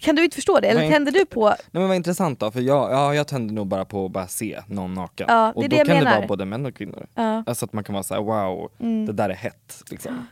Kan 0.01 0.15
du 0.15 0.23
inte 0.23 0.35
förstå 0.35 0.59
det? 0.59 0.67
Eller 0.67 0.89
tänder 0.91 1.11
du 1.11 1.25
på... 1.25 1.49
Nej 1.49 1.57
men 1.71 1.87
vad 1.87 1.95
intressant 1.95 2.39
då, 2.39 2.51
för 2.51 2.61
jag, 2.61 2.91
ja, 2.91 3.15
jag 3.15 3.27
tänder 3.27 3.53
nog 3.53 3.67
bara 3.67 3.85
på 3.85 4.05
att 4.05 4.11
bara 4.11 4.27
se 4.27 4.59
någon 4.67 4.93
naken. 4.93 5.25
Ja, 5.29 5.45
det 5.45 5.51
och 5.53 5.61
då 5.63 5.67
det 5.67 5.77
kan 5.77 5.87
det 5.87 5.93
menar. 6.03 6.17
vara 6.17 6.27
både 6.27 6.45
män 6.45 6.65
och 6.65 6.75
kvinnor. 6.75 7.07
Ja. 7.15 7.43
Alltså 7.45 7.65
att 7.65 7.73
man 7.73 7.83
kan 7.83 7.93
vara 7.93 8.03
såhär 8.03 8.21
wow, 8.21 8.71
Mm. 8.79 9.05
det 9.05 9.13
där 9.13 9.29
är 9.29 9.33
hett. 9.33 9.83
Liksom. 9.91 10.27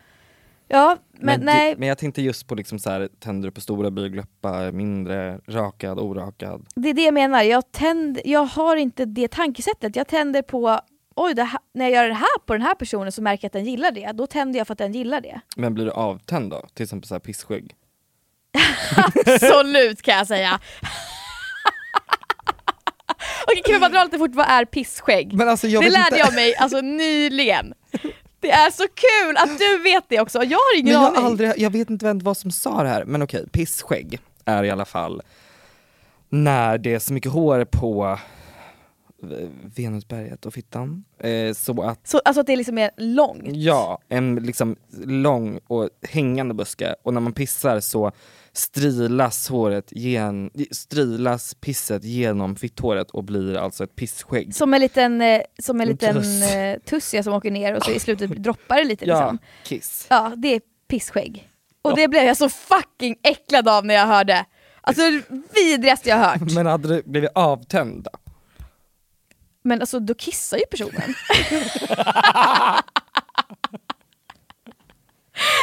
Ja, 0.67 0.97
men, 1.11 1.25
Men, 1.25 1.45
nej. 1.45 1.75
Men 1.77 1.87
jag 1.87 1.97
tänkte 1.97 2.21
just 2.21 2.47
på 2.47 2.55
liksom 2.55 2.79
så 2.79 2.89
här, 2.89 3.09
tänder 3.19 3.47
du 3.47 3.51
på 3.51 3.61
stora 3.61 3.91
blygdläppar, 3.91 4.71
mindre, 4.71 5.39
rakad, 5.47 5.99
orakad? 5.99 6.65
Det 6.75 6.89
är 6.89 6.93
det 6.93 7.01
jag 7.03 7.13
menar. 7.13 7.41
Jag, 7.43 7.71
tänd, 7.71 8.19
jag 8.25 8.45
har 8.45 8.75
inte 8.75 9.05
det 9.05 9.27
tankesättet. 9.27 9.95
Jag 9.95 10.07
tänder 10.07 10.41
på 10.41 10.79
oj 11.23 11.33
här, 11.37 11.59
när 11.73 11.85
jag 11.85 11.93
gör 11.93 12.07
det 12.07 12.13
här 12.13 12.39
på 12.45 12.53
den 12.53 12.61
här 12.61 12.75
personen 12.75 13.11
så 13.11 13.21
märker 13.21 13.43
jag 13.45 13.49
att 13.49 13.53
den 13.53 13.65
gillar 13.65 13.91
det. 13.91 14.11
Då 14.11 14.27
tänder 14.27 14.57
jag 14.59 14.67
för 14.67 14.73
att 14.73 14.77
den 14.77 14.93
gillar 14.93 15.21
det. 15.21 15.41
Men 15.55 15.73
blir 15.73 15.85
du 15.85 15.91
avtänd 15.91 16.51
då? 16.51 16.65
Till 16.73 16.83
exempel 16.83 17.07
så 17.07 17.13
här 17.13 17.19
pissskägg? 17.19 17.75
Absolut 18.97 20.01
kan 20.01 20.17
jag 20.17 20.27
säga. 20.27 20.59
Okej 23.47 23.61
kan 23.65 23.73
vi 23.73 23.79
bara 23.79 23.89
dra 23.89 24.03
lite 24.03 24.17
fort, 24.17 24.35
vad 24.35 24.45
är 24.49 24.65
pissskägg? 24.65 25.41
Alltså, 25.41 25.67
det 25.67 25.89
lärde 25.89 26.05
inte. 26.05 26.17
jag 26.17 26.33
mig 26.33 26.55
alltså 26.55 26.81
nyligen. 26.81 27.73
Det 28.41 28.51
är 28.51 28.71
så 28.71 28.83
kul 28.83 29.37
att 29.37 29.59
du 29.59 29.77
vet 29.77 30.03
det 30.07 30.19
också, 30.19 30.43
jag 30.43 30.57
har 30.57 30.79
ingen 30.79 30.93
Men 30.93 31.03
jag, 31.03 31.13
aning. 31.15 31.25
aldrig, 31.25 31.53
jag 31.57 31.69
vet 31.69 31.89
inte 31.89 32.05
vem, 32.05 32.19
vad 32.19 32.37
som 32.37 32.51
sa 32.51 32.83
det 32.83 32.89
här, 32.89 33.05
men 33.05 33.21
okej, 33.21 33.45
pissskägg 33.51 34.19
är 34.45 34.63
i 34.63 34.69
alla 34.69 34.85
fall 34.85 35.21
när 36.29 36.77
det 36.77 36.93
är 36.93 36.99
så 36.99 37.13
mycket 37.13 37.31
hår 37.31 37.65
på 37.65 38.19
Venusberget 39.75 40.45
och 40.45 40.53
fittan. 40.53 41.03
Eh, 41.19 41.53
så 41.53 41.81
att, 41.81 42.07
Så, 42.07 42.19
alltså 42.25 42.41
att 42.41 42.47
det 42.47 42.55
liksom 42.55 42.77
är 42.77 42.91
långt? 42.97 43.43
ja, 43.45 43.99
en 44.09 44.35
liksom 44.35 44.75
lång 45.05 45.59
och 45.67 45.89
hängande 46.01 46.53
buske 46.53 46.95
och 47.03 47.13
när 47.13 47.21
man 47.21 47.33
pissar 47.33 47.79
så 47.79 48.11
strilas 48.53 49.49
håret 49.49 49.87
gen, 49.91 50.49
strilas 50.71 51.53
pisset 51.53 52.03
genom 52.03 52.55
fitthåret 52.55 53.11
och 53.11 53.23
blir 53.23 53.57
alltså 53.57 53.83
ett 53.83 53.95
pissskägg. 53.95 54.55
Som 54.55 54.73
en 54.73 54.81
liten, 54.81 55.21
eh, 55.21 55.41
som 55.59 55.75
en 55.81 55.87
En 55.87 55.87
liten 55.91 56.17
eh, 56.43 56.79
tuss 56.79 57.13
ja, 57.13 57.23
som 57.23 57.33
åker 57.33 57.51
ner 57.51 57.75
och 57.75 57.83
så 57.83 57.91
i 57.91 57.99
slutet 57.99 58.29
droppar 58.43 58.75
det 58.77 58.83
lite 58.83 59.05
Ja, 59.05 59.19
liksom. 59.21 59.37
kiss. 59.63 60.07
Ja, 60.09 60.33
det 60.37 60.55
är 60.55 60.61
pissskägg. 60.87 61.49
Och 61.81 61.95
det 61.95 62.07
blev 62.07 62.23
jag 62.23 62.37
så 62.37 62.49
fucking 62.49 63.15
äcklad 63.23 63.67
av 63.67 63.85
när 63.85 63.93
jag 63.95 64.07
hörde. 64.07 64.45
Alltså 64.81 65.01
det 65.01 65.21
vidrigaste 65.55 66.09
jag 66.09 66.17
hört. 66.17 66.41
Men 66.55 66.65
hade 66.65 66.87
du 66.87 67.01
blivit 67.05 67.31
avtänd 67.35 68.03
då? 68.03 68.28
Men 69.63 69.81
alltså 69.81 69.99
då 69.99 70.13
kissar 70.13 70.57
ju 70.57 70.65
personen. 70.65 71.13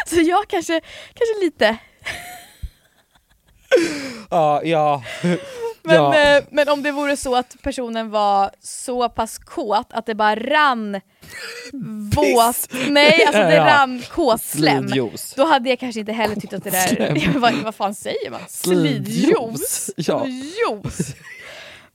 så 0.07 0.21
jag 0.21 0.49
kanske, 0.49 0.81
kanske 1.15 1.45
lite. 1.45 1.77
Ja, 4.31 4.63
ja. 4.65 5.03
Men, 5.83 5.97
ja. 5.97 6.15
eh, 6.37 6.45
men 6.51 6.69
om 6.69 6.83
det 6.83 6.93
vore 6.93 7.17
så 7.17 7.37
att 7.37 7.57
personen 7.63 8.11
var 8.11 8.51
så 8.61 9.09
pass 9.09 9.39
kåt 9.39 9.87
att 9.91 10.07
det 10.07 10.15
bara 10.15 10.37
rann 10.37 11.01
våt, 12.15 12.69
nej 12.89 13.25
alltså 13.27 13.43
det 13.43 13.55
Ja. 13.55 13.67
rann 13.67 14.03
kåtslem. 14.11 14.89
Slidjuice. 14.89 15.35
Då 15.37 15.45
hade 15.45 15.69
jag 15.69 15.79
kanske 15.81 16.01
inte 16.01 16.13
heller 16.13 16.35
tyckt 16.35 16.53
att 16.53 16.65
det 16.65 16.71
där, 16.71 17.33
vad, 17.39 17.55
vad 17.55 17.75
fan 17.75 17.95
säger 17.95 18.31
man? 18.31 18.41
Slidjuice? 18.49 19.91
Ja. 19.97 20.27
Juice. 20.27 21.15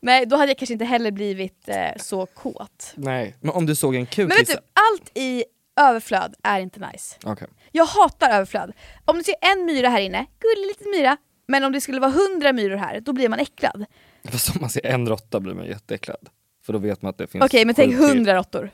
Nej 0.02 0.26
då 0.26 0.36
hade 0.36 0.50
jag 0.50 0.58
kanske 0.58 0.74
inte 0.74 0.86
heller 0.86 1.12
blivit 1.12 1.68
eh, 1.70 1.76
så 1.98 2.26
kåt. 2.26 2.94
Nej, 2.96 3.36
men 3.40 3.52
om 3.52 3.66
du 3.66 3.76
såg 3.76 3.96
en 3.96 4.06
kuk 4.06 4.28
Men 4.28 4.38
vet 4.38 4.48
du, 4.48 4.54
allt 4.54 5.12
i 5.18 5.44
överflöd 5.82 6.36
är 6.44 6.60
inte 6.60 6.80
nice. 6.92 7.16
Okej. 7.24 7.48
Jag 7.72 7.86
hatar 7.86 8.30
överflöd. 8.30 8.74
Om 9.06 9.18
du 9.18 9.24
ser 9.24 9.36
en 9.42 9.66
myra 9.66 9.90
här 9.90 10.02
inne, 10.02 10.26
gullig 10.40 10.68
liten 10.68 10.92
myra, 10.92 11.18
men 11.48 11.64
om 11.64 11.72
det 11.72 11.82
skulle 11.82 12.00
vara 12.00 12.12
hundra 12.12 12.54
myror 12.54 12.76
här, 12.76 13.00
då 13.00 13.14
blir 13.14 13.30
man 13.30 13.40
äcklad. 13.40 13.86
Fast 14.24 14.50
om 14.50 14.58
man 14.62 14.70
ser 14.70 14.86
en 14.86 15.10
råtta 15.10 15.40
blir 15.40 15.54
man 15.54 15.66
jätteäcklad. 15.66 16.30
För 16.66 16.74
då 16.74 16.80
vet 16.80 17.02
man 17.02 17.10
att 17.10 17.18
det 17.18 17.28
finns 17.28 17.44
Okej 17.46 17.66
men 17.66 17.76
tänk 17.76 17.92
sju 17.94 17.98
till. 17.98 18.08
hundra 18.08 18.36
råttor. 18.36 18.70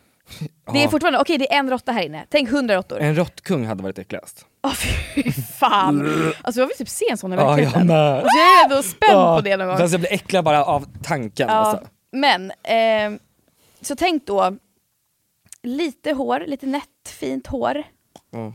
Det 0.73 0.83
är 0.83 0.87
fortfarande, 0.87 1.19
okej 1.19 1.37
det 1.37 1.53
är 1.53 1.59
en 1.59 1.69
råtta 1.69 1.91
här 1.91 2.01
inne, 2.05 2.25
tänk 2.29 2.49
hundra 2.49 2.75
råttor. 2.75 2.99
En 2.99 3.15
råttkung 3.15 3.65
hade 3.65 3.83
varit 3.83 3.99
äckligast. 3.99 4.45
Åh 4.63 4.73
fy 4.73 5.31
fan. 5.31 6.33
Alltså 6.41 6.61
jag 6.61 6.67
vill 6.67 6.77
typ 6.77 6.89
se 6.89 7.05
en 7.11 7.17
sån 7.17 7.33
i 7.33 7.35
Ja, 7.35 7.41
jag 7.41 7.47
verkligheten. 7.49 7.87
med. 7.87 7.97
alltså, 7.97 8.37
jag 8.37 8.59
är 8.59 8.63
ändå 8.63 8.83
spänd 8.83 9.13
på 9.13 9.41
det 9.43 9.57
någon 9.57 9.67
gång. 9.67 9.77
Fast 9.77 9.91
jag 9.91 10.01
blir 10.01 10.13
äcklad 10.13 10.43
bara 10.45 10.65
av 10.65 10.85
tanken. 11.03 11.47
Ja, 11.49 11.53
Alltså. 11.55 11.87
men, 12.11 12.51
ehm, 12.63 13.19
så 13.81 13.95
tänk 13.95 14.25
då, 14.27 14.55
lite 15.63 16.11
hår, 16.13 16.43
lite 16.47 16.65
nätt 16.65 16.83
fint 17.05 17.47
hår. 17.47 17.83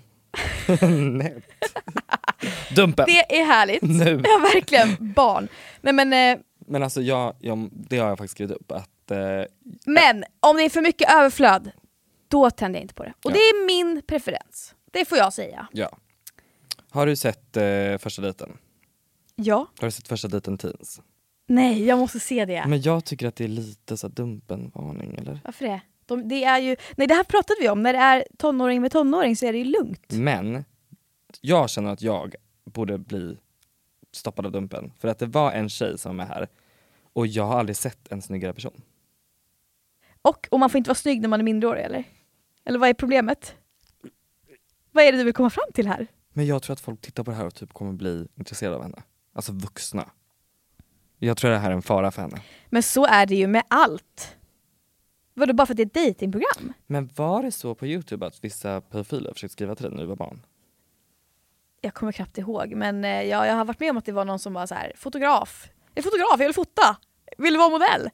Nej. 1.13 1.43
Dumpen. 2.77 3.07
Det 3.09 3.39
är 3.41 3.45
härligt. 3.45 3.83
Nu. 3.83 4.21
Ja 4.25 4.39
verkligen, 4.55 5.13
barn. 5.15 5.49
Nej, 5.81 5.93
men, 5.95 6.13
eh, 6.13 6.39
Men 6.67 6.83
alltså 6.83 7.03
jag, 7.03 7.35
jag, 7.41 7.69
det 7.73 7.99
har 7.99 8.09
jag 8.09 8.19
faktiskt 8.19 8.35
skrivit 8.35 8.57
upp 8.57 8.73
att 8.73 8.89
eh, 9.11 9.45
men 9.87 10.25
om 10.41 10.57
det 10.57 10.63
är 10.63 10.71
för 10.71 10.81
mycket 10.81 11.11
överflöd, 11.11 11.71
då 12.29 12.51
tänder 12.51 12.79
jag 12.79 12.85
inte 12.85 12.95
på 12.95 13.03
det. 13.05 13.13
Och 13.25 13.31
Ja. 13.31 13.35
det 13.35 13.39
är 13.39 13.67
min 13.67 14.03
preferens. 14.07 14.75
Det 14.91 15.05
får 15.05 15.19
jag 15.19 15.33
säga. 15.33 15.67
ja. 15.73 15.91
Har 16.91 17.07
du 17.07 17.17
sett 17.17 17.57
eh, 17.57 17.99
första 17.99 18.23
dejten? 18.23 18.59
Ja. 19.37 19.67
Har 19.81 19.87
du 19.87 19.91
sett 19.91 20.09
första 20.09 20.29
dejten 20.29 20.59
Teens? 20.59 21.01
Nej, 21.47 21.85
jag 21.85 21.99
måste 21.99 22.21
se 22.21 22.45
det. 22.45 22.65
Men 22.67 22.81
jag 22.83 23.05
tycker 23.05 23.27
att 23.29 23.37
det 23.37 23.45
är 23.45 23.49
lite 23.49 23.97
så 23.97 24.09
dumpen-varning 24.09 25.15
eller? 25.19 25.41
Varför 25.45 25.65
det? 25.65 25.81
De, 26.07 26.29
det 26.29 26.45
är 26.45 26.59
ju, 26.59 26.77
nej 26.97 27.07
det 27.07 27.15
här 27.15 27.25
pratade 27.25 27.57
vi 27.61 27.69
om, 27.69 27.83
när 27.83 27.93
det 27.93 27.99
är 27.99 28.25
tonåring 28.39 28.81
med 28.83 28.93
tonåring 28.93 29.37
så 29.37 29.47
är 29.47 29.53
det 29.53 29.59
ju 29.59 29.65
lugnt. 29.65 30.07
Men 30.13 30.65
jag 31.41 31.71
känner 31.71 31.93
att 31.93 32.03
jag 32.03 32.35
borde 32.65 32.99
bli 32.99 33.37
stoppad 34.13 34.47
av 34.47 34.53
Dumpen. 34.53 34.93
För 34.99 35.09
att 35.09 35.19
det 35.19 35.27
var 35.27 35.53
en 35.53 35.69
tjej 35.69 35.99
som 35.99 36.21
är 36.21 36.25
här 36.27 36.49
och 37.13 37.27
jag 37.27 37.45
har 37.45 37.59
aldrig 37.59 37.77
sett 37.77 38.13
en 38.13 38.23
snyggare 38.23 38.53
person. 38.55 38.83
Och, 40.23 40.49
och 40.51 40.61
man 40.61 40.71
får 40.71 40.79
inte 40.79 40.89
vara 40.89 40.95
snygg 40.95 41.21
när 41.21 41.29
man 41.29 41.41
är 41.41 41.45
minderårig 41.45 41.85
eller? 41.85 42.05
Eller 42.65 42.79
vad 42.79 42.89
är 42.89 42.95
problemet? 42.95 43.55
Vad 44.93 45.05
är 45.05 45.13
det 45.13 45.19
du 45.19 45.25
vill 45.25 45.35
komma 45.35 45.51
fram 45.51 45.73
till 45.75 45.89
här? 45.89 46.07
Men 46.33 46.47
jag 46.47 46.63
tror 46.63 46.75
att 46.75 46.81
folk 46.81 47.01
tittar 47.01 47.25
på 47.25 47.31
det 47.31 47.37
här 47.37 47.47
och 47.47 47.55
typ 47.55 47.73
kommer 47.73 47.93
bli 47.93 48.29
intresserade 48.35 48.77
av 48.77 48.83
henne. 48.83 49.03
Alltså 49.35 49.53
vuxna. 49.53 50.11
Jag 51.19 51.37
tror 51.37 51.51
det 51.51 51.59
här 51.59 51.71
är 51.71 51.75
en 51.75 51.83
fara 51.83 52.11
för 52.11 52.23
henne. 52.23 52.43
Men 52.71 52.83
så 52.83 53.07
är 53.07 53.27
det 53.27 53.35
ju 53.35 53.47
med 53.47 53.63
allt. 53.69 54.37
Vadå 55.35 55.53
bara 55.53 55.67
för 55.67 55.75
att 55.75 55.77
det 55.77 55.83
är 55.83 55.87
ett 55.87 56.15
datingprogram? 56.15 56.73
Men 56.87 57.11
var 57.17 57.43
det 57.43 57.53
så 57.53 57.75
på 57.75 57.87
youtube 57.87 58.27
att 58.27 58.45
vissa 58.45 58.81
pedofiler 58.81 59.33
försökte 59.33 59.53
skriva 59.53 59.75
till 59.75 59.85
dig 59.85 59.95
när 59.95 60.01
du 60.03 60.07
var 60.07 60.17
barn? 60.17 60.47
Jag 61.81 61.95
kommer 61.95 62.13
knappt 62.13 62.39
ihåg 62.39 62.75
men 62.75 63.05
eh, 63.05 63.23
ja, 63.23 63.47
jag 63.47 63.55
har 63.55 63.65
varit 63.65 63.81
med 63.81 63.91
om 63.91 63.97
att 63.97 64.05
det 64.05 64.13
var 64.13 64.25
någon 64.25 64.39
som 64.39 64.53
var 64.55 64.67
så 64.67 64.75
här: 64.75 64.93
fotograf. 64.97 65.69
Jag 65.95 65.99
är 65.99 66.03
fotograf, 66.03 66.35
jag 66.39 66.47
vill 66.47 66.55
fota! 66.55 66.97
Vill 67.39 67.53
du 67.53 67.59
vara 67.59 67.71
modell? 67.71 68.11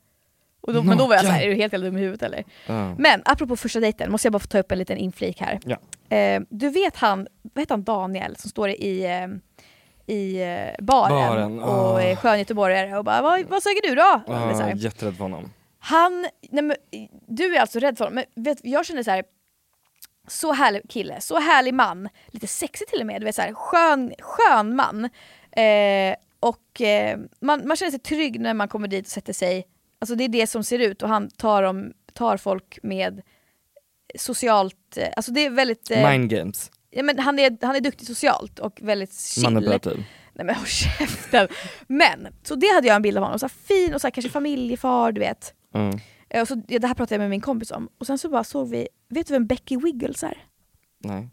Och 0.69 0.75
då, 0.75 0.83
men 0.83 0.99
då 0.99 1.07
var 1.07 1.15
jag 1.15 1.25
så 1.25 1.31
här, 1.31 1.43
är 1.43 1.49
du 1.49 1.55
helt 1.55 1.73
jävla 1.73 1.87
dum 1.87 1.97
i 1.97 2.01
huvudet 2.01 2.23
eller? 2.23 2.45
Ja. 2.67 2.95
Men 2.99 3.23
apropå 3.25 3.57
första 3.57 3.81
dejten, 3.81 4.11
måste 4.11 4.27
jag 4.27 4.33
bara 4.33 4.39
få 4.39 4.47
ta 4.47 4.59
upp 4.59 4.73
en 4.73 4.79
liten 4.79 4.97
inflik 4.97 5.41
här. 5.41 5.61
Ja. 5.65 6.17
Eh, 6.17 6.43
du 6.49 6.71
vet 6.71 6.97
han, 6.97 7.27
vad 7.43 7.63
heter 7.63 7.75
han, 7.75 7.85
Daniel 7.85 8.37
som 8.37 8.51
står 8.51 8.69
i, 8.69 9.05
eh, 9.05 9.27
i 10.15 10.43
eh, 10.43 10.85
baren, 10.85 11.29
Baren, 11.29 11.61
och 11.61 11.95
ah. 11.95 12.03
är 12.03 12.17
skön 12.17 12.39
göteborgare 12.39 12.99
och 12.99 13.05
bara 13.05 13.23
vad, 13.23 13.47
vad 13.47 13.63
söker 13.63 13.89
du 13.89 13.95
då? 13.95 14.35
Är 14.35 14.55
så 14.55 14.63
här. 14.63 14.75
jätterädd 14.75 15.17
för 15.17 15.23
honom. 15.23 15.53
Han, 15.79 16.27
nej 16.51 16.63
men, 16.63 16.77
du 17.27 17.57
är 17.57 17.61
alltså 17.61 17.79
rädd 17.79 17.99
för 17.99 18.05
honom, 18.05 18.15
men 18.35 18.45
vet, 18.45 18.59
jag 18.63 18.87
känner 18.87 19.03
så 19.03 19.11
här. 19.11 19.25
Så 20.27 20.53
härlig 20.53 20.83
kille, 20.89 21.21
så 21.21 21.39
härlig 21.39 21.75
man, 21.75 22.09
lite 22.27 22.47
sexig 22.47 22.89
till 22.89 23.01
och 23.01 23.07
med, 23.07 23.21
du 23.21 23.25
vet 23.25 23.35
så 23.35 23.43
här, 23.43 23.55
skön, 23.55 24.13
skön 24.19 24.77
man. 24.77 25.05
Eh, 25.53 26.15
och 26.41 26.81
eh, 26.81 27.19
man, 27.41 27.69
man 27.69 27.77
känner 27.77 27.91
sig 27.91 28.01
trygg 28.01 28.41
när 28.41 28.55
man 28.55 28.69
kommer 28.69 28.89
dit 28.89 29.07
och 29.07 29.11
sätter 29.11 29.33
sig, 29.33 29.65
alltså 29.99 30.15
det 30.15 30.25
är 30.25 30.29
det 30.29 30.47
som 30.47 30.65
ser 30.65 30.79
ut 30.79 31.03
och 31.03 31.09
han 31.09 31.31
tar, 31.31 31.63
dem, 31.63 31.93
tar 32.13 32.37
folk 32.37 32.79
med 32.83 33.23
socialt, 34.19 34.97
eh, 34.97 35.09
alltså 35.17 35.33
det 35.33 35.41
är 35.47 35.51
väldigt... 35.51 35.91
eh, 35.91 36.11
Mind 36.11 36.31
games. 36.31 36.71
Ja, 36.91 37.03
men 37.03 37.19
han, 37.19 37.39
är, 37.39 37.67
han 37.67 37.77
är 37.77 37.81
duktig 37.81 38.07
socialt 38.07 38.59
och 38.59 38.79
väldigt 38.83 39.21
chill. 39.21 39.43
Manipulativ. 39.45 40.05
Nej 40.35 40.47
men 40.47 40.55
håll 40.55 40.67
käften. 40.67 41.49
Men, 41.87 42.27
så 42.43 42.55
det 42.55 42.67
hade 42.75 42.87
jag 42.89 42.97
en 42.97 43.03
bild 43.03 43.17
av 43.19 43.25
honom, 43.25 43.39
så 43.39 43.49
fin 43.49 43.95
och 43.95 44.01
så 44.01 44.07
här, 44.07 44.11
kanske 44.13 44.31
familjefar, 44.31 45.13
du 45.13 45.21
vet. 45.21 45.55
Mm. 45.75 45.99
Eh, 46.31 46.41
Och 46.43 46.49
så, 46.49 46.63
ja, 46.69 46.79
det 46.79 46.87
här 46.87 46.95
pratade 46.95 47.15
jag 47.15 47.21
med 47.21 47.31
min 47.31 47.41
kompis 47.41 47.71
om. 47.71 47.89
Och 47.99 48.07
sen 48.07 48.19
så 48.19 48.29
bara 48.29 48.45
såg 48.45 48.69
vi, 48.71 48.89
vet 49.09 49.27
du 49.27 49.33
vem 49.33 49.47
Becky 49.47 49.77
Wiggles 49.77 50.23
är? 50.25 50.45
Nej. 50.99 51.29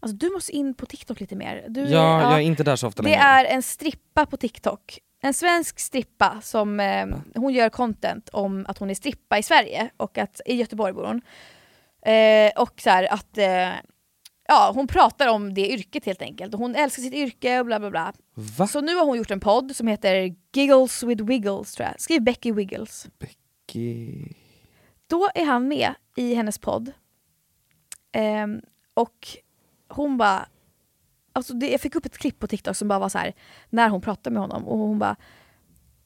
Alltså 0.00 0.16
du 0.16 0.30
måste 0.30 0.52
in 0.52 0.74
på 0.74 0.86
TikTok 0.86 1.20
lite 1.20 1.36
mer. 1.36 1.64
Du, 1.68 1.80
Ja, 1.80 2.22
jag 2.22 2.32
är 2.32 2.38
inte 2.38 2.62
där 2.62 2.76
så 2.76 2.86
ofta 2.86 3.02
Det 3.02 3.08
längre. 3.08 3.22
är 3.22 3.44
en 3.44 3.62
strippa 3.62 4.26
på 4.26 4.36
TikTok. 4.36 4.98
En 5.20 5.34
svensk 5.34 5.78
strippa 5.78 6.40
som, 6.42 6.80
eh, 6.80 7.06
hon 7.34 7.52
gör 7.52 7.68
content 7.70 8.28
om 8.28 8.64
att 8.68 8.78
hon 8.78 8.90
är 8.90 8.94
strippa 8.94 9.38
i 9.38 9.42
Sverige 9.42 9.90
och 9.96 10.18
att 10.18 10.40
i 10.46 10.54
Göteborg 10.54 10.92
bor 10.92 11.04
hon. 11.04 11.22
Eh, 12.14 12.52
och 12.62 12.80
så 12.80 12.90
här 12.90 13.12
att 13.12 13.38
eh, 13.38 13.70
ja, 14.48 14.72
hon 14.74 14.86
pratar 14.86 15.28
om 15.28 15.54
det 15.54 15.72
yrket 15.72 16.04
helt 16.04 16.22
enkelt. 16.22 16.54
Och 16.54 16.60
hon 16.60 16.74
älskar 16.74 17.02
sitt 17.02 17.14
yrke 17.14 17.60
och 17.60 17.66
bla 17.66 17.78
bla 17.80 17.90
bla. 17.90 18.12
Va? 18.34 18.66
Så 18.66 18.80
nu 18.80 18.94
har 18.94 19.04
hon 19.06 19.16
gjort 19.18 19.30
en 19.30 19.40
podd 19.40 19.76
som 19.76 19.86
heter 19.88 20.34
Giggles 20.52 21.02
with 21.02 21.24
Wiggles 21.24 21.74
tror 21.74 21.88
jag. 21.88 22.00
Skriv 22.00 22.22
Becky 22.22 22.52
Wiggles. 22.52 23.08
Ge- 23.72 24.32
Då 25.06 25.28
är 25.34 25.44
han 25.44 25.68
med 25.68 25.94
i 26.16 26.34
hennes 26.34 26.58
podd. 26.58 26.92
Ehm, 28.12 28.60
och 28.94 29.28
hon 29.88 30.16
bara... 30.18 30.48
Alltså 31.32 31.54
det, 31.54 31.70
jag 31.70 31.80
fick 31.80 31.94
upp 31.94 32.06
ett 32.06 32.18
klipp 32.18 32.38
på 32.38 32.46
TikTok 32.46 32.76
som 32.76 32.88
bara 32.88 32.98
var 32.98 33.08
så 33.08 33.18
här 33.18 33.32
när 33.70 33.88
hon 33.88 34.00
pratade 34.00 34.34
med 34.34 34.42
honom 34.42 34.68
och 34.68 34.78
hon 34.78 34.98
bara 34.98 35.16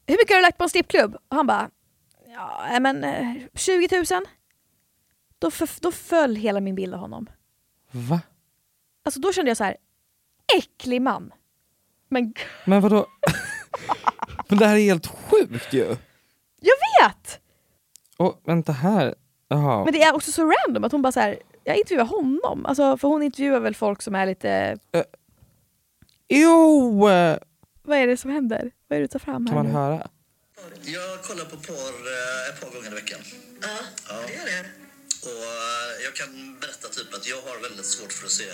Hur 0.06 0.14
mycket 0.14 0.30
har 0.30 0.36
du 0.36 0.42
lagt 0.42 0.58
på 0.58 0.64
en 0.64 0.70
strippklubb? 0.70 1.14
Och 1.14 1.36
han 1.36 1.46
bara 1.46 1.70
Ja 2.26 2.80
men 2.80 3.04
eh, 3.04 3.34
20 3.54 3.88
000. 3.96 4.04
Då, 5.38 5.50
för, 5.50 5.68
då 5.80 5.92
föll 5.92 6.36
hela 6.36 6.60
min 6.60 6.74
bild 6.74 6.94
av 6.94 7.00
honom. 7.00 7.26
Va? 7.90 8.20
Alltså 9.04 9.20
då 9.20 9.32
kände 9.32 9.50
jag 9.50 9.56
så 9.56 9.64
här 9.64 9.76
äcklig 10.58 11.02
man. 11.02 11.32
Men 12.08 12.34
Men 12.64 12.80
vadå? 12.80 13.06
Men 14.48 14.58
det 14.58 14.66
här 14.66 14.76
är 14.76 14.80
helt 14.80 15.06
sjukt 15.06 15.72
ju. 15.72 15.96
jag 16.60 16.76
vet! 17.08 17.40
Och 18.16 18.40
vänta 18.44 18.72
här. 18.72 19.14
Jaha. 19.48 19.84
Men 19.84 19.92
det 19.92 20.02
är 20.02 20.14
också 20.14 20.32
så 20.32 20.42
random 20.42 20.84
att 20.84 20.92
hon 20.92 21.02
bara 21.02 21.12
så 21.12 21.20
här, 21.20 21.38
jag 21.64 21.76
intervjuar 21.76 22.04
honom. 22.04 22.66
Alltså, 22.66 22.96
för 22.98 23.08
hon 23.08 23.22
intervjuar 23.22 23.60
väl 23.60 23.74
folk 23.74 24.02
som 24.02 24.14
är 24.14 24.26
lite... 24.26 24.78
Jo! 26.28 26.98
Vad 27.82 27.98
är 27.98 28.06
det 28.06 28.16
som 28.16 28.30
händer? 28.30 28.70
Vad 28.88 28.96
är 28.96 29.00
det 29.00 29.04
du 29.04 29.08
tar 29.08 29.18
fram 29.18 29.46
här 29.46 29.54
Kan 29.54 29.62
man 29.64 29.66
nu? 29.66 29.72
höra? 29.72 30.08
Jag 30.82 31.22
kollar 31.22 31.44
på 31.44 31.56
porr 31.56 31.96
eh, 32.16 32.48
ett 32.54 32.60
par 32.60 32.70
gånger 32.76 32.90
i 32.92 32.94
veckan. 32.94 33.20
Ja, 33.62 34.14
det 34.26 34.32
gör 34.34 34.44
det. 34.44 34.64
Och 35.22 35.44
eh, 35.58 36.04
jag 36.04 36.14
kan 36.14 36.30
berätta 36.60 36.88
typ 36.88 37.14
att 37.14 37.26
jag 37.28 37.36
har 37.36 37.62
väldigt 37.68 37.86
svårt 37.86 38.12
för 38.12 38.26
att 38.26 38.32
se 38.32 38.44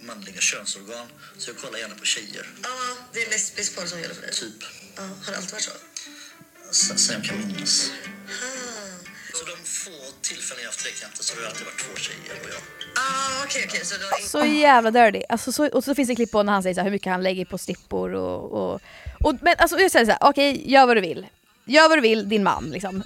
manliga 0.00 0.40
könsorgan. 0.40 1.06
Så 1.38 1.50
jag 1.50 1.56
kollar 1.56 1.78
gärna 1.78 1.94
på 1.94 2.04
tjejer. 2.04 2.46
Ja, 2.62 2.68
det 3.12 3.18
är 3.22 3.30
lesbisk 3.30 3.76
porr 3.76 3.86
som 3.86 4.00
gäller 4.00 4.14
för 4.14 4.22
dig. 4.22 4.30
Typ. 4.32 4.58
Ja, 4.96 5.02
har 5.02 5.32
det 5.32 5.36
alltid 5.38 5.52
varit 5.52 5.62
så? 5.62 5.70
Sen, 6.70 6.98
sen 6.98 7.14
jag 7.16 7.24
kan 7.24 7.38
minnas. 7.38 7.90
Så 9.44 9.50
de 9.50 9.64
få 9.64 10.12
tillfällen 10.22 10.62
jag 10.62 10.68
haft 10.68 10.80
trekanter 10.80 11.22
så 11.22 11.34
har 11.34 11.42
det 11.42 11.48
alltid 11.48 11.66
varit 11.66 11.78
två 11.78 11.96
tjejer 11.96 12.40
och 12.42 12.48
jag. 12.48 12.62
Ah, 12.96 13.44
okej, 13.44 13.64
okej. 13.68 13.84
Så 13.84 13.94
har 13.94 14.28
Så 14.28 14.44
jävla 14.44 14.90
dirty. 14.90 15.22
Alltså, 15.28 15.52
så, 15.52 15.68
och 15.68 15.84
så 15.84 15.94
finns 15.94 16.08
det 16.08 16.14
klipp 16.14 16.30
på 16.30 16.42
när 16.42 16.52
han 16.52 16.62
säger 16.62 16.74
så 16.74 16.80
här, 16.80 16.84
hur 16.84 16.90
mycket 16.90 17.12
han 17.12 17.22
lägger 17.22 17.44
på 17.44 17.58
strippor 17.58 18.14
och... 18.14 18.52
och, 18.52 18.80
och 19.20 19.34
men 19.40 19.54
alltså 19.58 19.78
jag 19.78 19.90
säger 19.90 20.06
så 20.06 20.12
här, 20.12 20.18
okej 20.20 20.72
gör 20.72 20.86
vad 20.86 20.96
du 20.96 21.00
vill. 21.00 21.26
Gör 21.64 21.88
vad 21.88 21.98
du 21.98 22.02
vill 22.02 22.28
din 22.28 22.42
man 22.42 22.70
liksom. 22.70 23.02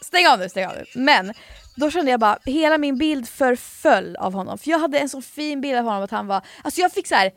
Stäng 0.00 0.26
av 0.26 0.38
nu, 0.38 0.48
stäng 0.48 0.66
av 0.66 0.72
nu. 0.74 0.84
Men 0.94 1.34
då 1.76 1.90
kände 1.90 2.10
jag 2.10 2.20
bara, 2.20 2.38
hela 2.44 2.78
min 2.78 2.98
bild 2.98 3.28
förföll 3.28 4.16
av 4.16 4.32
honom. 4.32 4.58
För 4.58 4.70
jag 4.70 4.78
hade 4.78 4.98
en 4.98 5.08
så 5.08 5.22
fin 5.22 5.60
bild 5.60 5.78
av 5.78 5.84
honom 5.84 6.02
att 6.02 6.10
han 6.10 6.26
var, 6.26 6.42
alltså 6.62 6.80
jag 6.80 6.92
fick 6.92 7.06
så 7.06 7.14
här. 7.14 7.32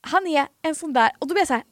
han 0.00 0.26
är 0.26 0.46
en 0.62 0.74
sån 0.74 0.92
där, 0.92 1.10
och 1.18 1.28
då 1.28 1.34
blev 1.34 1.40
jag 1.40 1.48
så 1.48 1.54
här. 1.54 1.62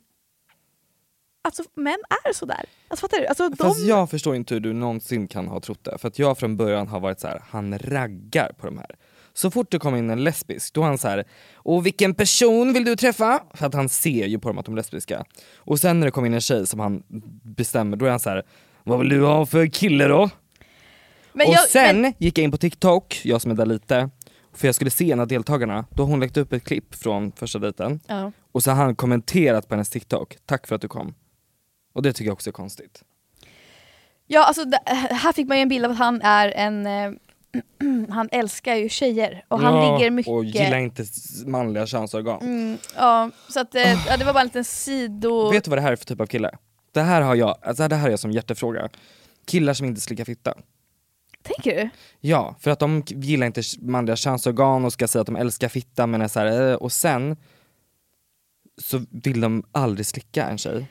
Alltså 1.44 1.62
män 1.74 1.98
är 2.26 2.32
sådär. 2.32 2.64
Alltså 2.88 3.04
fattar 3.08 3.20
du? 3.20 3.26
Alltså, 3.26 3.48
de, 3.48 3.56
Fast 3.56 3.80
jag 3.86 4.10
förstår 4.10 4.36
inte 4.36 4.54
hur 4.54 4.60
du 4.60 4.72
någonsin 4.72 5.28
kan 5.28 5.48
ha 5.48 5.60
trott 5.60 5.84
det. 5.84 5.98
För 5.98 6.08
att 6.08 6.18
jag 6.18 6.38
från 6.38 6.56
början 6.56 6.88
har 6.88 7.00
varit 7.00 7.20
så 7.20 7.26
här, 7.28 7.42
han 7.50 7.78
raggar 7.78 8.52
på 8.58 8.66
de 8.66 8.78
här. 8.78 8.96
Så 9.34 9.50
fort 9.50 9.70
det 9.70 9.78
kommer 9.78 9.98
in 9.98 10.10
en 10.10 10.24
lesbisk, 10.24 10.74
då 10.74 10.82
är 10.82 10.86
han 10.86 10.98
så 10.98 11.08
här, 11.08 11.24
och 11.54 11.86
vilken 11.86 12.14
person 12.14 12.72
vill 12.72 12.84
du 12.84 12.96
träffa? 12.96 13.42
För 13.54 13.66
att 13.66 13.74
han 13.74 13.88
ser 13.88 14.26
ju 14.26 14.38
på 14.38 14.48
dem 14.48 14.58
att 14.58 14.64
de 14.66 14.74
är 14.74 14.76
lesbiska. 14.76 15.24
Och 15.56 15.80
sen 15.80 16.00
när 16.00 16.06
det 16.06 16.10
kommer 16.10 16.26
in 16.28 16.34
en 16.34 16.40
tjej 16.40 16.66
som 16.66 16.80
han 16.80 17.02
bestämmer, 17.42 17.96
då 17.96 18.06
är 18.06 18.10
han 18.10 18.20
så 18.20 18.30
här, 18.30 18.42
vad 18.84 18.98
vill 18.98 19.08
du 19.08 19.20
ha 19.24 19.46
för 19.46 19.66
kille 19.66 20.08
då? 20.08 20.30
Men 21.32 21.46
och 21.48 21.52
jag- 21.54 21.68
sen 21.68 22.00
men- 22.00 22.12
gick 22.18 22.38
jag 22.38 22.44
in 22.44 22.50
på 22.50 22.56
TikTok, 22.56 23.20
jag 23.24 23.42
som 23.42 23.50
är 23.50 23.54
där 23.54 23.66
lite, 23.66 24.10
för 24.54 24.68
jag 24.68 24.74
skulle 24.74 24.90
se 24.90 25.12
en 25.12 25.20
av 25.20 25.26
deltagarna, 25.28 25.84
då 25.90 26.02
har 26.02 26.10
hon 26.10 26.20
lagt 26.20 26.36
upp 26.36 26.52
ett 26.52 26.64
klipp 26.64 26.94
från 26.94 27.32
första 27.32 27.58
dejten. 27.58 28.00
Ja. 28.06 28.32
Och 28.52 28.62
så 28.62 28.70
har 28.70 28.84
han 28.84 28.96
kommenterat 28.96 29.68
på 29.68 29.74
hennes 29.74 29.90
TikTok, 29.90 30.36
tack 30.46 30.66
för 30.66 30.74
att 30.74 30.80
du 30.80 30.88
kom. 30.88 31.14
Och 31.94 32.02
det 32.02 32.12
tycker 32.12 32.28
jag 32.28 32.32
också 32.32 32.50
är 32.50 32.52
konstigt. 32.52 33.02
Ja 34.26 34.44
alltså 34.44 34.64
det, 34.64 34.80
här 35.10 35.32
fick 35.32 35.48
man 35.48 35.56
ju 35.56 35.62
en 35.62 35.68
bild 35.68 35.84
av 35.84 35.90
att 35.90 35.98
han 35.98 36.22
är 36.22 36.48
en, 36.48 36.86
eh, 36.86 37.12
han 38.10 38.28
älskar 38.32 38.74
ju 38.74 38.88
tjejer 38.88 39.44
och 39.48 39.60
han 39.60 39.74
Ja, 39.74 39.96
ligger 39.98 40.10
mycket... 40.10 40.32
Och 40.32 40.44
gillar 40.44 40.78
inte 40.78 41.04
manliga 41.46 41.86
könsorgan. 41.86 42.42
Mm, 42.42 42.78
ja, 42.96 43.30
så 43.48 43.60
att, 43.60 43.74
eh, 43.74 44.06
ja, 44.08 44.16
det 44.16 44.24
var 44.24 44.32
bara 44.32 44.40
en 44.40 44.46
liten 44.46 44.64
sido... 44.64 45.50
Vet 45.50 45.64
du 45.64 45.70
vad 45.70 45.78
det 45.78 45.82
här 45.82 45.92
är 45.92 45.96
för 45.96 46.04
typ 46.04 46.20
av 46.20 46.26
kille? 46.26 46.50
Det 46.92 47.00
här 47.02 47.22
har 47.22 47.34
jag, 47.34 47.56
alltså 47.62 47.88
det 47.88 47.96
här 47.96 48.06
är 48.06 48.10
jag 48.10 48.20
som 48.20 48.30
hjärtefråga. 48.32 48.88
Killar 49.46 49.74
som 49.74 49.86
inte 49.86 50.00
slickar 50.00 50.24
fitta. 50.24 50.54
Tänker 51.42 51.76
du? 51.76 51.90
Ja, 52.20 52.54
för 52.60 52.70
att 52.70 52.78
de 52.78 53.02
gillar 53.06 53.46
inte 53.46 53.62
manliga 53.80 54.16
könsorgan 54.16 54.84
och 54.84 54.92
ska 54.92 55.08
säga 55.08 55.20
att 55.20 55.26
de 55.26 55.36
älskar 55.36 55.68
fitta 55.68 56.06
men 56.06 56.22
är 56.22 56.28
så 56.28 56.40
här, 56.40 56.70
eh, 56.70 56.74
och 56.74 56.92
sen 56.92 57.36
så 58.78 59.04
vill 59.10 59.40
de 59.40 59.64
aldrig 59.72 60.06
slicka 60.06 60.48
en 60.48 60.58
tjej. 60.58 60.86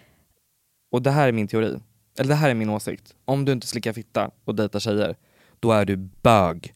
Och 0.94 1.02
det 1.02 1.12
här 1.12 1.28
är 1.28 1.32
min 1.32 1.48
teori, 1.48 1.80
eller 2.20 2.30
det 2.30 2.36
här 2.36 2.50
är 2.50 2.54
min 2.54 2.70
åsikt. 2.70 3.14
Om 3.26 3.46
du 3.46 3.52
inte 3.52 3.68
slickar 3.68 3.94
fitta 3.94 4.32
och 4.46 4.56
dejtar 4.56 4.80
tjejer, 4.80 5.16
då 5.60 5.72
är 5.72 5.86
du 5.86 5.96
bög. 5.98 6.74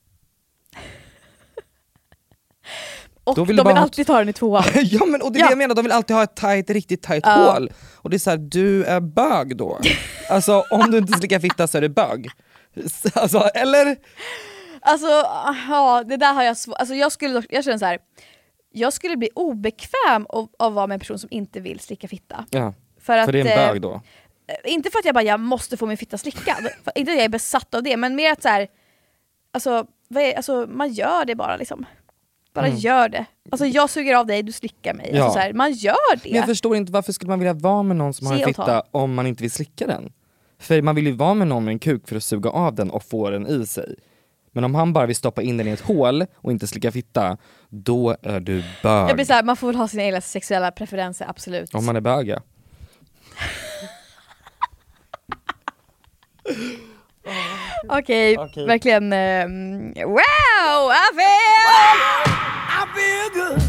Och 3.23 3.35
de 3.35 3.47
vill 3.47 3.55
vill 3.55 3.63
bara 3.63 3.73
ha- 3.73 3.81
alltid 3.81 4.07
ta 4.07 4.17
den 4.19 4.29
i 4.29 4.33
tvåan. 4.33 4.63
ja 4.83 5.05
men 5.05 5.21
och 5.21 5.31
det 5.31 5.39
är 5.39 5.43
det 5.43 5.49
jag 5.49 5.57
menar, 5.57 5.75
de 5.75 5.81
vill 5.81 5.91
alltid 5.91 6.15
ha 6.15 6.23
ett 6.23 6.35
tight, 6.35 6.69
riktigt 6.69 7.01
tight 7.01 7.23
Ja. 7.25 7.53
hål. 7.53 7.71
Och 7.95 8.09
det 8.09 8.15
är 8.17 8.19
såhär, 8.19 8.37
du 8.37 8.83
är 8.83 8.99
bög 8.99 9.57
då. 9.57 9.79
alltså 10.29 10.63
om 10.71 10.91
du 10.91 10.97
inte 10.97 11.17
slickar 11.17 11.39
fitta 11.39 11.67
så 11.67 11.77
är 11.77 11.81
du 11.81 11.89
bög. 11.89 12.29
Alltså 13.13 13.39
eller? 13.39 13.97
Alltså, 14.81 15.07
ja 15.69 16.03
det 16.07 16.17
där 16.17 16.33
har 16.33 16.43
jag 16.43 16.57
svårt... 16.57 16.75
Alltså 16.79 16.95
jag 16.95 17.11
skulle, 17.11 17.43
jag 17.49 17.63
känner 17.63 17.77
så 17.77 17.85
här. 17.85 17.99
jag 18.71 18.93
skulle 18.93 19.17
bli 19.17 19.29
obekväm 19.35 20.25
av, 20.29 20.49
av 20.59 20.67
att 20.67 20.73
vara 20.73 20.87
med 20.87 20.95
en 20.95 20.99
person 20.99 21.19
som 21.19 21.29
inte 21.31 21.59
vill 21.59 21.79
slicka 21.79 22.07
fitta. 22.07 22.45
Ja, 22.49 22.73
För, 23.07 23.25
för 23.25 23.31
det 23.31 23.39
är 23.41 23.45
en 23.45 23.63
eh, 23.65 23.71
bög 23.71 23.81
då. 23.81 24.01
Eh, 24.47 24.73
Inte 24.73 24.89
för 24.91 24.99
att 24.99 25.05
jag 25.05 25.13
bara 25.13 25.23
jag 25.23 25.39
måste 25.39 25.77
få 25.77 25.85
min 25.85 25.97
fitta 25.97 26.17
slickad, 26.17 26.57
inte 26.95 27.11
att 27.11 27.17
jag 27.17 27.25
är 27.25 27.29
besatt 27.29 27.75
av 27.75 27.83
det, 27.83 27.97
men 27.97 28.15
mer 28.15 28.31
att 28.31 28.41
så 28.41 28.49
här, 28.49 28.67
alltså, 29.53 29.85
är, 30.15 30.37
alltså 30.37 30.65
man 30.69 30.93
gör 30.93 31.25
det 31.25 31.35
bara 31.35 31.57
liksom. 31.57 31.85
Bara 32.53 32.65
Mm. 32.67 32.77
gör 32.79 33.09
det. 33.09 33.25
Alltså 33.51 33.65
jag 33.65 33.89
suger 33.89 34.15
av 34.15 34.25
dig, 34.25 34.43
du 34.43 34.51
slickar 34.51 34.93
mig. 34.93 35.09
Ja. 35.13 35.23
Alltså, 35.23 35.33
så 35.33 35.39
här, 35.39 35.53
man 35.53 35.71
gör 35.71 36.15
det. 36.15 36.29
Men 36.29 36.35
jag 36.35 36.45
förstår 36.45 36.75
inte 36.75 36.91
varför 36.91 37.13
skulle 37.13 37.29
man 37.29 37.39
vilja 37.39 37.53
vara 37.53 37.83
med 37.83 37.95
någon 37.97 38.13
som 38.13 38.27
har 38.27 38.33
en 38.37 38.45
fitta 38.45 38.83
om 38.91 39.13
man 39.13 39.27
inte 39.27 39.43
vill 39.43 39.51
slicka 39.51 39.87
den? 39.87 40.13
För 40.59 40.81
man 40.81 40.95
vill 40.95 41.07
ju 41.07 41.13
vara 41.13 41.33
med 41.33 41.47
någon 41.47 41.65
med 41.65 41.71
en 41.71 41.79
kuk 41.79 42.07
för 42.07 42.15
att 42.15 42.23
suga 42.23 42.49
av 42.49 42.75
den 42.75 42.91
och 42.91 43.03
få 43.03 43.29
den 43.29 43.47
i 43.47 43.65
sig. 43.65 43.95
Men 44.51 44.63
om 44.63 44.75
han 44.75 44.93
bara 44.93 45.05
vill 45.05 45.15
stoppa 45.15 45.41
in 45.41 45.57
den 45.57 45.67
i 45.67 45.71
ett 45.71 45.81
hål 45.81 46.25
och 46.35 46.51
inte 46.51 46.67
slicka 46.67 46.91
fitta, 46.91 47.37
då 47.69 48.15
är 48.21 48.39
du 48.39 48.63
bög. 48.83 49.09
jag 49.09 49.15
blir 49.15 49.25
så 49.25 49.33
här, 49.33 49.43
man 49.43 49.57
får 49.57 49.67
väl 49.67 49.75
ha 49.75 49.87
sina 49.87 50.03
egna 50.03 50.21
sexuella 50.21 50.71
preferenser, 50.71 51.25
absolut. 51.29 51.75
Om 51.75 51.85
man 51.85 51.95
är 51.95 52.01
bög 52.01 52.27
ja. 52.27 52.39
Okej, 57.89 58.37
Okej. 58.37 58.65
verkligen... 58.67 59.13
ehm, 59.13 59.93
wow! 59.93 60.91
I 60.91 61.07
feel... 61.17 61.37
I 62.69 62.83
feel 62.95 63.29
good. 63.33 63.61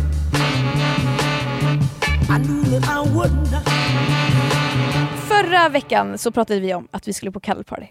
I 2.31 2.39
knew 2.47 2.81
that 2.81 3.07
I 3.07 3.11
would. 3.15 3.49
Förra 5.29 5.69
veckan 5.69 6.19
så 6.19 6.31
pratade 6.31 6.61
vi 6.61 6.75
om 6.75 6.89
att 6.91 7.09
vi 7.09 7.13
skulle 7.13 7.33
på 7.33 7.41
cuddle 7.41 7.65
party. 7.65 7.87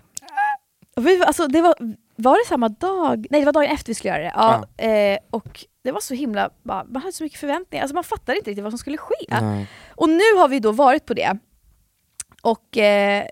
Vi, 0.95 1.23
alltså, 1.23 1.47
det 1.47 1.61
var, 1.61 1.75
var 2.15 2.37
det 2.43 2.47
samma 2.47 2.69
dag? 2.69 3.27
Nej 3.29 3.41
det 3.41 3.45
var 3.45 3.53
dagen 3.53 3.71
efter 3.71 3.87
vi 3.87 3.95
skulle 3.95 4.13
göra 4.13 4.23
det. 4.23 4.33
Ja, 4.35 4.85
eh, 4.85 5.17
och 5.29 5.65
det 5.83 5.91
var 5.91 5.99
så 5.99 6.13
himla, 6.13 6.49
bara, 6.63 6.83
man 6.83 7.01
hade 7.01 7.13
så 7.13 7.23
mycket 7.23 7.39
förväntningar, 7.39 7.83
alltså 7.83 7.95
man 7.95 8.03
fattade 8.03 8.37
inte 8.37 8.49
riktigt 8.49 8.63
vad 8.63 8.71
som 8.71 8.79
skulle 8.79 8.97
ske. 8.97 9.25
Nej. 9.41 9.67
Och 9.89 10.09
nu 10.09 10.37
har 10.37 10.47
vi 10.47 10.59
då 10.59 10.71
varit 10.71 11.05
på 11.05 11.13
det. 11.13 11.37
Och 12.41 12.77
eh, 12.77 13.25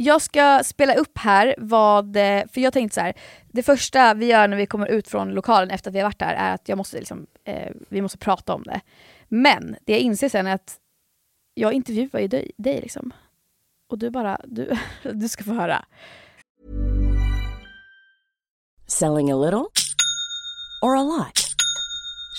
jag 0.00 0.22
ska 0.22 0.62
spela 0.64 0.94
upp 0.94 1.18
här 1.18 1.54
vad, 1.58 2.16
eh, 2.16 2.42
för 2.52 2.60
jag 2.60 2.72
tänkte 2.72 2.94
så 2.94 3.00
här. 3.00 3.14
det 3.52 3.62
första 3.62 4.14
vi 4.14 4.26
gör 4.26 4.48
när 4.48 4.56
vi 4.56 4.66
kommer 4.66 4.86
ut 4.86 5.08
från 5.08 5.30
lokalen 5.30 5.70
efter 5.70 5.90
att 5.90 5.94
vi 5.94 5.98
har 5.98 6.06
varit 6.06 6.18
där 6.18 6.34
är 6.34 6.54
att 6.54 6.68
jag 6.68 6.78
måste 6.78 6.98
liksom, 6.98 7.26
eh, 7.44 7.72
vi 7.88 8.02
måste 8.02 8.18
prata 8.18 8.54
om 8.54 8.62
det. 8.62 8.80
Men 9.28 9.76
det 9.84 9.92
jag 9.92 10.00
inser 10.00 10.28
sen 10.28 10.46
är 10.46 10.54
att 10.54 10.76
jag 11.54 11.72
intervjuar 11.72 12.20
ju 12.20 12.28
dig, 12.28 12.50
dig 12.56 12.80
liksom. 12.80 13.12
Och 13.88 13.98
du 13.98 14.10
bara, 14.10 14.40
du, 14.44 14.78
du 15.12 15.28
ska 15.28 15.44
få 15.44 15.52
höra. 15.52 15.84
Selling 18.86 19.30
a 19.30 19.36
little 19.36 19.66
or 20.82 20.96
a 20.96 21.02
lot? 21.02 21.49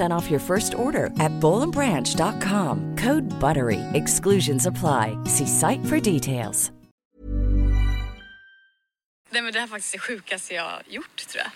off 0.00 0.30
your 0.30 0.40
first 0.40 0.74
order 0.74 1.06
at 1.18 1.32
bowlandbranch.com. 1.40 2.96
Code 2.96 3.24
BUTTERY. 3.40 3.80
Exclusions 3.94 4.66
apply. 4.66 5.16
See 5.24 5.46
site 5.46 5.84
for 5.86 5.98
details. 6.00 6.70
Nej 9.30 9.42
men 9.42 9.52
det 9.52 9.58
här 9.58 9.66
är 9.66 9.70
faktiskt 9.70 9.92
det 9.92 9.98
sjukaste 9.98 10.54
jag 10.54 10.62
har 10.62 10.82
gjort 10.88 11.16
tror 11.28 11.42
jag. 11.44 11.50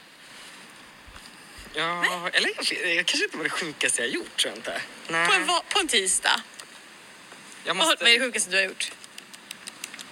Ja, 1.75 2.29
eller 2.33 2.49
kanske, 2.55 2.95
jag 2.95 3.07
kanske 3.07 3.25
inte 3.25 3.37
var 3.37 3.45
det 3.45 3.51
sjukaste 3.51 4.03
jag 4.03 4.11
gjort, 4.11 4.37
tror 4.37 4.51
jag 4.51 4.59
inte. 4.59 4.81
Nej. 5.11 5.27
På 5.29 5.35
en, 5.35 5.47
på 5.47 5.79
en 5.81 5.89
tisdag. 5.89 6.41
Jag 7.65 7.75
Vad 7.75 7.77
måste... 7.87 8.05
vad 8.05 8.13
är 8.13 8.19
det 8.19 8.25
sjukaste 8.25 8.51
du 8.51 8.57
har 8.57 8.65
gjort? 8.65 8.93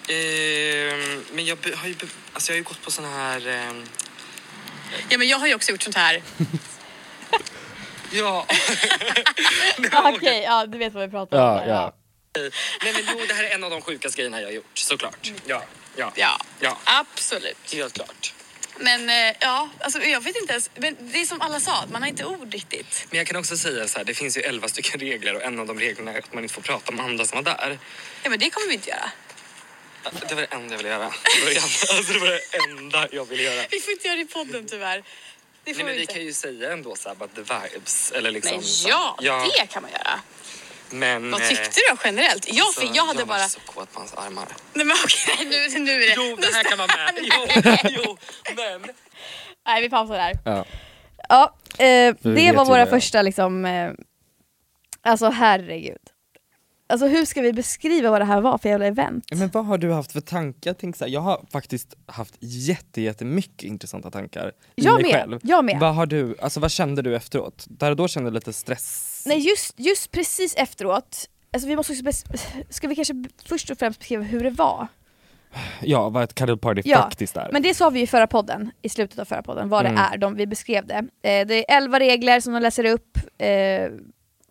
Ehm, 0.08 1.24
men 1.32 1.44
jag 1.44 1.56
har 1.76 1.88
ju, 1.88 1.94
alltså 2.32 2.52
jag 2.52 2.54
har 2.54 2.58
ju 2.58 2.62
gått 2.62 2.82
på 2.82 2.90
såna 2.90 3.08
här... 3.08 3.46
ehm, 3.48 3.84
Ja 5.08 5.18
men 5.18 5.28
jag 5.28 5.38
har 5.38 5.46
ju 5.46 5.54
också 5.54 5.70
gjort 5.72 5.82
sånt 5.82 5.96
här. 5.96 6.22
ja. 8.12 8.46
Okej, 10.14 10.42
ja 10.42 10.66
du 10.66 10.78
vet 10.78 10.92
vad 10.92 11.04
vi 11.04 11.10
pratar 11.10 11.38
om. 11.38 11.68
där, 11.68 11.92
Nej 12.82 12.92
men 12.92 13.02
jo, 13.12 13.24
det 13.28 13.34
här 13.34 13.44
är 13.44 13.54
en 13.54 13.64
av 13.64 13.70
de 13.70 13.82
sjukaste 13.82 14.16
grejerna 14.16 14.40
jag 14.40 14.48
har 14.48 14.52
gjort, 14.52 14.78
såklart. 14.78 15.32
Ja, 15.46 15.62
ja, 15.96 16.12
Ja, 16.16 16.40
ja. 16.60 16.78
absolut. 16.84 17.72
Helt 17.72 17.92
klart. 17.92 18.32
Men 18.78 19.10
eh, 19.10 19.36
ja, 19.40 19.68
alltså 19.80 19.98
jag 20.02 20.20
vet 20.20 20.36
inte 20.36 20.52
ens. 20.52 20.70
Men 20.74 20.96
det 21.00 21.20
är 21.20 21.24
som 21.24 21.40
alla 21.40 21.60
sa, 21.60 21.84
man 21.92 22.02
har 22.02 22.08
inte 22.08 22.24
ord 22.24 22.52
riktigt. 22.52 23.06
Men 23.10 23.18
jag 23.18 23.26
kan 23.26 23.36
också 23.36 23.56
säga 23.56 23.88
så 23.88 23.98
här, 23.98 24.04
det 24.04 24.14
finns 24.14 24.36
ju 24.36 24.40
elva 24.40 24.68
stycken 24.68 25.00
regler 25.00 25.34
och 25.34 25.42
en 25.42 25.58
av 25.58 25.66
de 25.66 25.80
reglerna 25.80 26.12
är 26.12 26.18
att 26.18 26.34
man 26.34 26.42
inte 26.42 26.54
får 26.54 26.62
prata 26.62 26.92
om 26.92 27.00
andra 27.00 27.24
som 27.24 27.36
var 27.36 27.42
där. 27.42 27.78
Ja 28.22 28.30
men 28.30 28.38
det 28.38 28.50
kommer 28.50 28.68
vi 28.68 28.74
inte 28.74 28.90
göra. 28.90 29.10
Det 30.28 30.34
var 30.34 30.42
det 30.42 30.46
enda 30.50 30.74
jag 30.74 30.76
ville 30.78 30.88
göra. 30.88 31.04
Alltså 31.04 32.12
det 32.12 32.18
var 32.18 32.26
det 32.26 32.40
enda 32.70 33.08
jag 33.10 33.24
ville 33.24 33.42
göra. 33.42 33.66
Vi 33.70 33.80
får 33.80 33.92
inte 33.92 34.06
göra 34.08 34.16
det 34.16 34.22
i 34.22 34.26
podden 34.26 34.66
tyvärr. 34.68 35.02
Det 35.66 35.74
får 35.74 35.78
Nej, 35.78 35.84
men 35.84 35.94
vi 35.94 36.00
inte. 36.00 36.12
kan 36.12 36.22
ju 36.22 36.32
säga 36.32 36.72
ändå 36.72 36.96
så 36.96 37.08
här, 37.08 37.16
about 37.16 37.34
the 37.34 37.40
vibes. 37.40 38.12
Eller 38.12 38.30
liksom, 38.30 38.56
Men 38.56 38.64
så- 38.64 38.88
ja, 39.20 39.46
det 39.60 39.66
kan 39.66 39.82
man 39.82 39.90
göra. 39.90 40.20
Men, 40.90 41.30
Vad 41.30 41.40
eh, 41.42 41.48
tyckte 41.48 41.64
du 41.74 41.80
då 41.90 41.96
generellt? 42.04 42.48
Jag, 42.52 42.66
alltså, 42.66 42.80
fick, 42.80 42.90
jag 42.96 43.04
hade 43.06 43.18
jag 43.18 43.28
bara... 43.28 43.38
var 43.38 43.48
så 43.48 43.60
kåt 43.60 43.92
på 43.92 43.98
hans 44.00 44.14
armar. 44.14 44.48
Nej 44.72 44.86
men 44.86 44.96
okej, 45.04 45.44
nu, 45.74 45.78
nu 45.78 45.92
är 46.04 46.08
det... 46.08 46.14
Jo, 46.16 46.36
det 46.36 46.54
här 46.54 46.64
kan 46.64 46.78
vara 46.78 46.88
med. 46.96 47.12
Jo, 47.22 47.46
jo, 48.04 48.16
men... 48.56 48.82
Nej 49.66 49.82
vi 49.82 49.90
pausar 49.90 50.14
där. 50.16 50.32
Ja. 50.44 50.64
Ja, 51.28 51.54
eh, 51.84 52.14
det 52.20 52.30
vet 52.30 52.56
var 52.56 52.64
våra 52.64 52.84
det. 52.84 52.90
första 52.90 53.22
liksom, 53.22 53.64
eh, 53.64 53.92
alltså 55.02 55.28
herregud. 55.30 56.05
Alltså 56.88 57.06
hur 57.06 57.24
ska 57.24 57.40
vi 57.42 57.52
beskriva 57.52 58.10
vad 58.10 58.20
det 58.20 58.24
här 58.24 58.40
var 58.40 58.58
för 58.58 58.68
jävla 58.68 58.86
event? 58.86 59.24
Men 59.34 59.48
vad 59.48 59.66
har 59.66 59.78
du 59.78 59.92
haft 59.92 60.12
för 60.12 60.20
tankar? 60.20 60.74
Tänk 60.80 60.96
så 60.96 61.04
här, 61.04 61.12
jag 61.12 61.20
har 61.20 61.44
faktiskt 61.52 61.94
haft 62.06 62.34
jätte, 62.40 63.00
jättemycket 63.00 63.62
intressanta 63.62 64.10
tankar 64.10 64.52
i 64.76 64.84
Jag 64.84 64.94
mig 64.94 65.02
med, 65.02 65.12
själv. 65.12 65.40
jag 65.42 65.64
med. 65.64 65.80
Vad, 65.80 65.94
har 65.94 66.06
du, 66.06 66.36
alltså, 66.40 66.60
vad 66.60 66.70
kände 66.70 67.02
du 67.02 67.16
efteråt? 67.16 67.64
Där 67.68 67.90
och 67.90 67.96
då 67.96 68.08
kände 68.08 68.30
du 68.30 68.34
lite 68.34 68.52
stress? 68.52 69.22
Nej 69.26 69.38
just, 69.48 69.74
just 69.80 70.10
precis 70.10 70.54
efteråt, 70.56 71.28
alltså 71.52 71.68
vi 71.68 71.76
måste 71.76 71.92
också 71.92 72.26
ska 72.70 72.88
vi 72.88 72.94
kanske 72.96 73.24
först 73.48 73.70
och 73.70 73.78
främst 73.78 73.98
beskriva 73.98 74.22
hur 74.22 74.44
det 74.44 74.50
var? 74.50 74.88
Ja, 75.82 76.08
vad 76.08 76.22
ett 76.24 76.34
cuddle 76.34 76.56
party 76.56 76.82
Ja, 76.84 76.96
faktiskt 76.96 77.36
är. 77.36 77.48
Men 77.52 77.62
det 77.62 77.74
sa 77.74 77.90
vi 77.90 78.00
i 78.00 78.06
förra 78.06 78.26
podden, 78.26 78.70
i 78.82 78.88
slutet 78.88 79.18
av 79.18 79.24
förra 79.24 79.42
podden, 79.42 79.68
vad 79.68 79.80
Mm. 79.86 79.94
det 79.94 80.00
är, 80.14 80.18
de, 80.18 80.34
vi 80.34 80.46
beskrev 80.46 80.86
det. 80.86 80.94
Eh, 81.22 81.46
det 81.46 81.72
är 81.72 81.76
11 81.76 82.00
regler 82.00 82.40
som 82.40 82.52
de 82.52 82.60
läser 82.62 82.84
upp. 82.84 83.18
Eh, 83.38 83.48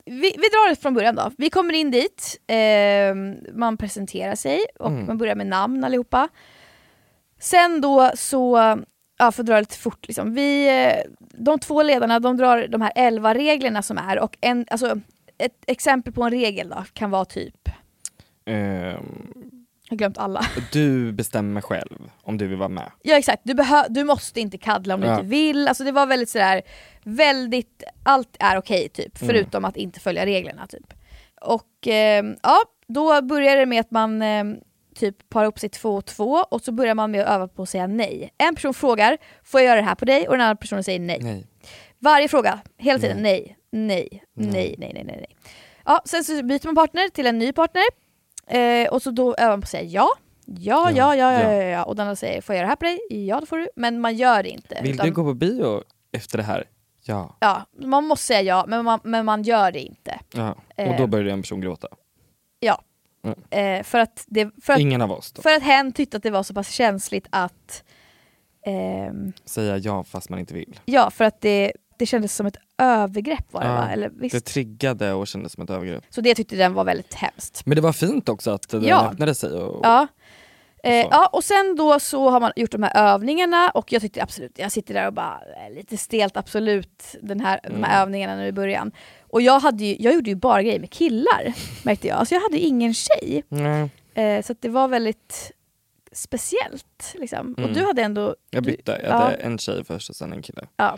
vi, 0.06 0.22
vi 0.22 0.48
drar 0.50 0.70
det 0.70 0.76
från 0.76 0.94
början 0.94 1.16
då. 1.16 1.32
Vi 1.38 1.50
kommer 1.50 1.74
in 1.74 1.92
dit, 1.92 2.40
eh, 2.48 3.16
man 3.54 3.78
presenterar 3.78 4.36
sig 4.36 4.60
och 4.80 4.90
Mm. 4.90 5.06
man 5.06 5.18
börjar 5.18 5.36
med 5.36 5.48
namn 5.48 5.84
allihopa. 5.84 6.28
Sen 7.40 7.82
då 7.82 8.12
så, 8.16 8.58
ja 9.18 9.32
för 9.32 9.44
att 9.44 9.48
dra 9.48 9.60
lite 9.60 9.78
fort 9.78 10.08
liksom. 10.08 10.34
Vi, 10.34 10.68
eh, 10.86 11.12
de 11.34 11.60
två 11.60 11.84
ledarna 11.84 12.20
de 12.20 12.38
drar 12.38 12.68
de 12.68 12.82
här 12.82 12.92
11 12.96 13.34
reglerna 13.34 13.82
som 13.82 13.98
är 13.98 14.20
och 14.20 14.38
en, 14.42 14.66
alltså, 14.72 15.00
ett 15.38 15.64
exempel 15.68 16.14
på 16.14 16.24
en 16.24 16.32
regel 16.32 16.70
då 16.70 16.84
kan 16.94 17.12
vara 17.12 17.26
typ, 17.26 17.70
Ehm, 18.48 19.65
jag 19.86 19.92
har 19.92 19.98
glömt 19.98 20.18
alla. 20.18 20.46
du 20.72 21.12
bestämmer 21.12 21.62
själv 21.62 21.98
om 22.24 22.38
du 22.38 22.48
vill 22.48 22.58
vara 22.58 22.70
med. 22.70 22.92
Ja 23.02 23.18
exakt, 23.18 23.42
du, 23.46 23.54
behö- 23.54 23.86
du 23.90 24.04
måste 24.04 24.40
inte 24.42 24.58
kaddla 24.58 24.94
om 24.96 25.02
du 25.02 25.08
Ja. 25.08 25.14
inte 25.14 25.26
vill. 25.26 25.68
Alltså 25.68 25.84
det 25.84 25.92
var 25.92 26.06
väldigt 26.06 26.30
sådär, 26.30 26.62
väldigt, 27.04 27.84
allt 28.04 28.36
är 28.40 28.58
okej 28.58 28.90
typ, 28.90 29.22
Mm. 29.22 29.34
förutom 29.36 29.66
att 29.66 29.78
inte 29.78 30.00
följa 30.00 30.26
reglerna 30.26 30.68
typ. 30.68 30.94
Och 31.42 31.68
ehm, 31.88 32.36
ja, 32.44 32.58
då 32.88 33.22
börjar 33.22 33.56
det 33.56 33.66
med 33.66 33.80
att 33.82 33.92
man 33.92 34.22
ehm, 34.22 34.56
typ 34.96 35.30
parar 35.30 35.46
upp 35.46 35.60
sig 35.60 35.70
två 35.70 35.90
och 35.96 36.06
två 36.06 36.32
och 36.52 36.62
så 36.62 36.72
börjar 36.72 36.96
man 36.96 37.12
med 37.12 37.22
att 37.22 37.28
öva 37.36 37.48
på 37.48 37.64
att 37.64 37.70
säga 37.70 37.88
nej. 37.88 38.34
En 38.38 38.56
person 38.56 38.74
frågar, 38.74 39.18
får 39.44 39.60
jag 39.62 39.66
göra 39.68 39.76
det 39.82 39.88
här 39.88 39.96
på 39.96 40.06
dig? 40.06 40.28
Och 40.28 40.34
den 40.38 40.42
andra 40.42 40.56
personen 40.56 40.84
säger 40.84 41.00
nej. 41.00 41.20
Nej. 41.22 41.46
Varje 42.00 42.28
fråga, 42.28 42.60
hela 42.78 43.00
tiden 43.00 43.18
nej, 43.18 43.58
Nej. 43.72 44.24
nej, 44.34 44.76
nej, 44.78 44.92
nej, 44.94 45.04
nej. 45.04 45.06
nej. 45.06 45.36
Ja, 45.86 46.02
sen 46.06 46.24
så 46.24 46.44
byter 46.44 46.66
man 46.66 46.76
partner 46.76 47.10
till 47.10 47.28
en 47.28 47.38
ny 47.40 47.52
partner 47.54 47.84
eh, 48.48 48.88
och 48.88 49.02
så 49.02 49.12
då 49.12 49.36
övar 49.36 49.50
man 49.52 49.62
på 49.62 49.66
att 49.66 49.70
säga 49.70 49.84
ja. 49.84 50.08
Ja, 50.48 50.92
ja, 50.92 51.16
ja, 51.16 51.34
ja, 51.34 51.54
ja, 51.54 51.64
ja. 51.64 51.84
Och 51.84 51.96
den 51.96 52.04
andra 52.08 52.16
säger 52.16 52.42
får 52.42 52.56
jag 52.56 52.60
göra 52.60 52.66
det 52.66 52.70
här 52.70 52.76
på 52.76 52.86
dig? 52.86 53.26
Ja 53.28 53.40
det 53.40 53.46
får 53.46 53.58
du. 53.58 53.70
Men 53.76 54.00
man 54.02 54.16
gör 54.16 54.44
det 54.44 54.50
inte. 54.50 54.80
Vill 54.82 54.92
utan- 54.94 55.06
du 55.06 55.12
gå 55.14 55.24
på 55.24 55.34
bio 55.34 55.84
efter 56.12 56.38
det 56.38 56.44
här? 56.44 56.64
Ja. 57.08 57.36
Ja, 57.40 57.66
man 57.82 58.04
måste 58.04 58.26
säga 58.26 58.42
ja, 58.42 58.66
men 58.68 58.86
man, 58.86 59.00
men 59.04 59.26
man 59.26 59.44
gör 59.44 59.72
det 59.72 59.80
inte. 59.80 60.20
ja. 60.34 60.52
Och 60.76 60.80
Eh. 60.80 60.98
då 60.98 61.08
började 61.08 61.32
en 61.32 61.42
person 61.42 61.62
gråta. 61.62 61.88
Ja. 62.60 62.82
Mm. 63.24 63.40
Eh, 63.80 63.84
för, 63.84 64.00
att 64.00 64.24
det, 64.28 64.50
för, 64.64 64.74
att, 64.74 64.80
Ingen 64.80 65.02
av 65.02 65.12
oss 65.12 65.32
då. 65.32 65.42
för 65.42 65.50
att 65.56 65.64
hen 65.64 65.92
tyckte 65.92 66.18
att 66.18 66.24
det 66.24 66.32
var 66.32 66.44
så 66.44 66.54
pass 66.54 66.70
känsligt 66.70 67.28
att... 67.30 67.84
ehm, 68.66 69.34
Säga 69.46 69.78
ja 69.78 70.04
fast 70.04 70.30
man 70.30 70.40
inte 70.40 70.54
vill. 70.54 70.80
ja, 70.86 71.10
för 71.12 71.24
att 71.26 71.42
det, 71.42 71.72
det 71.98 72.06
kändes 72.06 72.36
som 72.36 72.46
ett 72.46 72.58
övergrepp 72.78 73.54
var 73.54 73.62
det 73.62 73.68
va? 73.68 73.90
Eller, 73.92 74.10
det 74.10 74.16
visst? 74.16 74.46
triggade 74.46 75.14
och 75.14 75.28
kändes 75.28 75.54
som 75.54 75.64
ett 75.64 75.70
övergrepp. 75.70 76.04
Så 76.10 76.22
det 76.22 76.36
tyckte 76.36 76.56
den 76.56 76.74
var 76.74 76.84
väldigt 76.84 77.14
hemskt. 77.14 77.66
Men 77.66 77.76
det 77.76 77.82
var 77.82 77.94
fint 77.94 78.30
också 78.30 78.52
att 78.52 78.70
den 78.70 78.84
Ja. 78.84 79.10
öppnade 79.12 79.36
sig. 79.36 79.52
Och, 79.52 79.86
Ja. 79.86 80.08
Eh, 80.84 80.94
ja, 81.12 81.28
och 81.34 81.44
sen 81.44 81.76
då 81.76 82.00
så 82.00 82.30
har 82.30 82.40
man 82.40 82.52
gjort 82.56 82.72
de 82.72 82.84
här 82.84 83.14
övningarna 83.14 83.70
och 83.70 83.92
jag 83.92 84.02
tyckte 84.02 84.24
absolut, 84.24 84.52
jag 84.60 84.72
sitter 84.72 84.94
där 84.94 85.08
och 85.08 85.14
bara, 85.14 85.40
eh, 85.68 85.76
lite 85.76 85.98
stelt 85.98 86.38
absolut, 86.38 87.16
den 87.22 87.40
här, 87.40 87.60
de 87.64 87.70
här 87.70 87.78
Mm. 87.78 88.02
övningarna 88.02 88.36
nu 88.36 88.48
i 88.48 88.52
början. 88.52 88.92
Och 89.30 89.42
jag, 89.42 89.60
hade 89.60 89.86
ju, 89.86 89.96
jag 90.00 90.14
gjorde 90.14 90.30
ju 90.30 90.36
bara 90.36 90.64
grejer 90.64 90.80
med 90.80 90.90
killar, 90.92 91.54
märkte 91.86 92.08
jag. 92.08 92.18
Alltså 92.18 92.36
jag 92.36 92.42
hade 92.42 92.58
ju 92.58 92.64
ingen 92.64 92.94
tjej. 92.94 93.44
Nej. 93.48 93.90
Eh, 94.14 94.42
så 94.44 94.52
att 94.52 94.62
det 94.62 94.70
var 94.70 94.88
väldigt 94.88 95.52
speciellt. 96.12 97.14
Liksom. 97.14 97.54
Och 97.54 97.60
Mm. 97.60 97.74
du 97.74 97.86
hade 97.86 98.02
ändå... 98.02 98.36
Jag 98.50 98.64
bytte, 98.64 98.92
jag 99.04 99.12
ja. 99.12 99.18
hade 99.18 99.36
en 99.36 99.58
tjej 99.58 99.84
först 99.84 100.10
och 100.10 100.16
sen 100.16 100.34
en 100.34 100.42
kille. 100.42 100.62
Ja. 100.78 100.98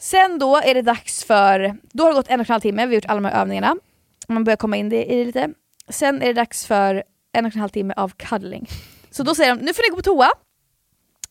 Sen 0.00 0.38
då 0.38 0.56
är 0.56 0.74
det 0.74 0.82
dags 0.82 1.24
för, 1.24 1.76
då 1.92 2.04
har 2.04 2.10
det 2.10 2.14
gått 2.16 2.28
en 2.28 2.40
och 2.40 2.46
en 2.48 2.52
halv 2.52 2.60
timme, 2.60 2.86
vi 2.86 2.94
har 2.94 2.94
gjort 2.94 3.04
alla 3.10 3.20
de 3.20 3.24
här 3.28 3.40
övningarna. 3.40 3.76
Man 4.28 4.44
börjar 4.44 4.56
komma 4.56 4.76
in 4.76 4.88
det- 4.88 5.04
i 5.12 5.16
det 5.18 5.24
lite. 5.24 5.48
Sen 5.88 6.22
är 6.22 6.26
det 6.26 6.32
dags 6.32 6.66
för 6.66 7.02
en 7.32 7.46
och 7.46 7.54
en 7.54 7.60
halv 7.60 7.70
timme 7.70 7.94
av 7.96 8.12
cuddling. 8.16 8.68
Så 9.10 9.22
då 9.22 9.34
säger 9.34 9.54
de, 9.56 9.64
nu 9.64 9.74
får 9.74 9.82
ni 9.82 9.88
gå 9.88 9.96
på 9.96 10.02
toa. 10.02 10.30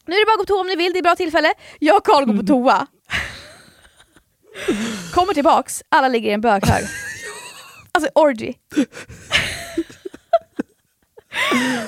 Nu 0.05 0.15
är 0.15 0.19
det 0.19 0.25
bara 0.25 0.33
att 0.33 0.37
gå 0.37 0.43
på 0.43 0.47
toa 0.47 0.61
om 0.61 0.67
ni 0.67 0.75
vill, 0.75 0.91
det 0.93 0.97
är 0.97 0.99
ett 0.99 1.03
bra 1.03 1.15
tillfälle. 1.15 1.53
Jag 1.79 1.97
och 1.97 2.05
Karl 2.05 2.25
går 2.25 2.33
på 2.37 2.43
toa. 2.47 2.87
Kommer 5.13 5.33
tillbaks, 5.33 5.83
alla 5.89 6.07
ligger 6.07 6.29
i 6.29 6.33
en 6.33 6.41
böghög. 6.41 6.83
Alltså 7.91 8.09
orgy. 8.15 8.53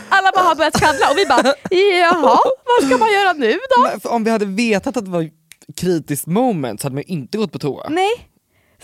Alla 0.09 0.31
bara 0.35 0.43
har 0.45 0.55
börjat 0.55 0.73
cuddla 0.73 1.09
och 1.11 1.17
vi 1.17 1.25
bara, 1.25 1.53
jaha, 1.69 2.39
vad 2.65 2.87
ska 2.87 2.97
man 2.97 3.13
göra 3.13 3.33
nu 3.33 3.51
då? 3.75 3.81
Men 3.81 3.99
om 4.03 4.23
vi 4.23 4.31
hade 4.31 4.45
vetat 4.45 4.97
att 4.97 5.05
det 5.05 5.11
var 5.11 5.29
kritiskt 5.75 6.27
moment 6.27 6.81
så 6.81 6.85
hade 6.85 6.95
man 6.95 7.03
inte 7.07 7.37
gått 7.37 7.51
på 7.51 7.59
toa. 7.59 7.89
Nej. 7.89 8.11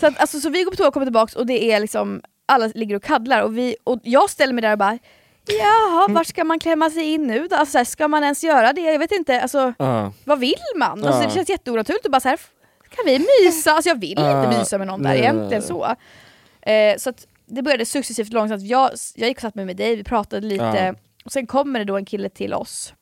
Så, 0.00 0.06
att, 0.06 0.18
alltså, 0.20 0.40
så 0.40 0.50
vi 0.50 0.62
går 0.62 0.70
på 0.70 0.76
toa 0.76 0.86
och 0.88 0.92
kommer 0.94 1.06
tillbaks 1.06 1.34
och 1.34 1.46
det 1.46 1.72
är 1.72 1.80
liksom, 1.80 2.22
alla 2.46 2.66
ligger 2.74 2.96
och 2.96 3.02
kaddlar 3.02 3.42
och, 3.42 3.58
vi, 3.58 3.76
och 3.84 4.00
jag 4.02 4.30
ställer 4.30 4.52
mig 4.52 4.62
där 4.62 4.72
och 4.72 4.78
bara 4.78 4.98
Jaha, 5.60 6.04
Mm. 6.04 6.14
vart 6.14 6.26
ska 6.26 6.44
man 6.44 6.58
klämma 6.58 6.90
sig 6.90 7.02
in 7.04 7.26
nu 7.26 7.48
då? 7.48 7.56
Alltså, 7.56 7.78
här, 7.78 7.84
ska 7.84 8.08
man 8.08 8.22
ens 8.22 8.44
göra 8.44 8.72
det? 8.72 8.80
Jag 8.80 8.98
vet 8.98 9.12
inte, 9.12 9.40
alltså, 9.42 9.72
Ja. 9.78 10.12
vad 10.24 10.38
vill 10.38 10.54
man? 10.76 11.04
Alltså. 11.04 11.22
Det 11.28 11.34
känns 11.34 11.48
jätteonaturligt 11.48 12.06
att 12.06 12.12
bara 12.12 12.20
så 12.20 12.28
här, 12.28 12.40
kan 12.96 13.04
vi 13.06 13.18
mysa? 13.44 13.70
Alltså 13.72 13.88
jag 13.88 14.00
vill 14.00 14.14
Ja. 14.16 14.44
inte 14.44 14.58
mysa 14.58 14.78
med 14.78 14.86
någon 14.86 15.02
där 15.02 15.10
Nej, 15.10 15.18
egentligen 15.18 15.48
nej. 15.50 15.62
så. 15.62 15.84
Eh, 16.70 16.96
så 16.98 17.10
att 17.10 17.26
det 17.46 17.62
började 17.62 17.86
successivt 17.86 18.32
långsamt, 18.32 18.62
jag, 18.62 18.90
jag 19.14 19.28
gick 19.28 19.36
och 19.36 19.40
satt 19.42 19.54
mig 19.54 19.64
med 19.64 19.76
dig, 19.76 19.96
vi 19.96 20.04
pratade 20.04 20.46
lite. 20.46 20.94
Och 21.24 21.32
sen 21.32 21.46
kommer 21.46 21.78
det 21.78 21.84
då 21.84 21.96
en 21.96 22.04
kille 22.04 22.28
till 22.28 22.54
oss. 22.54 22.92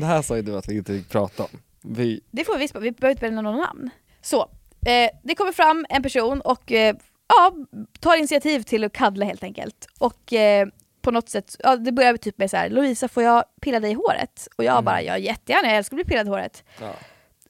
Det 0.00 0.06
här 0.06 0.22
sa 0.22 0.36
ju 0.36 0.42
du 0.42 0.56
att 0.56 0.68
vi 0.68 0.76
inte 0.76 0.92
fick 0.92 1.08
prata 1.08 1.42
om. 1.42 1.48
Vi, 1.82 2.20
Det 2.30 2.44
får 2.44 2.52
vi 2.52 2.58
visst, 2.58 2.74
vi 2.76 2.92
behöver 2.92 3.10
inte 3.10 3.30
nämna 3.30 3.50
någon 3.50 3.60
namn. 3.60 3.90
Så, 4.22 4.40
eh, 4.86 5.10
det 5.22 5.34
kommer 5.34 5.52
fram 5.52 5.86
en 5.88 6.02
person 6.02 6.40
och 6.40 6.72
eh, 6.72 6.96
ja, 7.28 7.52
tar 8.00 8.16
initiativ 8.16 8.62
till 8.62 8.84
att 8.84 8.92
kaddla 8.92 9.26
helt 9.26 9.42
enkelt. 9.42 9.86
Och 9.98 10.32
eh, 10.32 10.68
på 11.02 11.10
något 11.10 11.28
sätt, 11.28 11.56
ja, 11.58 11.76
det 11.76 11.92
börjar 11.92 12.16
typ 12.16 12.38
med 12.38 12.50
så 12.50 12.56
här: 12.56 12.70
Lovisa 12.70 13.08
får 13.08 13.22
jag 13.22 13.44
pilla 13.60 13.80
dig 13.80 13.90
i 13.90 13.94
håret? 13.94 14.48
Och 14.56 14.64
jag 14.64 14.84
bara, 14.84 15.02
ja 15.02 15.18
jättegärna, 15.18 15.68
jag 15.68 15.76
älskar 15.76 15.96
att 15.96 16.06
bli 16.06 16.10
pillad 16.10 16.26
i 16.26 16.30
håret. 16.30 16.64
ja. 16.80 16.92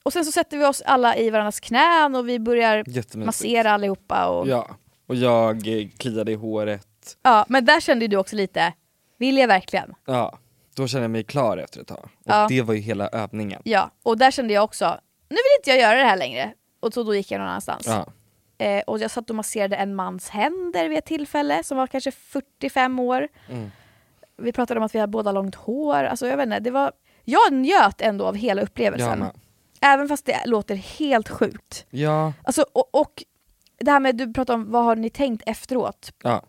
Och 0.05 0.13
sen 0.13 0.25
så 0.25 0.33
sätter 0.33 0.59
vi 0.59 0.65
oss 0.65 0.83
alla 0.87 1.17
i 1.17 1.31
varandras 1.31 1.61
knän 1.61 2.15
och 2.15 2.29
vi 2.29 2.39
börjar 2.39 2.85
massera 3.19 3.73
allihopa. 3.73 4.29
Och, 4.29 4.49
ja. 4.49 4.67
ja. 4.69 4.77
Och 5.07 5.15
jag 5.15 5.81
eh, 5.81 5.89
kliade 5.99 6.33
i 6.33 6.35
håret. 6.35 7.17
men 7.49 7.65
där 7.65 7.81
kände 7.81 8.09
du 8.09 8.17
också 8.17 8.37
lite, 8.37 8.73
vill 9.19 9.37
jag 9.39 9.49
verkligen? 9.49 9.95
Ja. 10.07 10.39
Då 10.75 10.87
kände 10.89 11.05
jag 11.05 11.11
mig 11.11 11.25
klar 11.25 11.57
efter 11.57 11.81
ett 11.81 11.87
tag. 11.89 12.05
Och 12.05 12.11
Ja. 12.25 12.47
det 12.49 12.63
var 12.63 12.75
ju 12.75 12.81
hela 12.81 13.09
övningen. 13.09 13.63
Ja, 13.65 13.91
och 14.03 14.19
där 14.19 14.31
kände 14.31 14.55
jag 14.55 14.65
också, 14.65 15.01
nu 15.29 15.35
vill 15.37 15.59
inte 15.59 15.71
jag 15.71 15.79
göra 15.79 15.99
det 15.99 16.05
här 16.05 16.17
längre. 16.17 16.53
Och 16.81 16.95
så 16.95 17.03
då 17.03 17.15
gick 17.15 17.31
jag 17.31 17.39
någon 17.39 17.49
annanstans. 17.49 17.87
Ja. 17.87 18.07
Eh, 18.67 18.83
och 18.87 18.99
jag 18.99 19.11
satt 19.11 19.31
och 19.31 19.37
masserade 19.37 19.77
en 19.77 19.95
mans 19.95 20.29
händer 20.29 20.89
vid 20.89 20.99
ett 20.99 21.05
tillfälle 21.07 21.65
som 21.65 21.77
var 21.77 21.87
kanske 21.87 22.11
45 22.11 22.99
år. 22.99 23.29
Mm. 23.51 23.71
Vi 24.37 24.53
pratade 24.53 24.81
om 24.81 24.87
att 24.87 24.95
vi 24.95 24.99
hade 24.99 25.11
båda 25.11 25.33
långt 25.33 25.55
hår. 25.55 26.05
Alltså 26.05 26.27
jag 26.27 26.37
vet 26.37 26.47
inte, 26.47 26.61
det 26.61 26.71
var... 26.71 26.93
Jag 27.25 27.53
njöt 27.53 28.01
ändå 28.01 28.27
av 28.27 28.35
hela 28.37 28.63
upplevelsen. 28.63 29.19
med. 29.19 29.31
Även 29.81 30.09
fast 30.09 30.27
det 30.27 30.43
låter 30.47 30.75
helt 30.75 31.29
sjukt. 31.29 31.87
Ja. 31.91 32.33
Alltså, 32.45 32.65
och, 32.73 32.95
och 33.01 33.25
det 33.81 33.91
här 33.91 34.01
med, 34.01 34.17
du 34.17 34.33
pratade 34.33 34.55
om 34.55 34.71
vad 34.71 34.85
har 34.85 34.97
ni 34.97 35.11
tänkt 35.11 35.43
efteråt? 35.47 36.13
Ja. 36.23 36.43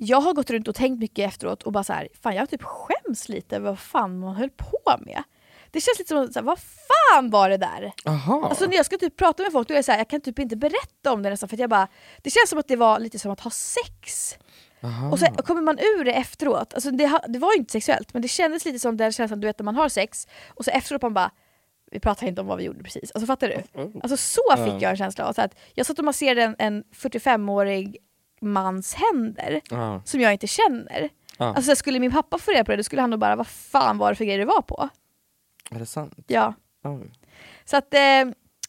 Jag 0.00 0.20
har 0.20 0.34
gått 0.34 0.50
runt 0.50 0.68
och 0.68 0.74
tänkt 0.74 1.00
mycket 1.00 1.28
efteråt 1.28 1.62
och 1.62 1.72
bara 1.72 1.84
så 1.84 1.92
här, 1.92 2.08
fan 2.22 2.34
jag 2.34 2.50
typ 2.50 2.62
skäms 2.62 3.28
lite 3.28 3.56
över 3.56 3.68
vad 3.68 3.78
fan 3.78 4.18
man 4.18 4.34
höll 4.36 4.50
på 4.50 4.96
med. 5.06 5.22
Det 5.70 5.80
känns 5.80 5.98
lite 5.98 6.08
som, 6.08 6.32
så 6.32 6.38
här, 6.38 6.46
vad 6.46 6.58
fan 6.58 7.30
var 7.30 7.48
det 7.50 7.56
där? 7.56 7.92
Aha. 8.06 8.46
Alltså 8.48 8.66
när 8.66 8.76
jag 8.76 8.86
ska 8.86 8.98
typ 8.98 9.16
prata 9.16 9.42
med 9.42 9.52
folk 9.52 9.68
då 9.68 9.74
är 9.74 9.78
jag 9.78 9.84
så 9.84 9.92
här, 9.92 9.98
jag 9.98 10.08
kan 10.08 10.20
typ 10.20 10.38
inte 10.38 10.56
berätta 10.56 11.12
om 11.12 11.22
det 11.22 11.30
nästan 11.30 11.48
för 11.48 11.56
jag 11.60 11.70
bara, 11.70 11.88
det 12.22 12.30
känns 12.30 12.50
som 12.50 12.58
att 12.58 12.68
det 12.68 12.76
var 12.76 12.98
lite 12.98 13.18
som 13.18 13.30
att 13.32 13.40
ha 13.40 13.50
sex. 13.50 14.34
Aha. 14.82 15.10
Och 15.10 15.18
så 15.18 15.26
kommer 15.26 15.62
man 15.62 15.78
ur 15.78 16.04
det 16.04 16.12
efteråt, 16.12 16.74
alltså 16.74 16.90
det, 16.90 17.20
det 17.28 17.38
var 17.38 17.52
ju 17.52 17.58
inte 17.58 17.72
sexuellt 17.72 18.12
men 18.12 18.22
det 18.22 18.28
kändes 18.28 18.64
lite 18.64 18.78
som 18.78 18.96
den 18.96 19.12
känslan 19.12 19.40
du 19.40 19.46
vet 19.46 19.58
när 19.58 19.64
man 19.64 19.76
har 19.76 19.88
sex 19.88 20.26
och 20.54 20.64
så 20.64 20.70
efteråt 20.70 21.02
man 21.02 21.14
bara 21.14 21.30
vi 21.90 22.00
pratar 22.00 22.26
inte 22.26 22.40
om 22.40 22.46
vad 22.46 22.58
vi 22.58 22.64
gjorde 22.64 22.82
precis. 22.82 23.10
Alltså 23.12 23.26
fattar 23.26 23.48
du? 23.48 23.80
Alltså 24.02 24.16
så 24.16 24.40
fick 24.56 24.74
Ja. 24.74 24.78
jag 24.80 24.90
en 24.90 24.96
känsla 24.96 25.24
av. 25.28 25.32
Så 25.32 25.42
att 25.42 25.54
jag 25.74 25.86
satt 25.86 25.98
och 25.98 26.04
masserade 26.04 26.42
en, 26.42 26.54
en 26.58 26.84
45-årig 26.84 27.96
mans 28.40 28.94
händer 28.94 29.60
Ja. 29.70 30.02
som 30.04 30.20
jag 30.20 30.32
inte 30.32 30.46
känner. 30.46 31.08
Ja. 31.38 31.54
Alltså 31.54 31.76
skulle 31.76 31.98
min 31.98 32.12
pappa 32.12 32.38
få 32.38 32.50
reda 32.50 32.64
på 32.64 32.70
det 32.70 32.76
då 32.76 32.82
skulle 32.82 33.02
han 33.02 33.10
nog 33.10 33.18
bara, 33.20 33.36
vad 33.36 33.46
fan 33.46 33.98
var 33.98 34.10
det 34.10 34.16
för 34.16 34.24
grejer 34.24 34.38
det 34.38 34.44
var 34.44 34.62
på? 34.62 34.88
Är 35.70 35.78
det 35.78 35.86
sant? 35.86 36.14
Ja. 36.26 36.54
Oj. 36.84 37.12
Så 37.64 37.76
att, 37.76 37.94
eh, 37.94 38.00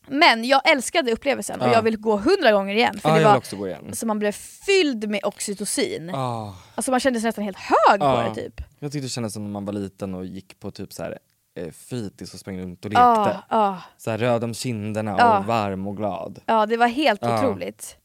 men 0.08 0.44
jag 0.46 0.70
älskade 0.72 1.12
upplevelsen 1.12 1.62
och 1.62 1.68
Ja. 1.68 1.74
jag 1.74 1.82
vill 1.82 1.98
gå 1.98 2.18
hundra 2.18 2.52
gånger 2.52 2.76
igen. 2.76 3.00
För 3.00 3.18
det 3.20 3.24
var, 3.24 3.38
också 3.38 3.56
gå 3.56 3.68
igen. 3.68 3.96
Så 3.96 4.06
man 4.08 4.20
blev 4.20 4.32
fylld 4.32 5.10
med 5.10 5.20
oxytocin. 5.26 6.10
Ah. 6.16 6.56
Alltså 6.76 6.92
man 6.92 7.00
kände 7.00 7.20
sig 7.20 7.28
nästan 7.28 7.44
helt 7.44 7.58
hög 7.58 8.00
på 8.00 8.06
Ja. 8.06 8.30
det 8.36 8.42
typ. 8.42 8.62
Jag 8.80 8.92
tyckte 8.92 9.06
det 9.06 9.10
kändes 9.10 9.34
som 9.34 9.44
när 9.44 9.50
man 9.52 9.66
var 9.66 9.74
liten 9.74 10.16
och 10.16 10.26
gick 10.26 10.60
på 10.60 10.72
typ 10.72 10.94
så 10.94 11.04
här 11.04 11.20
eh, 11.56 11.72
fritids 11.72 12.34
och 12.34 12.40
sprang 12.40 12.60
runt 12.60 12.86
och 12.86 12.94
Ja, 12.94 13.26
lekte. 13.26 13.40
ja. 13.50 13.78
Så 13.98 14.12
här 14.12 14.18
röd 14.18 14.44
om 14.44 14.54
kinderna 14.54 15.16
Ja. 15.18 15.40
och 15.40 15.46
varm 15.46 15.88
och 15.88 15.98
glad. 15.98 16.40
Ja, 16.46 16.66
det 16.66 16.78
var 16.78 16.88
helt 16.88 17.24
otroligt. 17.24 17.98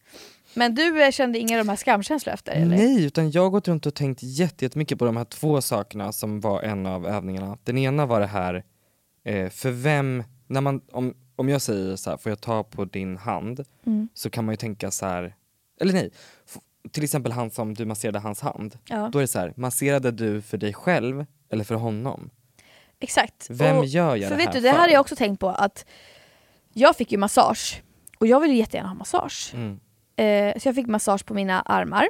Men 0.55 0.75
du 0.75 1.03
eh, 1.05 1.11
kände 1.11 1.39
inga 1.39 1.59
av 1.59 1.65
de 1.65 1.69
här 1.69 1.77
skamkänslor 1.77 2.35
efter? 2.35 2.53
Eller? 2.53 2.77
Nej, 2.77 3.05
utan 3.05 3.31
jag 3.31 3.43
har 3.43 3.51
gått 3.51 3.69
runt 3.69 3.87
och 3.87 3.95
tänkt 3.95 4.23
jätte- 4.23 4.65
jättemycket 4.65 4.99
på 4.99 5.05
de 5.05 5.17
här 5.17 5.25
två 5.25 5.61
sakerna 5.61 6.13
som 6.13 6.41
var 6.41 6.63
en 6.63 6.87
av 6.87 7.07
övningarna. 7.07 7.59
Den 7.65 7.79
ena 7.79 8.07
var 8.07 8.21
det 8.21 8.27
här, 8.27 8.65
eh, 9.25 9.49
för 9.51 9.71
vem, 9.71 10.25
när 10.47 10.61
man, 10.61 10.81
om, 10.93 11.15
om 11.37 11.49
jag 11.49 11.63
säger 11.63 11.97
så 11.97 12.11
här, 12.11 12.17
får 12.17 12.31
jag 12.31 12.41
ta 12.41 12.65
på 12.65 12.85
din 12.85 13.17
hand? 13.17 13.65
Mm. 13.87 14.09
Så 14.15 14.31
kan 14.31 14.45
man 14.45 14.53
ju 14.53 14.57
tänka 14.57 14.91
så 14.91 15.07
här, 15.07 15.35
eller 15.81 15.93
nej, 15.93 16.11
till 16.91 17.05
exempel 17.05 17.33
han 17.33 17.51
som 17.51 17.75
du 17.75 17.85
masserade 17.85 18.19
hans 18.19 18.41
hand. 18.41 18.79
Ja. 18.85 19.09
Då 19.13 19.19
är 19.19 19.21
det 19.23 19.29
så 19.29 19.39
här, 19.39 19.53
masserade 19.57 20.11
du 20.11 20.43
för 20.43 20.59
dig 20.59 20.73
själv 20.73 21.27
eller 21.51 21.65
för 21.65 21.75
honom? 21.75 22.31
Exakt. 23.01 23.47
Vem 23.51 23.77
Och- 23.79 23.87
gör 23.87 24.17
jag 24.17 24.29
för 24.29 24.37
det 24.37 24.45
vet 24.45 24.47
här 24.47 24.55
du, 24.55 24.61
det 24.61 24.71
här 24.71 24.79
har 24.79 24.89
jag 24.89 25.01
också 25.01 25.17
tänkt 25.17 25.41
på 25.41 25.49
att 25.49 25.87
jag 26.73 26.97
fick 26.97 27.13
ju 27.13 27.19
massage 27.19 27.83
och 28.19 28.27
jag 28.27 28.41
vill 28.41 28.51
ju 28.51 28.57
jättegärna 28.57 28.89
ha 28.89 28.95
massage. 28.95 29.51
Mm. 29.55 29.81
Eh, 30.17 30.59
så 30.59 30.69
jag 30.69 30.75
fick 30.75 30.87
massage 30.87 31.27
på 31.27 31.35
mina 31.35 31.61
armar. 31.61 32.09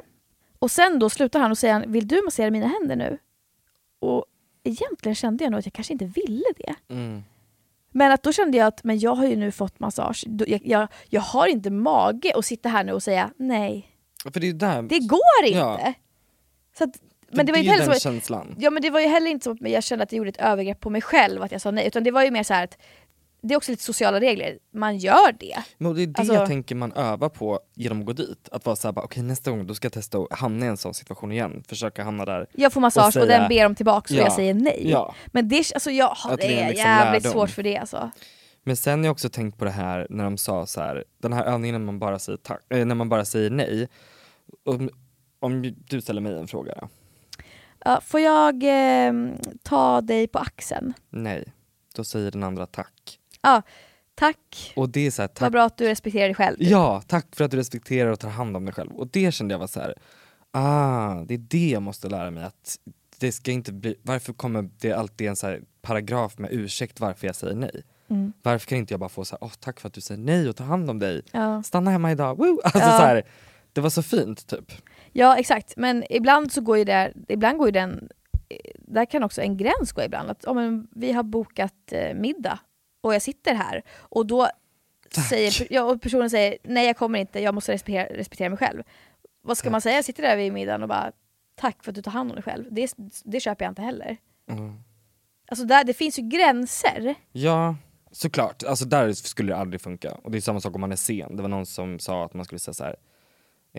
Och 0.59 0.71
sen 0.71 0.99
då 0.99 1.09
slutar 1.09 1.39
han 1.39 1.51
och 1.51 1.57
säger 1.57 1.87
vill 1.87 2.07
du 2.07 2.21
massera 2.25 2.51
mina 2.51 2.67
händer 2.67 2.95
nu? 2.95 3.17
Och 3.99 4.25
egentligen 4.63 5.15
kände 5.15 5.43
jag 5.43 5.51
nog 5.51 5.59
att 5.59 5.65
jag 5.65 5.73
kanske 5.73 5.93
inte 5.93 6.05
ville 6.05 6.45
det. 6.57 6.75
Mm. 6.93 7.23
Men 7.91 8.11
att 8.11 8.23
då 8.23 8.31
kände 8.31 8.57
jag 8.57 8.67
att 8.67 8.83
men 8.83 8.99
jag 8.99 9.15
har 9.15 9.27
ju 9.27 9.35
nu 9.35 9.51
fått 9.51 9.79
massage. 9.79 10.25
Jag, 10.47 10.61
jag, 10.65 10.87
jag 11.09 11.21
har 11.21 11.47
inte 11.47 11.69
mage 11.69 12.33
att 12.35 12.45
sitta 12.45 12.69
här 12.69 12.83
nu 12.83 12.93
och 12.93 13.03
säga 13.03 13.31
nej. 13.37 13.91
För 14.33 14.39
det 14.39 14.49
är 14.49 14.53
där, 14.53 14.81
Det 14.81 14.99
går 14.99 15.45
inte. 15.45 15.57
Ja. 15.57 15.93
Så 16.77 16.83
att, 16.83 16.89
men 17.29 17.45
det 17.45 17.51
var 17.51 17.59
ju 17.59 17.69
heller 17.69 17.85
som, 17.85 17.93
känslan. 17.93 18.55
Ja 18.59 18.69
men 18.69 18.81
det 18.81 18.89
var 18.89 18.99
ju 18.99 19.07
heller 19.07 19.31
inte 19.31 19.43
som 19.43 19.53
att 19.53 19.69
jag 19.69 19.83
kände 19.83 20.03
att 20.03 20.11
jag 20.11 20.17
gjorde 20.17 20.29
ett 20.29 20.37
övergrepp 20.37 20.79
på 20.79 20.89
mig 20.89 21.01
själv 21.01 21.41
att 21.41 21.51
jag 21.51 21.61
sa 21.61 21.71
nej. 21.71 21.87
Utan 21.87 22.03
det 22.03 22.11
var 22.11 22.23
ju 22.23 22.31
mer 22.31 22.43
så 22.43 22.53
här 22.53 22.63
att 22.63 22.77
det 23.47 23.53
är 23.53 23.57
också 23.57 23.71
lite 23.71 23.83
sociala 23.83 24.19
regler. 24.19 24.57
Man 24.73 24.97
gör 24.97 25.31
det. 25.39 25.63
Men 25.77 25.95
det 25.95 26.01
är 26.03 26.07
det 26.07 26.19
Alltså- 26.19 26.33
jag 26.33 26.47
tänker 26.47 26.75
man 26.75 26.91
övar 26.93 27.29
på 27.29 27.59
genom 27.73 27.99
att 27.99 28.05
gå 28.05 28.13
dit. 28.13 28.49
Att 28.51 28.65
vara 28.65 28.75
såhär, 28.75 28.99
okej 28.99 29.23
nästa 29.23 29.51
gång 29.51 29.67
då 29.67 29.73
ska 29.75 29.85
jag 29.85 29.93
testa 29.93 30.17
att 30.17 30.39
hamna 30.39 30.65
i 30.65 30.69
en 30.69 30.77
sån 30.77 30.93
situation 30.93 31.31
igen. 31.31 31.63
Försöka 31.67 32.03
hamna 32.03 32.25
där. 32.25 32.47
Jag 32.53 32.73
får 32.73 32.81
massage 32.81 33.07
och, 33.07 33.13
säga- 33.13 33.25
den 33.39 33.49
ber 33.49 33.65
om 33.65 33.75
tillbaka 33.75 34.13
och 34.13 34.19
Ja. 34.19 34.23
jag 34.23 34.33
säger 34.33 34.53
nej. 34.53 34.89
Ja. 34.89 35.15
Men 35.27 35.47
det, 35.49 35.57
alltså 35.73 35.91
jag, 35.91 36.17
det 36.29 36.35
det 36.35 36.43
är 36.45 36.67
liksom 36.69 36.85
jävligt 36.85 37.23
lärdom. 37.23 37.31
svårt 37.39 37.49
för 37.49 37.63
det 37.63 37.77
alltså. 37.77 38.11
Men 38.63 38.77
sen 38.77 38.99
har 38.99 39.05
jag 39.05 39.11
också 39.11 39.29
tänkt 39.29 39.57
på 39.57 39.65
det 39.65 39.71
här 39.71 40.07
när 40.09 40.23
de 40.23 40.37
sa 40.37 40.65
så 40.65 40.81
här, 40.81 41.03
den 41.21 41.33
här 41.33 41.45
övningen 41.45 41.73
när 41.73 41.85
man 41.85 41.99
bara 41.99 42.19
säger, 42.19 42.37
tack, 42.37 42.61
eh, 42.69 42.85
när 42.85 42.95
man 42.95 43.09
bara 43.09 43.25
säger 43.25 43.49
nej. 43.49 43.87
Om, 44.65 44.89
om 45.39 45.61
du 45.89 46.01
ställer 46.01 46.21
mig 46.21 46.39
en 46.39 46.47
fråga 46.47 46.73
då? 46.81 46.87
Ja, 47.85 48.01
får 48.01 48.19
jag 48.19 48.63
eh, 48.63 49.13
ta 49.63 50.01
dig 50.01 50.27
på 50.27 50.39
axeln? 50.39 50.93
Nej. 51.09 51.45
Då 51.95 52.03
säger 52.03 52.31
den 52.31 52.43
andra 52.43 52.65
tack. 52.65 53.19
Ja, 53.45 53.61
tack. 54.15 54.73
Och 54.75 54.89
det 54.89 55.07
är 55.07 55.11
så 55.11 55.21
här, 55.21 55.27
Vad 55.29 55.35
tack. 55.35 55.51
bra 55.51 55.63
att 55.63 55.77
du 55.77 55.87
respekterar 55.87 56.25
dig 56.25 56.35
själv. 56.35 56.55
Ja, 56.59 57.01
tack 57.07 57.35
för 57.35 57.43
att 57.43 57.51
du 57.51 57.57
respekterar 57.57 58.11
och 58.11 58.19
tar 58.19 58.29
hand 58.29 58.57
om 58.57 58.65
dig 58.65 58.73
själv. 58.73 58.91
Och 58.91 59.07
det 59.07 59.31
kände 59.33 59.53
jag 59.53 59.59
var 59.59 59.67
så 59.67 59.79
här, 59.79 59.93
ah, 60.51 61.13
det 61.25 61.33
är 61.33 61.37
det 61.37 61.69
jag 61.69 61.81
måste 61.81 62.09
lära 62.09 62.31
mig 62.31 62.43
att 62.43 62.75
det 63.19 63.31
ska 63.31 63.51
inte 63.51 63.73
bli, 63.73 63.95
varför 64.01 64.33
kommer 64.33 64.69
det 64.79 64.91
alltid 64.93 65.27
en 65.27 65.35
så 65.35 65.57
paragraf 65.81 66.37
med 66.37 66.49
ursäkt 66.53 66.99
varför 66.99 67.27
jag 67.27 67.35
säger 67.35 67.55
nej? 67.55 67.83
Mm. 68.09 68.33
Varför 68.41 68.67
kan 68.67 68.77
inte 68.77 68.93
jag 68.93 68.99
bara 68.99 69.09
få 69.09 69.25
så 69.25 69.35
här, 69.35 69.43
åh 69.43 69.51
tack 69.59 69.79
för 69.79 69.87
att 69.87 69.93
du 69.93 70.01
säger 70.01 70.21
nej 70.21 70.49
och 70.49 70.55
tar 70.55 70.65
hand 70.65 70.89
om 70.89 70.99
dig. 70.99 71.21
Ja. 71.31 71.63
Stanna 71.63 71.91
hemma 71.91 72.11
idag, 72.11 72.37
woo! 72.37 72.59
Alltså 72.63 72.79
Ja. 72.79 72.85
så 72.97 73.03
här, 73.05 73.23
det 73.73 73.81
var 73.81 73.89
så 73.89 74.03
fint 74.03 74.47
typ. 74.47 74.71
Ja 75.11 75.37
exakt, 75.37 75.73
men 75.77 76.03
ibland 76.09 76.51
så 76.51 76.61
går 76.61 76.77
ju 76.77 76.83
det, 76.83 77.13
ibland 77.27 77.57
går 77.57 77.67
ju 77.67 77.71
den, 77.71 78.09
där 78.77 79.05
kan 79.05 79.23
också 79.23 79.41
en 79.41 79.57
gräns 79.57 79.91
gå 79.91 80.03
ibland. 80.03 80.29
Att, 80.29 80.43
ja, 80.45 80.53
men 80.53 80.87
vi 80.91 81.11
har 81.11 81.23
bokat 81.23 81.73
eh, 81.91 82.13
middag 82.15 82.59
och 83.05 83.15
jag 83.15 83.21
sitter 83.21 83.53
här 83.53 83.83
och 83.99 84.25
då 84.25 84.49
säger 85.29 85.67
ja, 85.73 85.83
och 85.83 86.01
personen 86.01 86.29
säger 86.29 86.57
nej 86.63 86.87
jag 86.87 86.97
kommer 86.97 87.19
inte, 87.19 87.39
jag 87.39 87.53
måste 87.55 87.71
respektera, 87.71 88.17
respektera 88.17 88.49
mig 88.49 88.57
själv. 88.57 88.83
Vad 89.41 89.57
ska 89.57 89.69
man 89.69 89.81
säga? 89.81 89.95
Jag 89.95 90.05
sitter 90.05 90.23
där 90.23 90.37
vid 90.37 90.53
middagen 90.53 90.83
och 90.83 90.89
bara 90.89 91.11
tack 91.55 91.83
för 91.83 91.91
att 91.91 91.95
du 91.95 92.01
tar 92.01 92.11
hand 92.11 92.31
om 92.31 92.35
dig 92.35 92.43
själv. 92.43 92.65
Det, 92.71 92.93
det 93.23 93.39
köper 93.39 93.65
jag 93.65 93.71
inte 93.71 93.81
heller. 93.81 94.17
Mm. 94.49 94.73
Alltså 95.47 95.65
där, 95.65 95.83
det 95.83 95.93
finns 95.93 96.19
ju 96.19 96.23
gränser. 96.23 97.15
Ja, 97.31 97.75
såklart. 98.11 98.63
Alltså 98.63 98.85
där 98.85 99.13
skulle 99.13 99.53
det 99.53 99.57
aldrig 99.57 99.81
funka. 99.81 100.11
Och 100.11 100.31
det 100.31 100.37
är 100.37 100.41
samma 100.41 100.61
sak 100.61 100.75
om 100.75 100.81
man 100.81 100.91
är 100.91 100.95
sen. 100.95 101.35
Det 101.35 101.41
var 101.41 101.49
någon 101.49 101.65
som 101.65 101.99
sa 101.99 102.25
att 102.25 102.33
man 102.33 102.45
skulle 102.45 102.59
säga 102.59 102.73
så 102.73 102.83
här. 102.83 102.95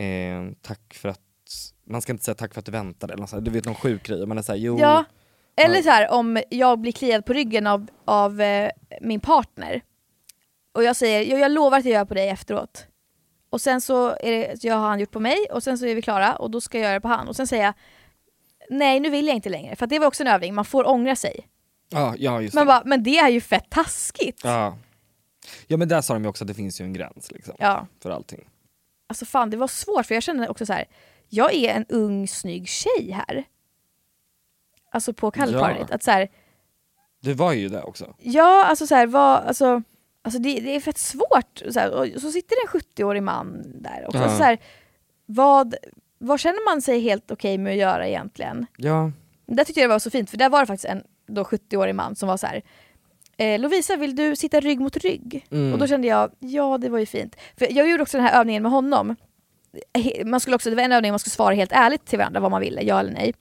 Eh, 0.05 0.53
tack 0.63 0.95
för 0.95 1.09
att, 1.09 1.21
man 1.85 2.03
ska 2.03 2.13
inte 2.13 2.25
säga 2.25 2.35
tack 2.35 2.55
för 2.55 2.61
att 2.61 2.67
du 2.67 2.73
väntade 2.73 3.13
eller 3.13 3.21
något 3.21 3.31
så 3.31 3.37
här. 3.37 3.43
Du 3.43 3.51
vet 3.51 3.65
någon 3.65 3.75
sjuk 3.75 4.07
grej. 4.07 4.27
Man 4.27 4.39
är 4.39 4.43
såhär, 4.43 4.59
jo. 4.59 4.79
Ja. 4.81 5.05
Eller 5.57 5.83
så 5.83 5.91
här 5.91 6.11
om 6.11 6.43
jag 6.51 6.79
blir 6.79 6.93
kliad 6.93 7.25
på 7.25 7.33
ryggen 7.33 7.67
av, 7.67 7.87
av 8.05 8.41
eh, 8.41 8.71
min 9.01 9.21
partner 9.21 9.83
och 10.75 10.85
jag 10.85 10.97
säger 10.97 11.23
jo, 11.23 11.39
jag 11.39 11.53
lovar 11.53 11.79
att 11.79 11.85
jag 11.85 11.95
gör 11.95 12.05
på 12.05 12.15
dig 12.15 12.29
efteråt. 12.29 12.87
Och 13.51 13.61
sen 13.61 13.81
så 13.81 14.11
är 14.11 14.31
det, 14.33 14.61
så 14.61 14.67
jag 14.67 14.75
har 14.75 14.89
han 14.89 15.01
gjort 15.01 15.11
på 15.11 15.21
mig 15.21 15.47
och 15.53 15.63
sen 15.63 15.79
så 15.79 15.87
är 15.87 15.95
vi 15.95 16.03
klara 16.03 16.37
och 16.37 16.51
då 16.51 16.61
ska 16.61 16.79
jag 16.79 16.85
göra 16.85 16.95
det 16.95 17.01
på 17.01 17.09
han. 17.09 17.29
Och 17.29 17.37
sen 17.37 17.47
säger 17.47 17.65
jag 17.65 17.75
nej 18.71 19.01
nu 19.01 19.11
vill 19.11 19.27
jag 19.27 19.37
inte 19.37 19.49
längre. 19.49 19.77
För 19.77 19.87
det 19.87 19.99
var 19.99 20.07
också 20.07 20.23
en 20.23 20.27
övning, 20.29 20.55
man 20.55 20.65
får 20.65 20.89
ångra 20.89 21.17
sig. 21.17 21.49
Ja, 21.89 22.15
ja 22.19 22.41
just 22.43 22.55
Man 22.55 22.67
det. 22.67 22.69
bara, 22.69 22.83
men 22.85 23.03
det 23.03 23.19
är 23.19 23.29
ju 23.29 23.41
fett 23.41 23.71
taskigt. 23.71 24.41
Ja. 24.45 24.79
ja 25.67 25.77
men 25.77 25.89
där 25.89 26.01
sa 26.01 26.15
de 26.15 26.23
ju 26.23 26.29
också 26.29 26.45
att 26.45 26.49
det 26.49 26.55
finns 26.55 26.81
ju 26.81 26.85
en 26.85 26.93
gräns 26.93 27.31
liksom. 27.31 27.55
Ja. 27.59 27.87
För 28.03 28.11
allting. 28.11 28.49
Alltså 29.09 29.25
fan 29.25 29.51
det 29.51 29.57
var 29.57 29.69
svårt 29.69 30.07
för 30.07 30.15
jag 30.15 30.23
kände 30.23 30.49
också 30.49 30.67
så 30.67 30.73
här. 30.73 30.85
jag 31.29 31.55
är 31.55 31.75
en 31.75 31.87
ung 31.89 32.29
snygg 32.29 32.69
tjej 32.69 33.11
här. 33.11 33.45
Alltså 34.97 35.13
på 35.13 35.31
kallpartyt. 35.31 35.87
Ja. 35.89 35.95
Att 35.95 36.03
så 36.03 36.11
här, 36.11 36.29
Du 37.21 37.33
var 37.33 37.53
ju 37.53 37.69
där 37.69 37.87
också. 37.89 38.15
Ja, 38.19 38.65
alltså 38.65 38.87
så 38.87 38.95
här, 38.95 39.07
vad, 39.07 39.39
alltså, 39.39 39.83
alltså 40.23 40.41
det, 40.41 40.61
det 40.61 40.77
är 40.77 40.81
fett 40.81 40.99
svårt. 40.99 41.63
Så, 41.71 41.81
här, 41.81 41.91
och 41.91 42.21
så 42.21 42.31
sitter 42.31 42.57
det 42.57 42.79
en 42.79 42.81
70-årig 42.81 43.23
man 43.23 43.63
där 43.83 44.05
också. 44.07 44.19
Ja. 44.19 44.37
Så 44.37 44.43
här, 44.43 44.59
vad, 45.27 45.75
vad 46.19 46.41
känner 46.41 46.71
man 46.71 46.83
sig 46.83 47.01
helt 47.01 47.31
okej 47.31 47.59
med 47.59 47.73
att 47.73 47.79
göra 47.79 48.09
egentligen? 48.09 48.67
Ja. 48.77 49.13
Där 49.47 49.65
tyckte 49.65 49.81
jag 49.81 49.91
det 49.91 49.95
var 49.95 49.99
så 49.99 50.11
fint, 50.11 50.31
för 50.31 50.37
där 50.37 50.49
var 50.49 50.61
det 50.61 50.67
faktiskt 50.67 50.85
en 50.85 51.03
då 51.29 51.43
70-årig 51.43 51.95
man 51.95 52.17
som 52.17 52.29
var 52.29 52.37
så 52.37 52.47
här. 52.47 52.63
Eh, 53.37 53.61
Lovisa, 53.61 53.97
vill 53.97 54.17
du 54.17 54.37
sitta 54.37 54.61
rygg 54.61 54.81
mot 54.81 54.97
rygg? 54.97 55.47
Mm. 55.51 55.73
Och 55.73 55.79
då 55.79 55.87
kände 55.87 56.09
jag, 56.09 56.31
ja 56.39 56.79
det 56.79 56.89
var 56.89 56.99
ju 56.99 57.07
fint. 57.07 57.37
För 57.59 57.73
jag 57.73 57.91
gjorde 57.91 58.03
också 58.03 58.17
den 58.17 58.27
här 58.27 58.41
övningen 58.41 58.63
med 58.63 58.73
honom. 58.73 59.17
Man 60.25 60.41
skulle 60.41 60.57
också, 60.57 60.71
det 60.71 60.77
var 60.77 60.83
en 60.83 60.93
övning 60.93 61.13
man 61.13 61.19
skulle 61.19 61.31
svara 61.31 61.55
helt 61.55 61.73
ärligt 61.73 62.07
till 62.07 62.19
varandra 62.19 62.41
vad 62.41 62.51
man 62.51 62.61
ville, 62.61 62.83
ja 62.83 63.01
eller 63.01 63.13
nej. 63.13 63.35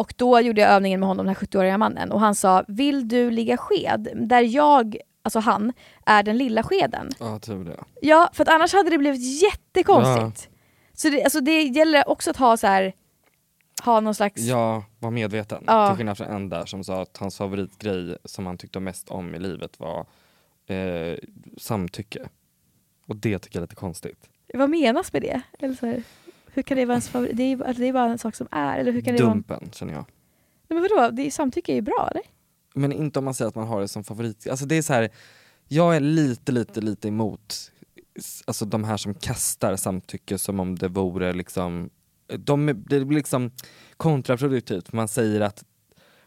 Och 0.00 0.14
då 0.16 0.40
gjorde 0.40 0.60
jag 0.60 0.70
övningen 0.70 1.00
med 1.00 1.08
honom, 1.08 1.26
den 1.26 1.34
här 1.34 1.46
70-åriga 1.46 1.78
mannen. 1.78 2.12
Och 2.12 2.20
han 2.20 2.34
sa, 2.34 2.64
vill 2.68 3.08
du 3.08 3.30
ligga 3.30 3.56
sked? 3.56 4.08
Där 4.14 4.40
jag, 4.40 4.96
alltså 5.22 5.38
han, 5.38 5.72
är 6.06 6.22
den 6.22 6.38
lilla 6.38 6.62
skeden. 6.62 7.10
Ja, 7.18 7.38
tur 7.38 7.64
det. 7.64 7.76
Ja, 8.02 8.30
för 8.32 8.42
att 8.42 8.48
annars 8.48 8.72
hade 8.72 8.90
det 8.90 8.98
blivit 8.98 9.42
jättekonstigt. 9.42 10.50
Så 10.94 11.08
det, 11.08 11.24
alltså 11.24 11.40
det 11.40 11.62
gäller 11.62 12.08
också 12.08 12.30
att 12.30 12.36
ha 12.36 12.56
så 12.56 12.66
här 12.66 12.92
ha 13.84 14.00
någon 14.00 14.14
slags... 14.14 14.40
Ja, 14.40 14.84
var 14.98 15.10
medveten. 15.10 15.64
Ja. 15.66 15.88
Till 15.88 15.96
skillnad 15.96 16.16
från 16.16 16.26
en 16.26 16.48
där 16.48 16.66
som 16.66 16.84
sa 16.84 17.02
att 17.02 17.16
hans 17.16 17.36
favoritgrej 17.36 18.16
som 18.24 18.46
han 18.46 18.58
tyckte 18.58 18.80
mest 18.80 19.08
om 19.08 19.34
i 19.34 19.38
livet 19.38 19.80
var 19.80 20.06
eh, 20.66 21.18
samtycke. 21.56 22.28
Och 23.06 23.16
det 23.16 23.38
tycker 23.38 23.56
jag 23.56 23.62
är 23.62 23.66
lite 23.66 23.74
konstigt. 23.74 24.28
Vad 24.54 24.70
menas 24.70 25.12
med 25.12 25.22
det? 25.22 25.40
Eller 25.58 25.74
så 25.74 25.86
här, 25.86 26.02
hur 26.54 26.62
kan 26.62 26.76
det 26.76 26.84
vara 26.84 26.94
ens 26.94 27.08
favorit? 27.08 27.36
Det 27.36 27.42
är, 27.42 27.62
alltså 27.62 27.80
det 27.80 27.88
är 27.88 27.92
bara 27.92 28.10
en 28.10 28.18
sak 28.18 28.34
som 28.34 28.48
är. 28.50 28.78
Eller 28.78 28.92
hur 28.92 29.00
kan 29.00 29.16
det 29.16 29.22
vara... 29.22 29.32
en- 29.32 29.38
Dumpen 29.38 29.70
känner 29.72 29.92
jag. 29.92 30.04
Nej, 30.68 30.80
men 30.80 30.82
vadå? 30.82 31.10
Det 31.10 31.22
är, 31.26 31.30
samtycke 31.30 31.72
är 31.72 31.74
ju 31.76 31.80
bra 31.82 32.08
eller? 32.10 32.22
Men 32.74 32.92
inte 32.92 33.18
om 33.18 33.24
man 33.24 33.34
säger 33.34 33.48
att 33.48 33.54
man 33.54 33.66
har 33.68 33.80
det 33.80 33.88
som 33.88 34.04
favorit. 34.04 34.46
Alltså 34.50 34.66
det 34.66 34.74
är 34.74 34.82
så 34.82 34.92
här, 34.92 35.08
jag 35.68 35.96
är 35.96 36.00
lite, 36.00 36.52
lite, 36.52 36.80
lite 36.80 37.08
emot 37.08 37.70
alltså 38.44 38.64
de 38.64 38.84
här 38.84 38.96
som 38.96 39.14
kastar 39.14 39.76
samtycke 39.76 40.38
som 40.38 40.60
om 40.60 40.74
det 40.78 40.88
vore 40.88 41.32
liksom, 41.32 41.90
de, 42.38 42.66
det 42.66 43.04
blir 43.04 43.16
liksom 43.18 43.50
kontraproduktivt. 43.96 44.92
Man 44.92 45.08
säger 45.08 45.40
att 45.40 45.64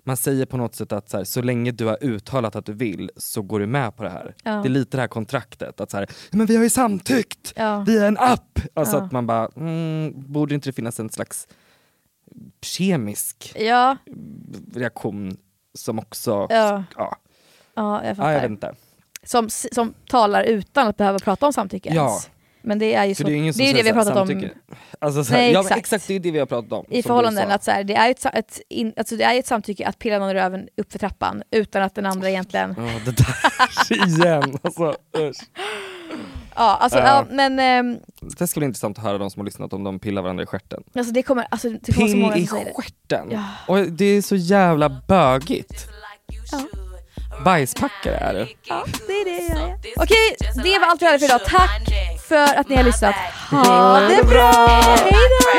man 0.03 0.17
säger 0.17 0.45
på 0.45 0.57
något 0.57 0.75
sätt 0.75 0.91
att 0.91 1.09
så, 1.09 1.17
här, 1.17 1.23
så 1.23 1.41
länge 1.41 1.71
du 1.71 1.85
har 1.85 1.97
uttalat 2.03 2.55
att 2.55 2.65
du 2.65 2.73
vill 2.73 3.11
så 3.17 3.41
går 3.41 3.59
du 3.59 3.65
med 3.67 3.95
på 3.95 4.03
det 4.03 4.09
här. 4.09 4.35
Ja. 4.43 4.51
Det 4.51 4.67
är 4.67 4.69
lite 4.69 4.97
det 4.97 5.01
här 5.01 5.07
kontraktet, 5.07 5.81
att 5.81 5.91
så 5.91 5.97
här, 5.97 6.09
men 6.31 6.45
vi 6.45 6.55
har 6.55 6.63
ju 6.63 6.69
samtyckt, 6.69 7.53
Ja. 7.55 7.83
vi 7.87 7.97
är 7.97 8.07
en 8.07 8.17
app! 8.17 8.59
Alltså 8.73 8.97
Ja. 8.97 9.03
att 9.03 9.11
man 9.11 9.27
bara, 9.27 9.49
mm, 9.55 10.13
borde 10.15 10.55
inte 10.55 10.69
det 10.69 10.73
finnas 10.73 10.99
en 10.99 11.09
slags 11.09 11.47
kemisk 12.61 13.53
Ja, 13.59 13.97
reaktion 14.73 15.37
som 15.73 15.99
också, 15.99 16.47
Ja. 16.49 16.83
ja. 16.97 17.17
ja 17.75 18.01
jag 18.03 18.09
Ja, 18.11 18.15
fattar. 18.15 18.31
jag 18.31 18.41
vet 18.41 18.49
inte. 18.49 18.75
som, 19.23 19.49
som 19.49 19.93
talar 20.07 20.43
utan 20.43 20.87
att 20.87 20.97
behöva 20.97 21.19
prata 21.19 21.45
om 21.45 21.53
samtycke 21.53 21.89
ens. 21.89 22.29
Men 22.63 22.79
det 22.79 22.93
är 22.93 23.05
ju 23.05 23.15
så, 23.15 23.23
det 23.23 23.31
är 23.31 23.35
ju 23.35 23.51
det, 23.51 23.69
är 23.69 23.73
det 23.73 23.83
vi 23.83 23.89
har 23.89 24.03
så 24.03 24.11
pratat 24.11 24.29
om. 24.29 24.49
Alltså, 24.99 25.23
så 25.23 25.33
här, 25.33 25.41
Nej, 25.41 25.51
ja, 25.51 25.59
exakt. 25.61 25.79
exakt, 25.79 26.07
det 26.07 26.13
är 26.15 26.19
det 26.19 26.31
vi 26.31 26.39
har 26.39 26.45
pratat 26.45 26.71
om. 26.71 26.85
i 26.89 27.03
förhållanden. 27.03 27.47
du. 27.47 27.53
Att 27.53 27.63
så 27.63 27.71
här, 27.71 27.83
det, 27.83 27.95
är 27.95 28.11
ett, 28.11 28.25
ett, 28.25 28.61
in, 28.69 28.93
alltså 28.97 29.15
det 29.15 29.23
är 29.23 29.39
ett 29.39 29.47
samtycke 29.47 29.87
att 29.87 29.99
pilla 29.99 30.19
någon 30.19 30.29
i 30.29 30.33
röven 30.33 30.67
upp 30.77 30.91
för 30.91 30.99
trappan 30.99 31.43
utan 31.51 31.81
att 31.83 31.95
den 31.95 32.05
andra 32.05 32.29
egentligen... 32.29 32.75
Ja, 32.77 32.83
det 33.05 33.11
där 33.17 34.07
igen. 34.07 34.57
Alltså, 34.61 34.95
usch. 35.17 35.37
Ja, 36.55 36.77
alltså, 36.81 36.99
Ja. 36.99 37.05
ja, 37.05 37.25
men 37.35 37.59
ehm, 37.59 37.97
Det 38.37 38.47
ska 38.47 38.59
bli 38.59 38.65
intressant 38.65 38.97
att 38.97 39.03
höra 39.03 39.17
de 39.17 39.29
som 39.31 39.39
har 39.39 39.45
lyssnat 39.45 39.73
om 39.73 39.83
de 39.83 39.99
pillar 39.99 40.21
varandra 40.21 40.43
i 40.43 40.45
stjärten. 40.47 40.83
alltså 40.95 41.13
det 41.13 41.23
kommer, 41.23 41.47
alltså, 41.51 41.69
det 41.69 41.93
kommer 41.93 42.07
så 42.07 42.13
Pill 42.13 42.21
många 42.21 42.37
i 42.37 42.47
som 42.47 42.57
säger 42.57 42.65
det. 42.75 42.81
stjärten? 42.83 43.27
Ja. 43.31 43.43
Och 43.67 43.91
det 43.91 44.05
är 44.05 44.21
så 44.21 44.35
jävla 44.35 44.89
bögigt. 45.07 45.87
Bajspackare 47.45 48.15
är 48.17 48.33
det. 48.33 48.47
Ja, 48.63 48.85
det 49.07 49.13
är 49.13 49.25
det 49.25 49.53
jag 49.59 49.69
är. 49.69 49.77
Okej, 49.97 50.35
det 50.63 50.79
var 50.79 50.87
allt 50.87 51.01
vi 51.01 51.05
hade 51.05 51.19
för 51.19 51.25
idag. 51.25 51.41
Tack 51.45 51.81
för 52.27 52.59
att 52.59 52.69
ni 52.69 52.75
har 52.75 52.83
lyssnat. 52.83 53.15
Ha 53.51 53.99
det 53.99 54.23
bra! 54.23 54.51
Hej 55.11 55.29
då! 55.41 55.53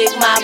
Lick 0.00 0.16
my 0.16 0.39